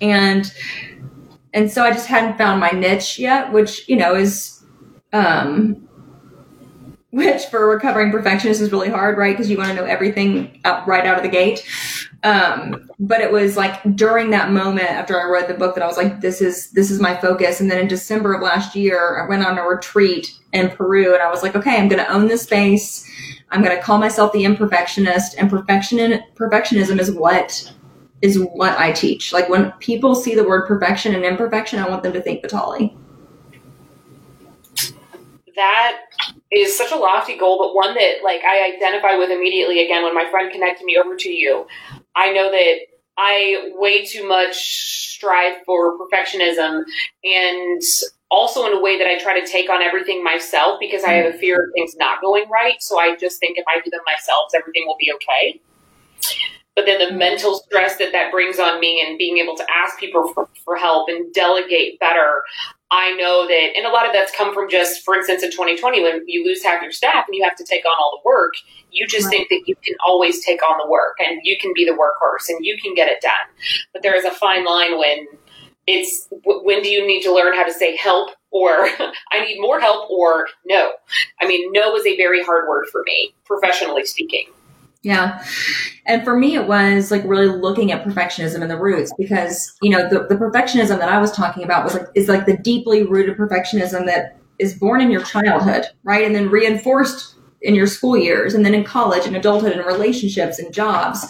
and 0.01 0.53
and 1.55 1.71
so 1.71 1.85
I 1.85 1.93
just 1.93 2.09
hadn't 2.09 2.39
found 2.39 2.59
my 2.59 2.71
niche 2.71 3.21
yet, 3.21 3.53
which 3.53 3.89
you 3.89 3.95
know 3.95 4.17
is 4.17 4.65
um, 5.13 5.89
which 7.11 7.45
for 7.47 7.69
recovering 7.69 8.11
perfectionist 8.11 8.61
is 8.61 8.73
really 8.73 8.91
hard, 8.91 9.17
right? 9.17 9.33
Because 9.33 9.49
you 9.49 9.59
want 9.59 9.69
to 9.69 9.77
know 9.77 9.85
everything 9.85 10.61
up 10.65 10.89
right 10.89 11.07
out 11.07 11.19
of 11.19 11.23
the 11.23 11.29
gate. 11.29 11.65
Um, 12.23 12.91
but 12.99 13.23
it 13.23 13.33
was 13.33 13.57
like 13.57 13.97
during 13.97 14.31
that 14.31 14.51
moment 14.51 14.91
after 14.91 15.19
I 15.19 15.31
read 15.31 15.49
the 15.49 15.55
book 15.55 15.75
that 15.75 15.83
I 15.83 15.87
was 15.87 15.97
like, 15.97 16.21
this 16.21 16.43
is 16.43 16.71
this 16.73 16.91
is 16.91 17.01
my 17.01 17.17
focus. 17.17 17.61
And 17.61 17.71
then 17.71 17.79
in 17.79 17.89
December 17.89 18.35
of 18.35 18.43
last 18.43 18.77
year, 18.77 19.23
I 19.23 19.29
went 19.29 19.45
on 19.45 19.59
a 19.59 19.63
retreat 19.63 20.37
in 20.53 20.69
Peru, 20.69 21.15
and 21.15 21.23
I 21.23 21.31
was 21.31 21.43
like, 21.43 21.57
okay, 21.57 21.79
I'm 21.79 21.89
going 21.89 22.05
to 22.05 22.13
own 22.13 22.29
this 22.29 22.43
space. 22.43 23.09
I'm 23.51 23.63
going 23.63 23.75
to 23.75 23.83
call 23.83 23.99
myself 23.99 24.33
the 24.33 24.45
imperfectionist, 24.45 25.35
and 25.39 25.49
perfection 25.49 26.23
perfectionism 26.35 27.01
is 27.01 27.11
what 27.11 27.73
is 28.21 28.39
what 28.39 28.79
I 28.79 28.93
teach. 28.93 29.33
Like 29.33 29.49
when 29.49 29.73
people 29.73 30.15
see 30.15 30.35
the 30.35 30.45
word 30.45 30.67
perfection 30.67 31.15
and 31.15 31.25
imperfection, 31.25 31.79
I 31.79 31.89
want 31.89 32.03
them 32.03 32.13
to 32.13 32.21
think 32.21 32.43
Vitale. 32.43 32.95
That 35.57 36.01
is 36.51 36.77
such 36.77 36.93
a 36.93 36.97
lofty 36.97 37.37
goal, 37.37 37.59
but 37.59 37.75
one 37.75 37.95
that 37.95 38.23
like 38.23 38.43
I 38.45 38.73
identify 38.75 39.17
with 39.17 39.31
immediately. 39.31 39.85
Again, 39.85 40.03
when 40.03 40.15
my 40.15 40.29
friend 40.31 40.53
connected 40.53 40.85
me 40.85 40.99
over 40.99 41.17
to 41.17 41.31
you, 41.31 41.67
I 42.17 42.33
know 42.33 42.51
that 42.51 42.77
I 43.17 43.73
way 43.75 44.05
too 44.05 44.27
much 44.27 44.57
strive 45.15 45.57
for 45.67 45.99
perfectionism 45.99 46.85
and 47.25 47.83
also 48.31 48.67
in 48.67 48.73
a 48.73 48.81
way 48.81 48.97
that 48.97 49.07
I 49.07 49.19
try 49.19 49.39
to 49.39 49.47
take 49.47 49.69
on 49.69 49.83
everything 49.83 50.23
myself 50.23 50.79
because 50.81 51.05
I 51.05 51.13
have 51.15 51.35
a 51.35 51.37
fear 51.37 51.65
of 51.65 51.71
things 51.75 51.97
not 51.97 52.21
going 52.21 52.49
right. 52.49 52.81
So 52.81 52.99
I 52.99 53.17
just 53.17 53.41
think 53.41 53.59
if 53.59 53.65
I 53.69 53.81
do 53.81 53.91
them 53.91 54.01
myself, 54.07 54.53
everything 54.55 54.85
will 54.87 54.97
be 54.99 55.13
okay. 55.15 55.61
But 56.77 56.87
then 56.87 56.99
the 56.99 57.07
mm-hmm. 57.07 57.19
mental 57.19 57.57
stress 57.57 57.97
that 57.97 58.13
that 58.13 58.31
brings 58.31 58.59
on 58.59 58.81
me 58.81 59.05
and 59.07 59.19
being 59.19 59.39
able 59.39 59.57
to 59.57 59.67
ask 59.71 59.99
people 59.99 60.33
for, 60.33 60.49
for 60.65 60.77
help 60.77 61.09
and 61.09 61.33
delegate 61.35 61.99
better, 61.99 62.43
I 62.93 63.13
know 63.13 63.47
that, 63.47 63.77
and 63.77 63.87
a 63.87 63.91
lot 63.91 64.07
of 64.07 64.13
that's 64.13 64.35
come 64.37 64.53
from 64.53 64.69
just, 64.69 65.05
for 65.05 65.15
instance, 65.15 65.45
in 65.45 65.51
2020, 65.53 66.03
when 66.03 66.23
you 66.27 66.45
lose 66.45 66.63
half 66.63 66.83
your 66.83 66.91
staff 66.91 67.25
and 67.27 67.37
you 67.37 67.45
have 67.45 67.55
to 67.57 67.65
take 67.65 67.85
on 67.85 67.93
all 68.01 68.21
the 68.21 68.29
work, 68.29 68.55
you 68.91 69.07
just 69.07 69.27
right. 69.27 69.31
think 69.31 69.49
that 69.51 69.63
you 69.67 69.77
can 69.77 69.95
always 70.05 70.45
take 70.45 70.61
on 70.63 70.77
the 70.79 70.91
work 70.91 71.17
and 71.21 71.41
you 71.45 71.57
can 71.61 71.73
be 71.75 71.85
the 71.85 71.93
workhorse 71.93 72.49
and 72.49 72.65
you 72.65 72.77
can 72.83 72.95
get 72.95 73.09
it 73.09 73.21
done. 73.21 73.33
But 73.93 74.03
there 74.03 74.17
is 74.17 74.25
a 74.25 74.33
fine 74.33 74.65
line 74.65 74.99
when 74.99 75.29
it's, 75.87 76.27
when 76.31 76.83
do 76.83 76.89
you 76.89 77.07
need 77.07 77.23
to 77.23 77.33
learn 77.33 77.55
how 77.55 77.65
to 77.65 77.73
say 77.73 77.97
help 77.97 78.31
or 78.51 78.71
I 79.33 79.45
need 79.45 79.61
more 79.61 79.79
help 79.79 80.11
or 80.11 80.49
no? 80.67 80.93
I 81.41 81.47
mean, 81.47 81.71
no 81.73 81.95
is 81.95 82.07
a 82.07 82.17
very 82.17 82.43
hard 82.43 82.69
word 82.69 82.87
for 82.91 83.05
me, 83.05 83.35
professionally 83.45 84.05
speaking. 84.05 84.47
Yeah. 85.03 85.43
And 86.05 86.23
for 86.25 86.37
me, 86.37 86.57
it 86.57 86.69
was 86.69 87.11
like 87.11 87.23
really 87.25 87.49
looking 87.49 87.91
at 87.91 88.05
perfectionism 88.05 88.61
and 88.61 88.71
the 88.71 88.77
roots 88.77 89.13
because, 89.17 89.75
you 89.81 89.91
know, 89.91 90.09
the, 90.09 90.27
the 90.27 90.35
perfectionism 90.35 90.99
that 90.99 91.09
I 91.09 91.19
was 91.19 91.33
talking 91.33 91.65
about 91.65 91.85
was 91.85 91.95
like, 91.95 92.07
is 92.15 92.29
like 92.29 92.45
the 92.45 92.57
deeply 92.59 93.05
rooted 93.05 93.37
perfectionism 93.39 94.05
that 94.07 94.37
is 94.59 94.75
born 94.75 95.01
in 95.01 95.11
your 95.11 95.23
childhood, 95.23 95.87
right? 96.05 96.27
And 96.27 96.35
then 96.35 96.51
reinforced 96.51 97.37
in 97.63 97.75
your 97.75 97.87
school 97.87 98.17
years 98.17 98.55
and 98.55 98.65
then 98.65 98.75
in 98.75 98.85
college 98.85 99.27
and 99.27 99.37
adulthood 99.37 99.73
and 99.73 99.87
relationships 99.87 100.59
and 100.59 100.73
jobs. 100.73 101.27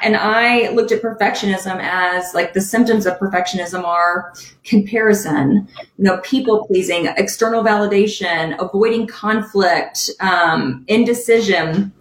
And 0.00 0.16
I 0.16 0.68
looked 0.70 0.92
at 0.92 1.02
perfectionism 1.02 1.80
as 1.80 2.34
like 2.34 2.52
the 2.52 2.60
symptoms 2.60 3.06
of 3.06 3.18
perfectionism 3.18 3.84
are 3.84 4.34
comparison, 4.64 5.68
you 5.98 6.04
know, 6.04 6.18
people 6.18 6.66
pleasing, 6.66 7.06
external 7.16 7.62
validation, 7.62 8.54
avoiding 8.58 9.06
conflict, 9.06 10.10
um, 10.20 10.84
indecision, 10.88 11.92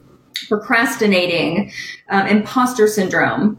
procrastinating, 0.47 1.71
um, 2.09 2.27
imposter 2.27 2.87
syndrome. 2.87 3.57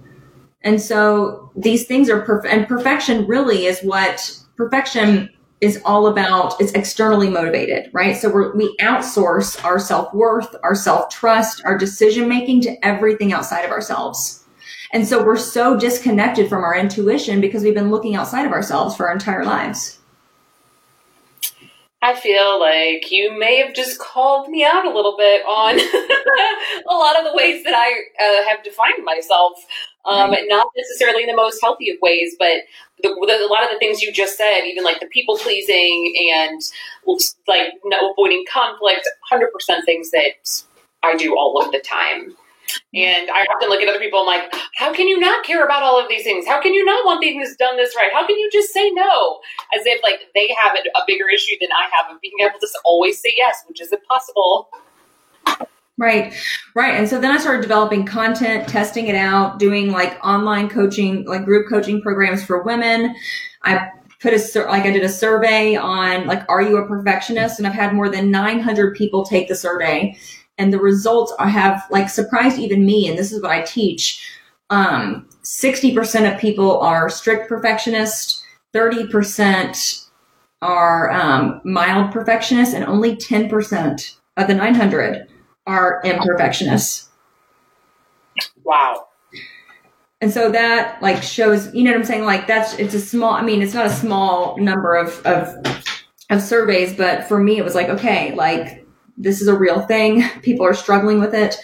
And 0.62 0.80
so 0.80 1.50
these 1.54 1.86
things 1.86 2.08
are 2.08 2.22
perfect, 2.22 2.52
and 2.52 2.66
perfection 2.66 3.26
really 3.26 3.66
is 3.66 3.80
what 3.82 4.40
perfection 4.56 5.30
is 5.60 5.80
all 5.84 6.06
about. 6.06 6.60
It's 6.60 6.72
externally 6.72 7.30
motivated, 7.30 7.90
right? 7.92 8.16
So 8.16 8.52
we 8.54 8.76
outsource 8.80 9.62
our 9.64 9.78
self 9.78 10.12
worth, 10.12 10.54
our 10.62 10.74
self 10.74 11.10
trust, 11.10 11.62
our 11.64 11.76
decision 11.78 12.28
making 12.28 12.62
to 12.62 12.86
everything 12.86 13.32
outside 13.32 13.64
of 13.64 13.70
ourselves. 13.70 14.44
And 14.92 15.06
so 15.06 15.24
we're 15.24 15.36
so 15.36 15.76
disconnected 15.76 16.48
from 16.48 16.62
our 16.62 16.76
intuition 16.76 17.40
because 17.40 17.62
we've 17.62 17.74
been 17.74 17.90
looking 17.90 18.14
outside 18.14 18.46
of 18.46 18.52
ourselves 18.52 18.94
for 18.94 19.08
our 19.08 19.12
entire 19.12 19.44
lives. 19.44 19.98
I 22.04 22.14
feel 22.14 22.60
like 22.60 23.10
you 23.10 23.32
may 23.32 23.56
have 23.64 23.74
just 23.74 23.98
called 23.98 24.50
me 24.50 24.62
out 24.62 24.84
a 24.84 24.94
little 24.94 25.16
bit 25.16 25.40
on 25.46 25.80
a 26.90 26.94
lot 26.94 27.18
of 27.18 27.24
the 27.24 27.34
ways 27.34 27.64
that 27.64 27.72
I 27.74 27.92
uh, 28.22 28.46
have 28.46 28.62
defined 28.62 29.02
myself. 29.06 29.52
Um, 30.04 30.32
right. 30.32 30.44
Not 30.46 30.66
necessarily 30.76 31.22
in 31.22 31.30
the 31.30 31.34
most 31.34 31.62
healthy 31.62 31.88
of 31.88 31.96
ways, 32.02 32.36
but 32.38 32.58
the, 33.02 33.08
the, 33.08 33.46
a 33.46 33.48
lot 33.48 33.64
of 33.64 33.70
the 33.70 33.78
things 33.78 34.02
you 34.02 34.12
just 34.12 34.36
said, 34.36 34.66
even 34.66 34.84
like 34.84 35.00
the 35.00 35.06
people 35.06 35.38
pleasing 35.38 36.14
and 36.36 36.60
like 37.48 37.72
avoiding 38.10 38.44
conflict, 38.52 39.08
100% 39.32 39.84
things 39.86 40.10
that 40.10 40.62
I 41.02 41.16
do 41.16 41.38
all 41.38 41.58
of 41.58 41.72
the 41.72 41.80
time. 41.80 42.36
And 42.94 43.30
I 43.30 43.42
often 43.54 43.68
look 43.68 43.80
at 43.80 43.88
other 43.88 43.98
people 43.98 44.20
I'm 44.20 44.26
like, 44.26 44.54
how 44.76 44.92
can 44.92 45.08
you 45.08 45.18
not 45.18 45.44
care 45.44 45.64
about 45.64 45.82
all 45.82 46.00
of 46.00 46.08
these 46.08 46.22
things? 46.22 46.46
How 46.46 46.60
can 46.60 46.74
you 46.74 46.84
not 46.84 47.04
want 47.04 47.20
things 47.20 47.54
done 47.56 47.76
this 47.76 47.94
right? 47.96 48.10
How 48.12 48.26
can 48.26 48.38
you 48.38 48.48
just 48.52 48.72
say 48.72 48.90
no? 48.90 49.40
As 49.74 49.84
if 49.84 50.02
like 50.02 50.20
they 50.34 50.48
have 50.62 50.76
a 50.76 51.00
bigger 51.06 51.28
issue 51.28 51.56
than 51.60 51.70
I 51.72 51.88
have 51.96 52.14
of 52.14 52.20
being 52.20 52.34
able 52.40 52.58
to 52.58 52.68
always 52.84 53.20
say 53.20 53.34
yes, 53.36 53.64
which 53.66 53.80
is 53.80 53.92
impossible. 53.92 54.68
Right. 55.96 56.34
Right. 56.74 56.94
And 56.94 57.08
so 57.08 57.20
then 57.20 57.30
I 57.30 57.38
started 57.38 57.62
developing 57.62 58.04
content, 58.04 58.68
testing 58.68 59.06
it 59.06 59.14
out, 59.14 59.58
doing 59.58 59.92
like 59.92 60.18
online 60.24 60.68
coaching, 60.68 61.24
like 61.24 61.44
group 61.44 61.68
coaching 61.68 62.02
programs 62.02 62.44
for 62.44 62.62
women. 62.62 63.14
I 63.62 63.90
put 64.20 64.32
a, 64.32 64.66
like 64.66 64.84
I 64.84 64.90
did 64.90 65.04
a 65.04 65.08
survey 65.08 65.76
on 65.76 66.26
like, 66.26 66.44
are 66.48 66.62
you 66.62 66.78
a 66.78 66.88
perfectionist? 66.88 67.58
And 67.58 67.66
I've 67.66 67.74
had 67.74 67.92
more 67.92 68.08
than 68.08 68.30
900 68.30 68.96
people 68.96 69.24
take 69.24 69.46
the 69.46 69.54
survey 69.54 70.18
and 70.58 70.72
the 70.72 70.78
results 70.78 71.32
I 71.38 71.48
have 71.48 71.84
like 71.90 72.08
surprised 72.08 72.58
even 72.58 72.86
me. 72.86 73.08
And 73.08 73.18
this 73.18 73.32
is 73.32 73.42
what 73.42 73.50
I 73.50 73.62
teach. 73.62 74.24
Um, 74.70 75.28
60% 75.42 76.32
of 76.32 76.40
people 76.40 76.80
are 76.80 77.08
strict 77.08 77.48
perfectionists. 77.48 78.42
30% 78.72 80.08
are 80.62 81.10
um, 81.10 81.60
mild 81.64 82.10
perfectionists 82.12 82.74
and 82.74 82.84
only 82.84 83.16
10% 83.16 84.16
of 84.36 84.46
the 84.46 84.54
900 84.54 85.28
are 85.66 86.02
imperfectionists. 86.04 87.08
Wow. 88.64 89.08
And 90.20 90.32
so 90.32 90.50
that 90.50 91.00
like 91.02 91.22
shows, 91.22 91.72
you 91.74 91.84
know 91.84 91.90
what 91.90 92.00
I'm 92.00 92.06
saying? 92.06 92.24
Like 92.24 92.46
that's, 92.46 92.74
it's 92.78 92.94
a 92.94 93.00
small, 93.00 93.34
I 93.34 93.42
mean, 93.42 93.60
it's 93.60 93.74
not 93.74 93.86
a 93.86 93.90
small 93.90 94.56
number 94.58 94.94
of, 94.94 95.24
of, 95.26 95.54
of 96.30 96.40
surveys, 96.40 96.94
but 96.94 97.24
for 97.24 97.38
me, 97.38 97.58
it 97.58 97.64
was 97.64 97.74
like, 97.74 97.90
okay, 97.90 98.34
like 98.34 98.83
this 99.16 99.40
is 99.40 99.48
a 99.48 99.56
real 99.56 99.80
thing. 99.82 100.22
People 100.42 100.66
are 100.66 100.74
struggling 100.74 101.20
with 101.20 101.34
it. 101.34 101.56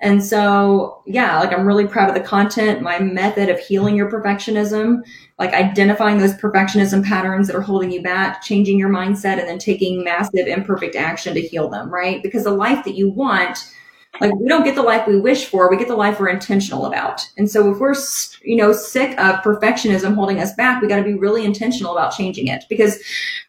And 0.00 0.24
so, 0.24 1.02
yeah, 1.06 1.38
like 1.40 1.52
I'm 1.52 1.66
really 1.66 1.86
proud 1.86 2.08
of 2.08 2.14
the 2.14 2.20
content, 2.20 2.82
my 2.82 2.98
method 2.98 3.48
of 3.48 3.58
healing 3.58 3.96
your 3.96 4.10
perfectionism, 4.10 5.02
like 5.38 5.52
identifying 5.52 6.18
those 6.18 6.34
perfectionism 6.34 7.04
patterns 7.04 7.46
that 7.46 7.56
are 7.56 7.62
holding 7.62 7.90
you 7.90 8.02
back, 8.02 8.42
changing 8.42 8.78
your 8.78 8.88
mindset, 8.88 9.38
and 9.38 9.48
then 9.48 9.58
taking 9.58 10.04
massive 10.04 10.46
imperfect 10.46 10.96
action 10.96 11.34
to 11.34 11.42
heal 11.42 11.68
them, 11.68 11.90
right? 11.90 12.22
Because 12.22 12.44
the 12.44 12.50
life 12.50 12.84
that 12.84 12.94
you 12.94 13.10
want, 13.10 13.58
like 14.20 14.34
we 14.34 14.48
don't 14.48 14.64
get 14.64 14.74
the 14.74 14.82
life 14.82 15.06
we 15.06 15.20
wish 15.20 15.44
for, 15.44 15.68
we 15.68 15.76
get 15.76 15.88
the 15.88 15.96
life 15.96 16.18
we're 16.18 16.28
intentional 16.28 16.86
about. 16.86 17.28
And 17.36 17.50
so 17.50 17.70
if 17.70 17.78
we're, 17.78 17.94
you 18.42 18.56
know, 18.56 18.72
sick 18.72 19.10
of 19.18 19.36
perfectionism 19.36 20.14
holding 20.14 20.40
us 20.40 20.54
back, 20.54 20.80
we 20.80 20.88
got 20.88 20.96
to 20.96 21.04
be 21.04 21.14
really 21.14 21.44
intentional 21.44 21.96
about 21.96 22.16
changing 22.16 22.46
it 22.46 22.64
because 22.70 23.02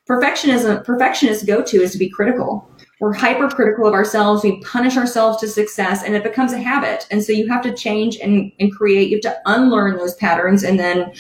perfectionism, 0.09 0.84
perfectionists 0.84 1.45
go 1.45 1.61
to 1.63 1.82
is 1.82 1.93
to 1.93 1.97
be 1.97 2.09
critical 2.09 2.69
we're 2.99 3.13
hypercritical 3.13 3.85
of 3.87 3.93
ourselves. 3.93 4.43
We 4.43 4.59
punish 4.61 4.97
ourselves 4.97 5.39
to 5.41 5.47
success 5.47 6.03
and 6.03 6.15
it 6.15 6.23
becomes 6.23 6.53
a 6.53 6.57
habit. 6.57 7.07
And 7.11 7.23
so 7.23 7.31
you 7.31 7.47
have 7.47 7.61
to 7.63 7.73
change 7.73 8.17
and, 8.17 8.51
and 8.59 8.73
create, 8.73 9.09
you 9.09 9.17
have 9.23 9.33
to 9.33 9.41
unlearn 9.45 9.97
those 9.97 10.15
patterns 10.15 10.63
and 10.63 10.79
then 10.79 11.13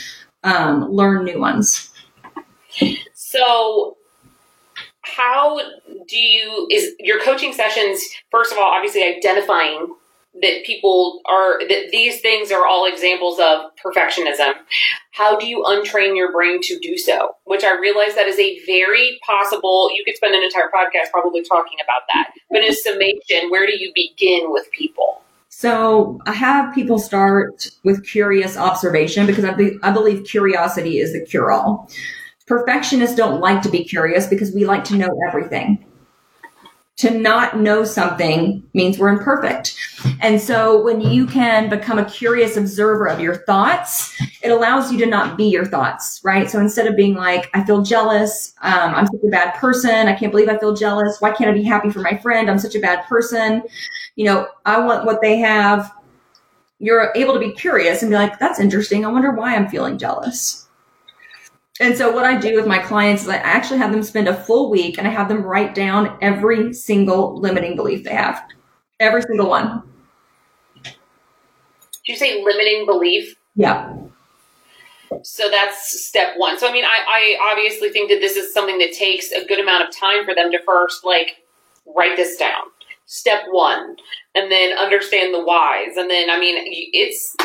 um, 0.43 0.89
learn 0.89 1.25
new 1.25 1.39
ones. 1.39 1.91
So 3.13 3.97
how 5.01 5.59
do 6.07 6.17
you, 6.17 6.67
is 6.71 6.93
your 6.99 7.21
coaching 7.21 7.53
sessions, 7.53 8.01
first 8.31 8.51
of 8.51 8.57
all, 8.57 8.65
obviously 8.65 9.03
identifying 9.03 9.87
that 10.41 10.65
people 10.65 11.21
are 11.25 11.59
that 11.67 11.89
these 11.91 12.21
things 12.21 12.51
are 12.51 12.65
all 12.65 12.85
examples 12.85 13.39
of 13.39 13.71
perfectionism. 13.83 14.53
How 15.11 15.37
do 15.37 15.47
you 15.47 15.63
untrain 15.63 16.15
your 16.15 16.31
brain 16.31 16.61
to 16.63 16.79
do 16.79 16.97
so? 16.97 17.35
Which 17.45 17.63
i 17.63 17.77
realize 17.77 18.15
that 18.15 18.27
is 18.27 18.39
a 18.39 18.59
very 18.65 19.19
possible 19.25 19.89
you 19.93 20.03
could 20.05 20.15
spend 20.15 20.35
an 20.35 20.43
entire 20.43 20.69
podcast 20.73 21.11
probably 21.11 21.43
talking 21.43 21.77
about 21.83 22.01
that 22.13 22.31
but 22.51 22.63
in 22.63 22.73
summation 22.73 23.49
where 23.49 23.65
do 23.65 23.73
you 23.77 23.91
begin 23.95 24.51
with 24.51 24.69
people? 24.71 25.21
So 25.49 26.19
I 26.25 26.33
have 26.33 26.75
people 26.75 26.99
start 26.99 27.71
with 27.83 28.05
curious 28.05 28.57
observation 28.57 29.25
because 29.25 29.43
I, 29.43 29.53
be, 29.53 29.77
I 29.81 29.91
believe 29.91 30.25
curiosity 30.25 30.99
is 30.99 31.13
the 31.13 31.25
cure 31.25 31.51
all. 31.51 31.89
Perfectionists 32.45 33.15
don't 33.15 33.41
like 33.41 33.61
to 33.63 33.69
be 33.69 33.83
curious 33.83 34.27
because 34.27 34.53
we 34.53 34.65
like 34.65 34.83
to 34.85 34.95
know 34.95 35.09
everything 35.27 35.83
to 36.97 37.11
not 37.11 37.59
know 37.59 37.83
something 37.83 38.63
means 38.73 38.97
we're 38.97 39.09
imperfect. 39.09 39.75
And 40.19 40.41
so 40.41 40.81
when 40.81 40.99
you 40.99 41.27
can 41.27 41.69
become 41.69 41.99
a 41.99 42.05
curious 42.05 42.57
observer 42.57 43.07
of 43.07 43.19
your 43.19 43.35
thoughts, 43.35 44.19
it 44.41 44.49
allows 44.49 44.91
you 44.91 44.97
to 44.99 45.05
not 45.05 45.37
be 45.37 45.45
your 45.45 45.65
thoughts, 45.65 46.19
right? 46.23 46.49
So 46.49 46.59
instead 46.59 46.87
of 46.87 46.95
being 46.95 47.13
like, 47.13 47.51
I 47.53 47.63
feel 47.63 47.83
jealous, 47.83 48.55
um, 48.63 48.95
I'm 48.95 49.05
such 49.05 49.23
a 49.23 49.29
bad 49.29 49.53
person, 49.55 50.07
I 50.07 50.13
can't 50.13 50.31
believe 50.31 50.49
I 50.49 50.57
feel 50.57 50.75
jealous, 50.75 51.17
why 51.19 51.31
can't 51.31 51.51
I 51.51 51.53
be 51.53 51.63
happy 51.63 51.91
for 51.91 51.99
my 51.99 52.17
friend? 52.17 52.49
I'm 52.49 52.59
such 52.59 52.75
a 52.75 52.79
bad 52.79 53.05
person. 53.05 53.61
You 54.15 54.25
know, 54.25 54.47
I 54.65 54.79
want 54.79 55.05
what 55.05 55.21
they 55.21 55.37
have. 55.37 55.93
You're 56.79 57.11
able 57.15 57.35
to 57.35 57.39
be 57.39 57.51
curious 57.51 58.01
and 58.01 58.09
be 58.09 58.15
like, 58.15 58.39
that's 58.39 58.59
interesting. 58.59 59.05
I 59.05 59.09
wonder 59.09 59.31
why 59.31 59.55
I'm 59.55 59.67
feeling 59.67 59.99
jealous 59.99 60.66
and 61.79 61.97
so 61.97 62.11
what 62.11 62.25
I 62.25 62.37
do 62.37 62.55
with 62.55 62.65
my 62.65 62.79
clients 62.79 63.23
is 63.23 63.29
I 63.29 63.37
actually 63.37 63.77
have 63.77 63.91
them 63.91 64.03
spend 64.03 64.27
a 64.27 64.35
full 64.35 64.69
week 64.69 64.97
and 64.97 65.07
I 65.07 65.11
have 65.11 65.29
them 65.29 65.43
write 65.43 65.75
down 65.75 66.17
every 66.21 66.73
single 66.73 67.39
limiting 67.39 67.75
belief 67.75 68.03
they 68.03 68.13
have. 68.13 68.43
Every 68.99 69.21
single 69.21 69.49
one. 69.49 69.83
Did 70.83 70.93
you 72.13 72.15
say 72.15 72.43
limiting 72.43 72.85
belief? 72.85 73.35
Yeah. 73.55 73.95
So 75.23 75.49
that's 75.49 76.07
step 76.07 76.33
one. 76.37 76.57
So 76.57 76.67
I 76.67 76.71
mean, 76.71 76.85
I, 76.85 77.37
I 77.39 77.51
obviously 77.51 77.89
think 77.89 78.09
that 78.09 78.19
this 78.19 78.35
is 78.35 78.53
something 78.53 78.77
that 78.79 78.93
takes 78.93 79.31
a 79.31 79.45
good 79.45 79.59
amount 79.59 79.87
of 79.87 79.95
time 79.95 80.25
for 80.25 80.33
them 80.33 80.51
to 80.51 80.59
first 80.63 81.05
like 81.05 81.43
write 81.95 82.15
this 82.17 82.37
down. 82.37 82.63
Step 83.05 83.43
one, 83.51 83.95
and 84.35 84.51
then 84.51 84.77
understand 84.77 85.33
the 85.33 85.41
whys, 85.41 85.95
and 85.95 86.09
then 86.09 86.29
I 86.29 86.37
mean, 86.37 86.57
it's 86.91 87.35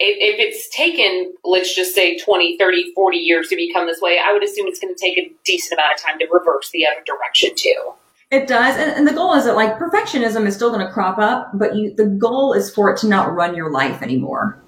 if, 0.00 0.36
it's 0.38 0.68
taken, 0.74 1.32
let's 1.44 1.74
just 1.74 1.94
say 1.94 2.18
20, 2.18 2.56
30, 2.56 2.92
40 2.94 3.16
years 3.18 3.48
to 3.48 3.56
become 3.56 3.86
this 3.86 4.00
way, 4.00 4.18
I 4.24 4.32
would 4.32 4.42
assume 4.42 4.66
it's 4.66 4.80
going 4.80 4.94
to 4.94 5.00
take 5.00 5.18
a 5.18 5.30
decent 5.44 5.78
amount 5.78 5.94
of 5.94 6.00
time 6.00 6.18
to 6.18 6.26
reverse 6.30 6.70
the 6.70 6.86
other 6.86 7.02
direction 7.04 7.50
too. 7.54 7.92
It 8.30 8.46
does. 8.46 8.76
And, 8.76 8.92
and 8.92 9.06
the 9.06 9.12
goal 9.12 9.34
is 9.34 9.44
that 9.44 9.56
like 9.56 9.78
perfectionism 9.78 10.46
is 10.46 10.54
still 10.54 10.70
going 10.70 10.86
to 10.86 10.92
crop 10.92 11.18
up, 11.18 11.50
but 11.54 11.74
you, 11.76 11.94
the 11.94 12.06
goal 12.06 12.52
is 12.54 12.72
for 12.72 12.90
it 12.90 12.98
to 13.00 13.08
not 13.08 13.34
run 13.34 13.54
your 13.54 13.70
life 13.70 14.02
anymore. 14.02 14.62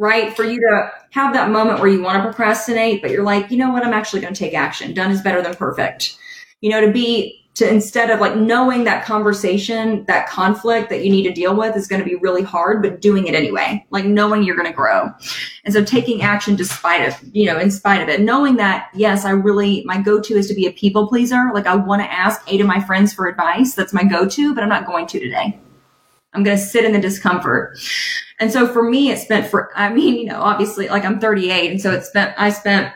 Right? 0.00 0.34
For 0.34 0.44
you 0.44 0.60
to 0.60 0.92
have 1.10 1.34
that 1.34 1.50
moment 1.50 1.80
where 1.80 1.88
you 1.88 2.02
want 2.02 2.18
to 2.18 2.22
procrastinate, 2.22 3.02
but 3.02 3.10
you're 3.10 3.24
like, 3.24 3.50
you 3.50 3.58
know 3.58 3.70
what? 3.70 3.84
I'm 3.84 3.92
actually 3.92 4.20
going 4.20 4.32
to 4.32 4.38
take 4.38 4.54
action. 4.54 4.94
Done 4.94 5.10
is 5.10 5.22
better 5.22 5.42
than 5.42 5.54
perfect. 5.54 6.16
You 6.60 6.70
know, 6.70 6.80
to 6.80 6.92
be 6.92 7.47
to 7.58 7.68
instead 7.68 8.08
of 8.08 8.20
like 8.20 8.36
knowing 8.36 8.84
that 8.84 9.04
conversation, 9.04 10.04
that 10.04 10.28
conflict 10.28 10.88
that 10.90 11.04
you 11.04 11.10
need 11.10 11.24
to 11.24 11.32
deal 11.32 11.56
with 11.56 11.74
is 11.76 11.88
going 11.88 12.00
to 12.00 12.08
be 12.08 12.14
really 12.14 12.42
hard, 12.42 12.80
but 12.80 13.00
doing 13.00 13.26
it 13.26 13.34
anyway, 13.34 13.84
like 13.90 14.04
knowing 14.04 14.44
you're 14.44 14.54
going 14.54 14.68
to 14.68 14.72
grow. 14.72 15.10
And 15.64 15.74
so 15.74 15.84
taking 15.84 16.22
action 16.22 16.54
despite 16.54 17.08
of, 17.08 17.14
you 17.32 17.46
know, 17.46 17.58
in 17.58 17.72
spite 17.72 18.00
of 18.00 18.08
it, 18.08 18.20
knowing 18.20 18.56
that, 18.56 18.90
yes, 18.94 19.24
I 19.24 19.30
really, 19.30 19.82
my 19.84 20.00
go-to 20.00 20.34
is 20.34 20.46
to 20.46 20.54
be 20.54 20.66
a 20.66 20.72
people 20.72 21.08
pleaser. 21.08 21.50
Like 21.52 21.66
I 21.66 21.74
want 21.74 22.00
to 22.00 22.12
ask 22.12 22.40
eight 22.46 22.60
of 22.60 22.68
my 22.68 22.80
friends 22.80 23.12
for 23.12 23.26
advice. 23.26 23.74
That's 23.74 23.92
my 23.92 24.04
go-to, 24.04 24.54
but 24.54 24.62
I'm 24.62 24.70
not 24.70 24.86
going 24.86 25.08
to 25.08 25.18
today. 25.18 25.58
I'm 26.34 26.44
going 26.44 26.56
to 26.56 26.62
sit 26.62 26.84
in 26.84 26.92
the 26.92 27.00
discomfort. 27.00 27.76
And 28.38 28.52
so 28.52 28.72
for 28.72 28.88
me, 28.88 29.10
it 29.10 29.18
spent 29.18 29.48
for, 29.48 29.72
I 29.74 29.92
mean, 29.92 30.14
you 30.14 30.26
know, 30.26 30.40
obviously 30.40 30.86
like 30.86 31.04
I'm 31.04 31.18
38. 31.18 31.72
And 31.72 31.80
so 31.80 31.90
it 31.90 32.04
spent, 32.04 32.34
I 32.38 32.50
spent 32.50 32.92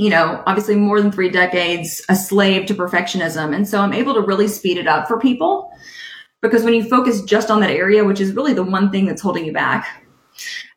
you 0.00 0.08
know, 0.08 0.42
obviously 0.46 0.76
more 0.76 0.98
than 0.98 1.12
three 1.12 1.28
decades 1.28 2.00
a 2.08 2.16
slave 2.16 2.64
to 2.64 2.74
perfectionism. 2.74 3.54
And 3.54 3.68
so 3.68 3.82
I'm 3.82 3.92
able 3.92 4.14
to 4.14 4.22
really 4.22 4.48
speed 4.48 4.78
it 4.78 4.86
up 4.86 5.06
for 5.06 5.20
people 5.20 5.70
because 6.40 6.64
when 6.64 6.72
you 6.72 6.88
focus 6.88 7.20
just 7.20 7.50
on 7.50 7.60
that 7.60 7.68
area, 7.68 8.02
which 8.02 8.18
is 8.18 8.32
really 8.32 8.54
the 8.54 8.62
one 8.62 8.90
thing 8.90 9.04
that's 9.04 9.20
holding 9.20 9.44
you 9.44 9.52
back, 9.52 10.06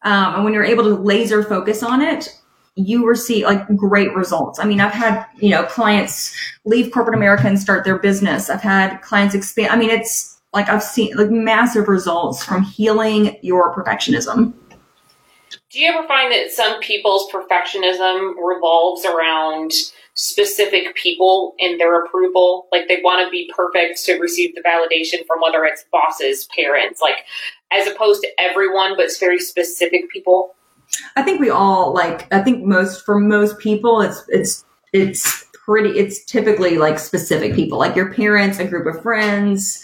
um, 0.02 0.36
and 0.36 0.44
when 0.44 0.54
you're 0.54 0.66
able 0.66 0.84
to 0.84 0.96
laser 0.96 1.42
focus 1.42 1.84
on 1.84 2.02
it, 2.02 2.38
you 2.76 3.08
receive 3.08 3.46
like 3.46 3.66
great 3.78 4.14
results. 4.14 4.60
I 4.60 4.66
mean, 4.66 4.82
I've 4.82 4.92
had, 4.92 5.26
you 5.38 5.52
know, 5.52 5.64
clients 5.64 6.36
leave 6.66 6.92
corporate 6.92 7.16
America 7.16 7.48
and 7.48 7.58
start 7.58 7.86
their 7.86 8.00
business. 8.00 8.50
I've 8.50 8.60
had 8.60 8.98
clients 9.04 9.36
expand. 9.36 9.70
I 9.72 9.78
mean, 9.78 9.90
it's 9.90 10.38
like 10.52 10.68
I've 10.68 10.84
seen 10.84 11.16
like 11.16 11.32
massive 11.32 11.88
results 11.88 12.44
from 12.44 12.64
healing 12.64 13.38
your 13.42 13.74
perfectionism. 13.74 14.54
Do 15.72 15.80
you 15.80 15.92
ever 15.92 16.08
find 16.08 16.32
that 16.32 16.52
some 16.52 16.80
people's 16.80 17.32
perfectionism 17.32 18.34
revolves 18.42 19.06
around 19.06 19.72
specific 20.14 20.96
people 20.96 21.56
and 21.60 21.80
their 21.80 22.04
approval? 22.04 22.68
Like 22.72 22.88
they 22.88 23.02
want 23.04 23.26
to 23.26 23.32
be 23.32 23.52
perfect 23.56 24.04
to 24.06 24.20
receive 24.20 24.56
the 24.56 24.62
validation 24.62 25.26
from 25.26 25.42
whether 25.42 25.64
it's 25.66 25.86
bosses, 25.92 26.48
parents, 26.56 27.02
like 27.02 27.26
as 27.72 27.88
opposed 27.88 28.22
to 28.22 28.30
everyone, 28.40 28.96
but 28.96 29.06
it's 29.06 29.20
very 29.20 29.40
specific 29.40 30.10
people? 30.10 30.56
I 31.16 31.24
think 31.24 31.40
we 31.40 31.50
all 31.50 31.94
like, 31.94 32.32
I 32.34 32.42
think 32.42 32.64
most, 32.64 33.04
for 33.06 33.20
most 33.20 33.58
people, 33.58 34.02
it's, 34.02 34.24
it's, 34.30 34.66
it's 34.92 35.46
pretty, 35.66 35.98
it's 35.98 36.24
typically 36.26 36.78
like 36.78 37.00
specific 37.00 37.56
people, 37.56 37.80
like 37.80 37.96
your 37.96 38.14
parents, 38.14 38.60
a 38.60 38.66
group 38.66 38.86
of 38.94 39.02
friends. 39.02 39.84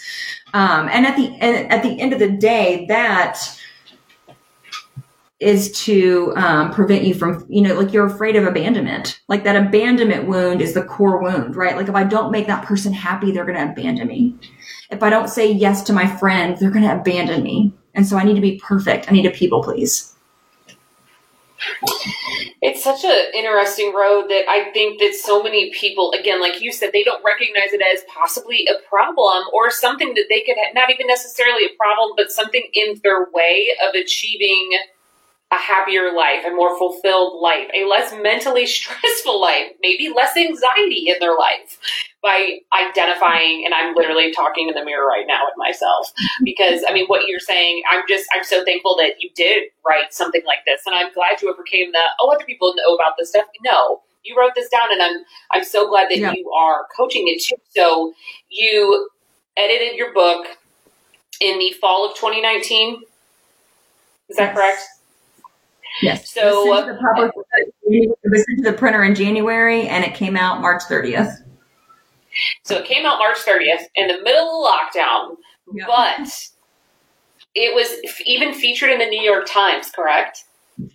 Um, 0.52 0.88
and 0.92 1.06
at 1.06 1.16
the, 1.16 1.36
and 1.40 1.70
at 1.72 1.82
the 1.82 2.00
end 2.00 2.12
of 2.12 2.18
the 2.18 2.30
day, 2.30 2.86
that, 2.88 3.38
is 5.40 5.72
to 5.72 6.34
um, 6.36 6.70
prevent 6.70 7.02
you 7.02 7.14
from, 7.14 7.46
you 7.48 7.62
know, 7.62 7.74
like 7.74 7.92
you're 7.92 8.06
afraid 8.06 8.36
of 8.36 8.46
abandonment. 8.46 9.20
Like 9.26 9.42
that 9.44 9.56
abandonment 9.56 10.28
wound 10.28 10.60
is 10.60 10.74
the 10.74 10.84
core 10.84 11.20
wound, 11.20 11.56
right? 11.56 11.76
Like 11.76 11.88
if 11.88 11.94
I 11.94 12.04
don't 12.04 12.30
make 12.30 12.46
that 12.46 12.64
person 12.64 12.92
happy, 12.92 13.32
they're 13.32 13.46
going 13.46 13.56
to 13.56 13.72
abandon 13.72 14.06
me. 14.06 14.36
If 14.90 15.02
I 15.02 15.08
don't 15.08 15.28
say 15.28 15.50
yes 15.50 15.82
to 15.84 15.94
my 15.94 16.06
friend, 16.06 16.58
they're 16.58 16.70
going 16.70 16.84
to 16.84 16.94
abandon 16.94 17.42
me. 17.42 17.72
And 17.94 18.06
so 18.06 18.18
I 18.18 18.24
need 18.24 18.34
to 18.34 18.40
be 18.40 18.60
perfect. 18.62 19.08
I 19.08 19.12
need 19.12 19.22
to 19.22 19.30
people 19.30 19.62
please. 19.62 20.14
It's 22.62 22.84
such 22.84 23.04
an 23.04 23.32
interesting 23.34 23.94
road 23.94 24.28
that 24.28 24.44
I 24.48 24.70
think 24.72 25.00
that 25.00 25.14
so 25.14 25.42
many 25.42 25.72
people, 25.72 26.12
again, 26.12 26.40
like 26.40 26.60
you 26.60 26.72
said, 26.72 26.90
they 26.92 27.02
don't 27.02 27.24
recognize 27.24 27.72
it 27.72 27.80
as 27.80 28.04
possibly 28.04 28.66
a 28.66 28.86
problem 28.88 29.44
or 29.52 29.70
something 29.70 30.14
that 30.14 30.26
they 30.28 30.42
could, 30.42 30.56
not 30.74 30.90
even 30.90 31.06
necessarily 31.06 31.64
a 31.64 31.76
problem, 31.78 32.12
but 32.16 32.30
something 32.30 32.62
in 32.74 33.00
their 33.02 33.26
way 33.32 33.74
of 33.82 33.94
achieving 33.94 34.72
a 35.52 35.56
happier 35.56 36.12
life, 36.12 36.44
a 36.46 36.50
more 36.50 36.78
fulfilled 36.78 37.40
life, 37.42 37.68
a 37.74 37.84
less 37.84 38.14
mentally 38.22 38.66
stressful 38.76 39.40
life, 39.40 39.72
maybe 39.82 40.08
less 40.14 40.36
anxiety 40.36 41.08
in 41.08 41.16
their 41.18 41.36
life 41.36 41.78
by 42.22 42.58
identifying. 42.72 43.64
And 43.64 43.74
I'm 43.74 43.94
literally 43.94 44.32
talking 44.32 44.68
in 44.68 44.74
the 44.74 44.84
mirror 44.84 45.06
right 45.06 45.26
now 45.26 45.40
with 45.44 45.54
myself 45.56 46.12
because 46.44 46.84
I 46.88 46.92
mean, 46.92 47.06
what 47.06 47.26
you're 47.26 47.40
saying, 47.40 47.82
I'm 47.90 48.02
just, 48.08 48.26
I'm 48.32 48.44
so 48.44 48.64
thankful 48.64 48.96
that 48.98 49.20
you 49.20 49.30
did 49.34 49.64
write 49.84 50.14
something 50.14 50.42
like 50.46 50.64
this. 50.66 50.82
And 50.86 50.94
I'm 50.94 51.12
glad 51.12 51.42
you 51.42 51.50
overcame 51.50 51.90
the, 51.92 52.02
oh, 52.20 52.30
other 52.30 52.44
people 52.44 52.74
know 52.76 52.94
about 52.94 53.14
this 53.18 53.30
stuff. 53.30 53.46
No, 53.64 54.02
you 54.22 54.36
wrote 54.38 54.52
this 54.54 54.68
down 54.68 54.92
and 54.92 55.02
I'm, 55.02 55.24
I'm 55.50 55.64
so 55.64 55.88
glad 55.88 56.10
that 56.10 56.18
yeah. 56.18 56.32
you 56.32 56.48
are 56.52 56.86
coaching 56.96 57.24
it 57.26 57.42
too. 57.42 57.56
So 57.70 58.12
you 58.50 59.08
edited 59.56 59.96
your 59.96 60.12
book 60.12 60.46
in 61.40 61.58
the 61.58 61.72
fall 61.80 62.08
of 62.08 62.14
2019. 62.16 63.02
Is 64.28 64.36
that 64.36 64.54
correct? 64.54 64.82
Yes. 66.02 66.30
So 66.30 66.66
it 66.66 66.68
was, 66.68 66.82
uh, 66.82 66.86
the 66.86 66.98
public, 66.98 67.32
it 67.84 68.18
was 68.24 68.44
sent 68.44 68.64
to 68.64 68.70
the 68.70 68.76
printer 68.76 69.02
in 69.02 69.14
January, 69.14 69.86
and 69.86 70.04
it 70.04 70.14
came 70.14 70.36
out 70.36 70.60
March 70.60 70.82
30th. 70.88 71.36
So 72.64 72.76
it 72.76 72.84
came 72.84 73.06
out 73.06 73.18
March 73.18 73.38
30th 73.38 73.84
in 73.94 74.06
the 74.08 74.22
middle 74.22 74.66
of 74.66 74.72
lockdown, 74.72 75.36
yep. 75.72 75.86
but 75.86 76.28
it 77.54 77.74
was 77.74 77.98
even 78.24 78.54
featured 78.54 78.90
in 78.90 78.98
the 78.98 79.06
New 79.06 79.20
York 79.20 79.46
Times, 79.46 79.90
correct? 79.90 80.44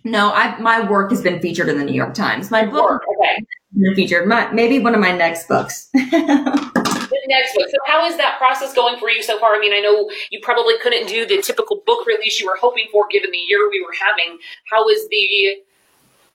No, 0.04 0.32
I 0.32 0.58
my 0.58 0.88
work 0.88 1.10
has 1.10 1.22
been 1.22 1.40
featured 1.40 1.68
in 1.68 1.78
the 1.78 1.84
New 1.84 1.94
York 1.94 2.14
Times. 2.14 2.50
My 2.50 2.64
book, 2.64 2.90
work, 2.90 3.02
okay, 3.20 3.94
featured. 3.94 4.26
My, 4.26 4.50
maybe 4.50 4.80
one 4.80 4.94
of 4.94 5.00
my 5.00 5.12
next 5.12 5.46
books. 5.46 5.90
next 7.28 7.54
book. 7.54 7.68
So, 7.70 7.76
how 7.86 8.06
is 8.06 8.16
that 8.16 8.38
process 8.38 8.74
going 8.74 8.98
for 8.98 9.10
you 9.10 9.22
so 9.22 9.38
far? 9.38 9.54
I 9.54 9.60
mean, 9.60 9.72
I 9.72 9.80
know 9.80 10.10
you 10.30 10.40
probably 10.42 10.78
couldn't 10.78 11.08
do 11.08 11.26
the 11.26 11.42
typical 11.42 11.82
book 11.86 12.06
release 12.06 12.40
you 12.40 12.46
were 12.46 12.58
hoping 12.60 12.86
for 12.90 13.06
given 13.10 13.30
the 13.30 13.38
year 13.38 13.68
we 13.70 13.82
were 13.82 13.94
having. 14.00 14.38
How 14.70 14.88
has 14.88 15.08
the 15.08 15.56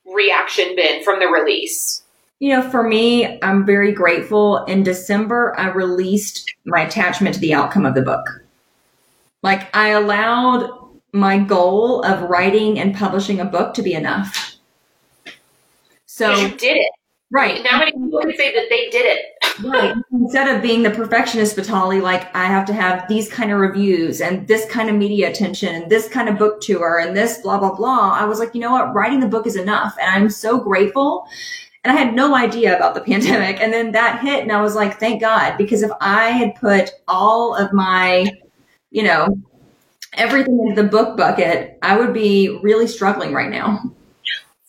reaction 0.05 0.75
been 0.75 1.03
from 1.03 1.19
the 1.19 1.27
release? 1.27 2.03
You 2.39 2.49
know, 2.49 2.67
for 2.69 2.81
me, 2.81 3.39
I'm 3.43 3.65
very 3.65 3.91
grateful. 3.91 4.65
In 4.65 4.81
December, 4.81 5.53
I 5.59 5.69
released 5.69 6.51
my 6.65 6.81
attachment 6.81 7.35
to 7.35 7.41
the 7.41 7.53
outcome 7.53 7.85
of 7.85 7.93
the 7.93 8.01
book. 8.01 8.25
Like, 9.43 9.75
I 9.75 9.89
allowed 9.89 10.71
my 11.13 11.37
goal 11.37 12.03
of 12.03 12.29
writing 12.29 12.79
and 12.79 12.95
publishing 12.95 13.39
a 13.39 13.45
book 13.45 13.75
to 13.75 13.83
be 13.83 13.93
enough. 13.93 14.55
So, 16.07 16.33
you 16.33 16.49
did 16.49 16.77
it. 16.77 16.91
Right. 17.31 17.63
Now 17.63 17.79
many 17.79 17.93
people 17.93 18.19
can 18.19 18.35
say 18.35 18.53
that 18.53 18.65
they 18.69 18.89
did 18.89 19.05
it. 19.05 19.65
right. 19.65 19.95
Instead 20.11 20.53
of 20.53 20.61
being 20.61 20.83
the 20.83 20.91
perfectionist, 20.91 21.55
Vitale, 21.55 22.01
like 22.01 22.33
I 22.35 22.45
have 22.45 22.65
to 22.65 22.73
have 22.73 23.07
these 23.07 23.29
kind 23.29 23.51
of 23.51 23.59
reviews 23.59 24.19
and 24.19 24.45
this 24.49 24.65
kind 24.69 24.89
of 24.89 24.97
media 24.97 25.29
attention 25.29 25.73
and 25.73 25.89
this 25.89 26.09
kind 26.09 26.27
of 26.27 26.37
book 26.37 26.59
tour 26.59 26.99
and 26.99 27.15
this 27.15 27.37
blah, 27.37 27.57
blah, 27.57 27.73
blah. 27.73 28.11
I 28.11 28.25
was 28.25 28.39
like, 28.39 28.53
you 28.53 28.59
know 28.59 28.71
what? 28.71 28.93
Writing 28.93 29.21
the 29.21 29.27
book 29.27 29.47
is 29.47 29.55
enough. 29.55 29.95
And 30.01 30.11
I'm 30.11 30.29
so 30.29 30.59
grateful. 30.59 31.25
And 31.85 31.97
I 31.97 31.99
had 31.99 32.13
no 32.13 32.35
idea 32.35 32.75
about 32.75 32.95
the 32.95 33.01
pandemic. 33.01 33.61
And 33.61 33.71
then 33.71 33.93
that 33.93 34.19
hit 34.19 34.43
and 34.43 34.51
I 34.51 34.61
was 34.61 34.75
like, 34.75 34.99
thank 34.99 35.21
God, 35.21 35.57
because 35.57 35.83
if 35.83 35.91
I 36.01 36.31
had 36.31 36.55
put 36.55 36.91
all 37.07 37.55
of 37.55 37.71
my, 37.71 38.29
you 38.91 39.03
know, 39.03 39.41
everything 40.13 40.59
into 40.59 40.81
the 40.81 40.87
book 40.87 41.15
bucket, 41.15 41.77
I 41.81 41.97
would 41.97 42.13
be 42.13 42.59
really 42.61 42.87
struggling 42.87 43.33
right 43.33 43.49
now. 43.49 43.79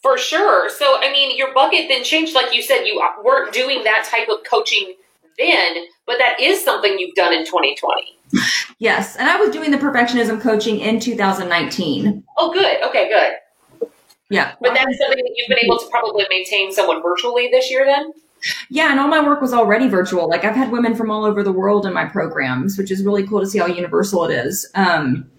For 0.03 0.19
sure. 0.19 0.69
So, 0.69 0.99
I 1.01 1.13
mean, 1.13 1.37
your 1.37 1.55
bucket 1.55 1.87
then 1.89 2.03
changed. 2.03 2.35
Like 2.35 2.53
you 2.53 2.61
said, 2.61 2.85
you 2.85 3.03
weren't 3.25 3.55
doing 3.55 3.85
that 3.85 4.09
type 4.11 4.29
of 4.29 4.39
coaching 4.49 4.97
then, 5.39 5.87
but 6.07 6.19
that 6.19 6.41
is 6.41 6.65
something 6.65 6.99
you've 6.99 7.15
done 7.15 7.33
in 7.33 7.45
2020. 7.45 8.19
Yes. 8.79 9.17
And 9.17 9.29
I 9.29 9.37
was 9.37 9.51
doing 9.51 9.71
the 9.71 9.79
perfectionism 9.79 10.41
coaching 10.41 10.81
in 10.81 10.99
2019. 10.99 12.25
Oh, 12.37 12.53
good. 12.53 12.83
Okay, 12.83 13.09
good. 13.09 13.89
Yeah. 14.29 14.55
But 14.61 14.75
that's 14.75 14.99
something 14.99 15.19
that 15.19 15.33
you've 15.37 15.49
been 15.49 15.65
able 15.65 15.79
to 15.79 15.87
probably 15.91 16.25
maintain 16.31 16.73
somewhat 16.73 17.03
virtually 17.03 17.49
this 17.53 17.71
year 17.71 17.85
then? 17.85 18.13
Yeah, 18.71 18.91
and 18.91 18.99
all 18.99 19.07
my 19.07 19.25
work 19.25 19.41
was 19.41 19.53
already 19.53 19.89
virtual. 19.89 20.29
Like 20.29 20.45
I've 20.45 20.57
had 20.57 20.73
women 20.73 20.97
from 20.97 21.11
all 21.11 21.25
over 21.25 21.43
the 21.43 21.53
world 21.53 21.87
in 21.87 21.93
my 21.93 22.07
programs, 22.07 22.77
which 22.77 22.91
is 22.91 23.05
really 23.05 23.27
cool 23.27 23.41
to 23.41 23.47
see 23.47 23.59
how 23.59 23.67
universal 23.67 24.25
it 24.25 24.33
is. 24.33 24.69
Um, 24.75 25.31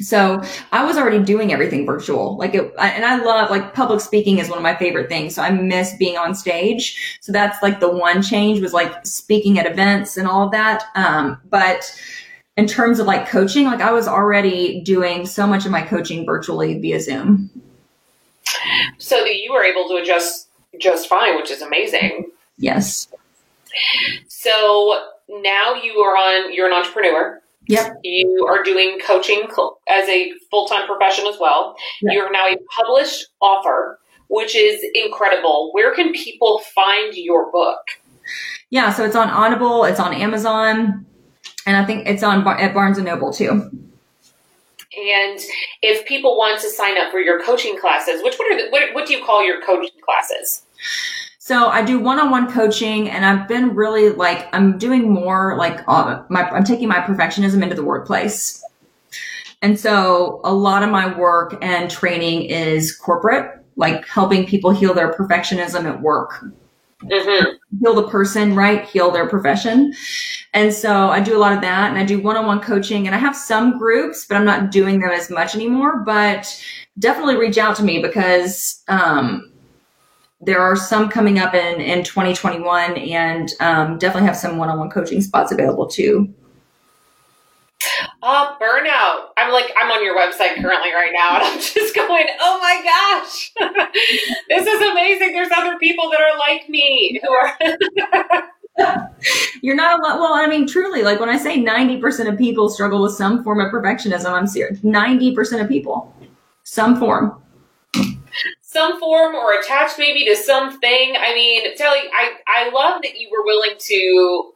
so 0.00 0.42
I 0.72 0.84
was 0.84 0.96
already 0.96 1.22
doing 1.22 1.52
everything 1.52 1.84
virtual. 1.86 2.36
Like 2.36 2.54
it, 2.54 2.72
and 2.78 3.04
I 3.04 3.16
love 3.22 3.50
like 3.50 3.74
public 3.74 4.00
speaking 4.00 4.38
is 4.38 4.48
one 4.48 4.58
of 4.58 4.62
my 4.62 4.76
favorite 4.76 5.08
things. 5.08 5.34
So 5.34 5.42
I 5.42 5.50
miss 5.50 5.94
being 5.96 6.16
on 6.16 6.34
stage. 6.34 7.18
So 7.20 7.32
that's 7.32 7.62
like 7.62 7.80
the 7.80 7.90
one 7.90 8.22
change 8.22 8.60
was 8.60 8.72
like 8.72 9.04
speaking 9.06 9.58
at 9.58 9.66
events 9.66 10.16
and 10.16 10.28
all 10.28 10.46
of 10.46 10.52
that. 10.52 10.84
Um, 10.94 11.40
but 11.50 11.92
in 12.56 12.66
terms 12.66 12.98
of 12.98 13.06
like 13.06 13.28
coaching, 13.28 13.66
like 13.66 13.80
I 13.80 13.92
was 13.92 14.08
already 14.08 14.80
doing 14.82 15.26
so 15.26 15.46
much 15.46 15.64
of 15.64 15.72
my 15.72 15.82
coaching 15.82 16.24
virtually 16.24 16.78
via 16.78 17.00
Zoom. 17.00 17.50
So 18.98 19.16
that 19.16 19.36
you 19.36 19.52
were 19.52 19.64
able 19.64 19.88
to 19.88 19.96
adjust 19.96 20.48
just 20.80 21.08
fine, 21.08 21.36
which 21.36 21.50
is 21.50 21.62
amazing. 21.62 22.30
Yes. 22.56 23.08
So 24.28 25.06
now 25.28 25.74
you 25.74 25.98
are 26.00 26.16
on, 26.16 26.52
you're 26.52 26.66
an 26.66 26.72
entrepreneur. 26.72 27.40
Yep. 27.68 28.00
You 28.02 28.46
are 28.48 28.62
doing 28.62 28.98
coaching 29.06 29.42
as 29.88 30.08
a 30.08 30.32
full 30.50 30.66
time 30.66 30.86
profession 30.86 31.26
as 31.26 31.36
well. 31.38 31.76
Yep. 32.02 32.14
You're 32.14 32.32
now 32.32 32.46
a 32.46 32.56
published 32.74 33.26
author, 33.40 33.98
which 34.28 34.56
is 34.56 34.84
incredible. 34.94 35.70
Where 35.72 35.94
can 35.94 36.12
people 36.12 36.60
find 36.74 37.14
your 37.14 37.52
book? 37.52 37.80
Yeah, 38.70 38.92
so 38.92 39.04
it's 39.04 39.16
on 39.16 39.28
Audible, 39.28 39.84
it's 39.84 40.00
on 40.00 40.12
Amazon, 40.12 41.06
and 41.66 41.76
I 41.76 41.84
think 41.86 42.06
it's 42.06 42.22
on 42.22 42.46
at 42.46 42.74
Barnes 42.74 42.98
and 42.98 43.06
Noble 43.06 43.32
too. 43.32 43.70
And 44.96 45.40
if 45.82 46.06
people 46.06 46.36
want 46.36 46.60
to 46.60 46.70
sign 46.70 46.98
up 46.98 47.10
for 47.10 47.20
your 47.20 47.40
coaching 47.40 47.78
classes, 47.78 48.22
which 48.22 48.36
what 48.36 48.52
are 48.52 48.56
the, 48.56 48.70
what, 48.70 48.94
what 48.94 49.06
do 49.06 49.14
you 49.14 49.24
call 49.24 49.44
your 49.44 49.62
coaching 49.62 49.90
classes? 50.04 50.62
So 51.48 51.68
I 51.68 51.80
do 51.80 51.98
one-on-one 51.98 52.52
coaching 52.52 53.08
and 53.08 53.24
I've 53.24 53.48
been 53.48 53.74
really 53.74 54.10
like, 54.10 54.54
I'm 54.54 54.76
doing 54.76 55.10
more 55.10 55.56
like 55.56 55.82
uh, 55.88 56.22
my, 56.28 56.42
I'm 56.50 56.62
taking 56.62 56.88
my 56.88 56.98
perfectionism 56.98 57.62
into 57.62 57.74
the 57.74 57.82
workplace. 57.82 58.62
And 59.62 59.80
so 59.80 60.42
a 60.44 60.52
lot 60.52 60.82
of 60.82 60.90
my 60.90 61.18
work 61.18 61.56
and 61.62 61.90
training 61.90 62.42
is 62.42 62.94
corporate, 62.94 63.64
like 63.76 64.06
helping 64.06 64.44
people 64.44 64.72
heal 64.72 64.92
their 64.92 65.10
perfectionism 65.14 65.86
at 65.86 66.02
work. 66.02 66.44
Mm-hmm. 67.02 67.54
Heal 67.80 67.94
the 67.94 68.08
person, 68.08 68.54
right? 68.54 68.84
Heal 68.84 69.10
their 69.10 69.26
profession. 69.26 69.94
And 70.52 70.70
so 70.70 71.08
I 71.08 71.20
do 71.20 71.34
a 71.34 71.40
lot 71.40 71.54
of 71.54 71.62
that 71.62 71.88
and 71.88 71.98
I 71.98 72.04
do 72.04 72.20
one-on-one 72.20 72.60
coaching 72.60 73.06
and 73.06 73.16
I 73.16 73.18
have 73.18 73.34
some 73.34 73.78
groups, 73.78 74.26
but 74.26 74.36
I'm 74.36 74.44
not 74.44 74.70
doing 74.70 75.00
them 75.00 75.12
as 75.12 75.30
much 75.30 75.54
anymore, 75.54 76.02
but 76.04 76.62
definitely 76.98 77.36
reach 77.36 77.56
out 77.56 77.74
to 77.76 77.84
me 77.84 78.02
because, 78.02 78.84
um, 78.88 79.50
there 80.40 80.60
are 80.60 80.76
some 80.76 81.08
coming 81.08 81.38
up 81.38 81.54
in, 81.54 81.80
in 81.80 82.04
2021 82.04 82.96
and 82.96 83.52
um, 83.60 83.98
definitely 83.98 84.26
have 84.26 84.36
some 84.36 84.56
one-on-one 84.56 84.90
coaching 84.90 85.20
spots 85.20 85.50
available 85.52 85.86
too. 85.86 86.32
Uh, 88.22 88.56
burnout. 88.58 89.28
I'm 89.36 89.52
like, 89.52 89.72
I'm 89.76 89.90
on 89.90 90.04
your 90.04 90.16
website 90.16 90.60
currently 90.60 90.92
right 90.92 91.12
now, 91.12 91.36
and 91.36 91.44
I'm 91.44 91.58
just 91.60 91.94
going, 91.94 92.26
oh 92.40 92.58
my 92.60 92.82
gosh, 92.84 93.52
this 94.48 94.66
is 94.66 94.90
amazing. 94.90 95.32
There's 95.32 95.50
other 95.56 95.78
people 95.78 96.10
that 96.10 96.20
are 96.20 96.38
like 96.38 96.68
me 96.68 97.20
who 97.22 97.32
are. 97.32 98.50
You're 99.62 99.74
not 99.74 99.98
alone. 99.98 100.20
Well, 100.20 100.34
I 100.34 100.46
mean, 100.46 100.66
truly, 100.66 101.02
like 101.02 101.18
when 101.18 101.28
I 101.28 101.36
say 101.36 101.58
90% 101.58 102.32
of 102.32 102.38
people 102.38 102.68
struggle 102.68 103.02
with 103.02 103.12
some 103.12 103.42
form 103.42 103.60
of 103.60 103.72
perfectionism, 103.72 104.30
I'm 104.30 104.46
serious. 104.46 104.78
90% 104.80 105.60
of 105.60 105.68
people, 105.68 106.14
some 106.62 106.96
form 106.96 107.42
some 108.68 109.00
form 109.00 109.34
or 109.34 109.58
attached 109.58 109.98
maybe 109.98 110.26
to 110.26 110.36
something. 110.36 111.14
I 111.18 111.32
mean, 111.32 111.74
Telly, 111.76 112.00
I, 112.12 112.32
I 112.46 112.68
love 112.68 113.00
that 113.00 113.18
you 113.18 113.30
were 113.32 113.42
willing 113.42 113.76
to, 113.78 114.52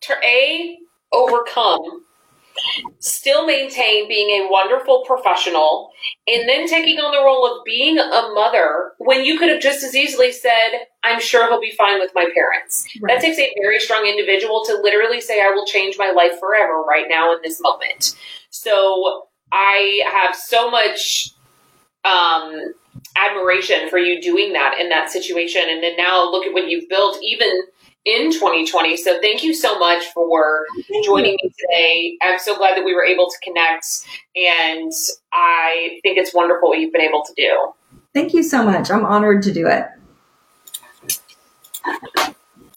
to 0.00 0.14
A, 0.24 0.78
overcome, 1.12 2.06
still 3.00 3.46
maintain 3.46 4.08
being 4.08 4.30
a 4.30 4.50
wonderful 4.50 5.04
professional, 5.06 5.90
and 6.26 6.48
then 6.48 6.68
taking 6.68 7.00
on 7.00 7.12
the 7.12 7.22
role 7.22 7.46
of 7.46 7.62
being 7.66 7.98
a 7.98 8.30
mother 8.32 8.92
when 8.96 9.26
you 9.26 9.38
could 9.38 9.50
have 9.50 9.60
just 9.60 9.84
as 9.84 9.94
easily 9.94 10.32
said, 10.32 10.86
I'm 11.04 11.20
sure 11.20 11.46
he'll 11.46 11.60
be 11.60 11.74
fine 11.76 12.00
with 12.00 12.12
my 12.14 12.30
parents. 12.34 12.88
Right. 13.02 13.14
That 13.14 13.22
takes 13.22 13.38
a 13.38 13.52
very 13.60 13.78
strong 13.78 14.06
individual 14.06 14.64
to 14.68 14.80
literally 14.82 15.20
say, 15.20 15.42
I 15.42 15.50
will 15.50 15.66
change 15.66 15.96
my 15.98 16.12
life 16.12 16.40
forever 16.40 16.80
right 16.80 17.06
now 17.10 17.34
in 17.34 17.40
this 17.42 17.60
moment. 17.60 18.16
So 18.48 19.24
I 19.52 20.00
have 20.10 20.34
so 20.34 20.70
much 20.70 21.34
um, 22.04 22.72
admiration 23.16 23.88
for 23.88 23.98
you 23.98 24.20
doing 24.20 24.52
that 24.52 24.78
in 24.80 24.88
that 24.88 25.10
situation. 25.10 25.62
And 25.68 25.82
then 25.82 25.96
now 25.96 26.30
look 26.30 26.46
at 26.46 26.52
what 26.52 26.68
you've 26.68 26.88
built 26.88 27.18
even 27.22 27.62
in 28.04 28.32
2020. 28.32 28.96
So 28.96 29.20
thank 29.20 29.42
you 29.42 29.54
so 29.54 29.78
much 29.78 30.04
for 30.14 30.64
joining 31.04 31.36
me 31.42 31.50
today. 31.58 32.16
I'm 32.22 32.38
so 32.38 32.56
glad 32.56 32.76
that 32.76 32.84
we 32.84 32.94
were 32.94 33.04
able 33.04 33.28
to 33.28 33.36
connect 33.42 33.86
and 34.34 34.92
I 35.32 35.98
think 36.02 36.16
it's 36.16 36.34
wonderful 36.34 36.70
what 36.70 36.78
you've 36.78 36.92
been 36.92 37.02
able 37.02 37.22
to 37.24 37.34
do. 37.36 37.72
Thank 38.14 38.32
you 38.34 38.42
so 38.42 38.64
much. 38.64 38.90
I'm 38.90 39.04
honored 39.04 39.42
to 39.42 39.52
do 39.52 39.66
it. 39.66 39.86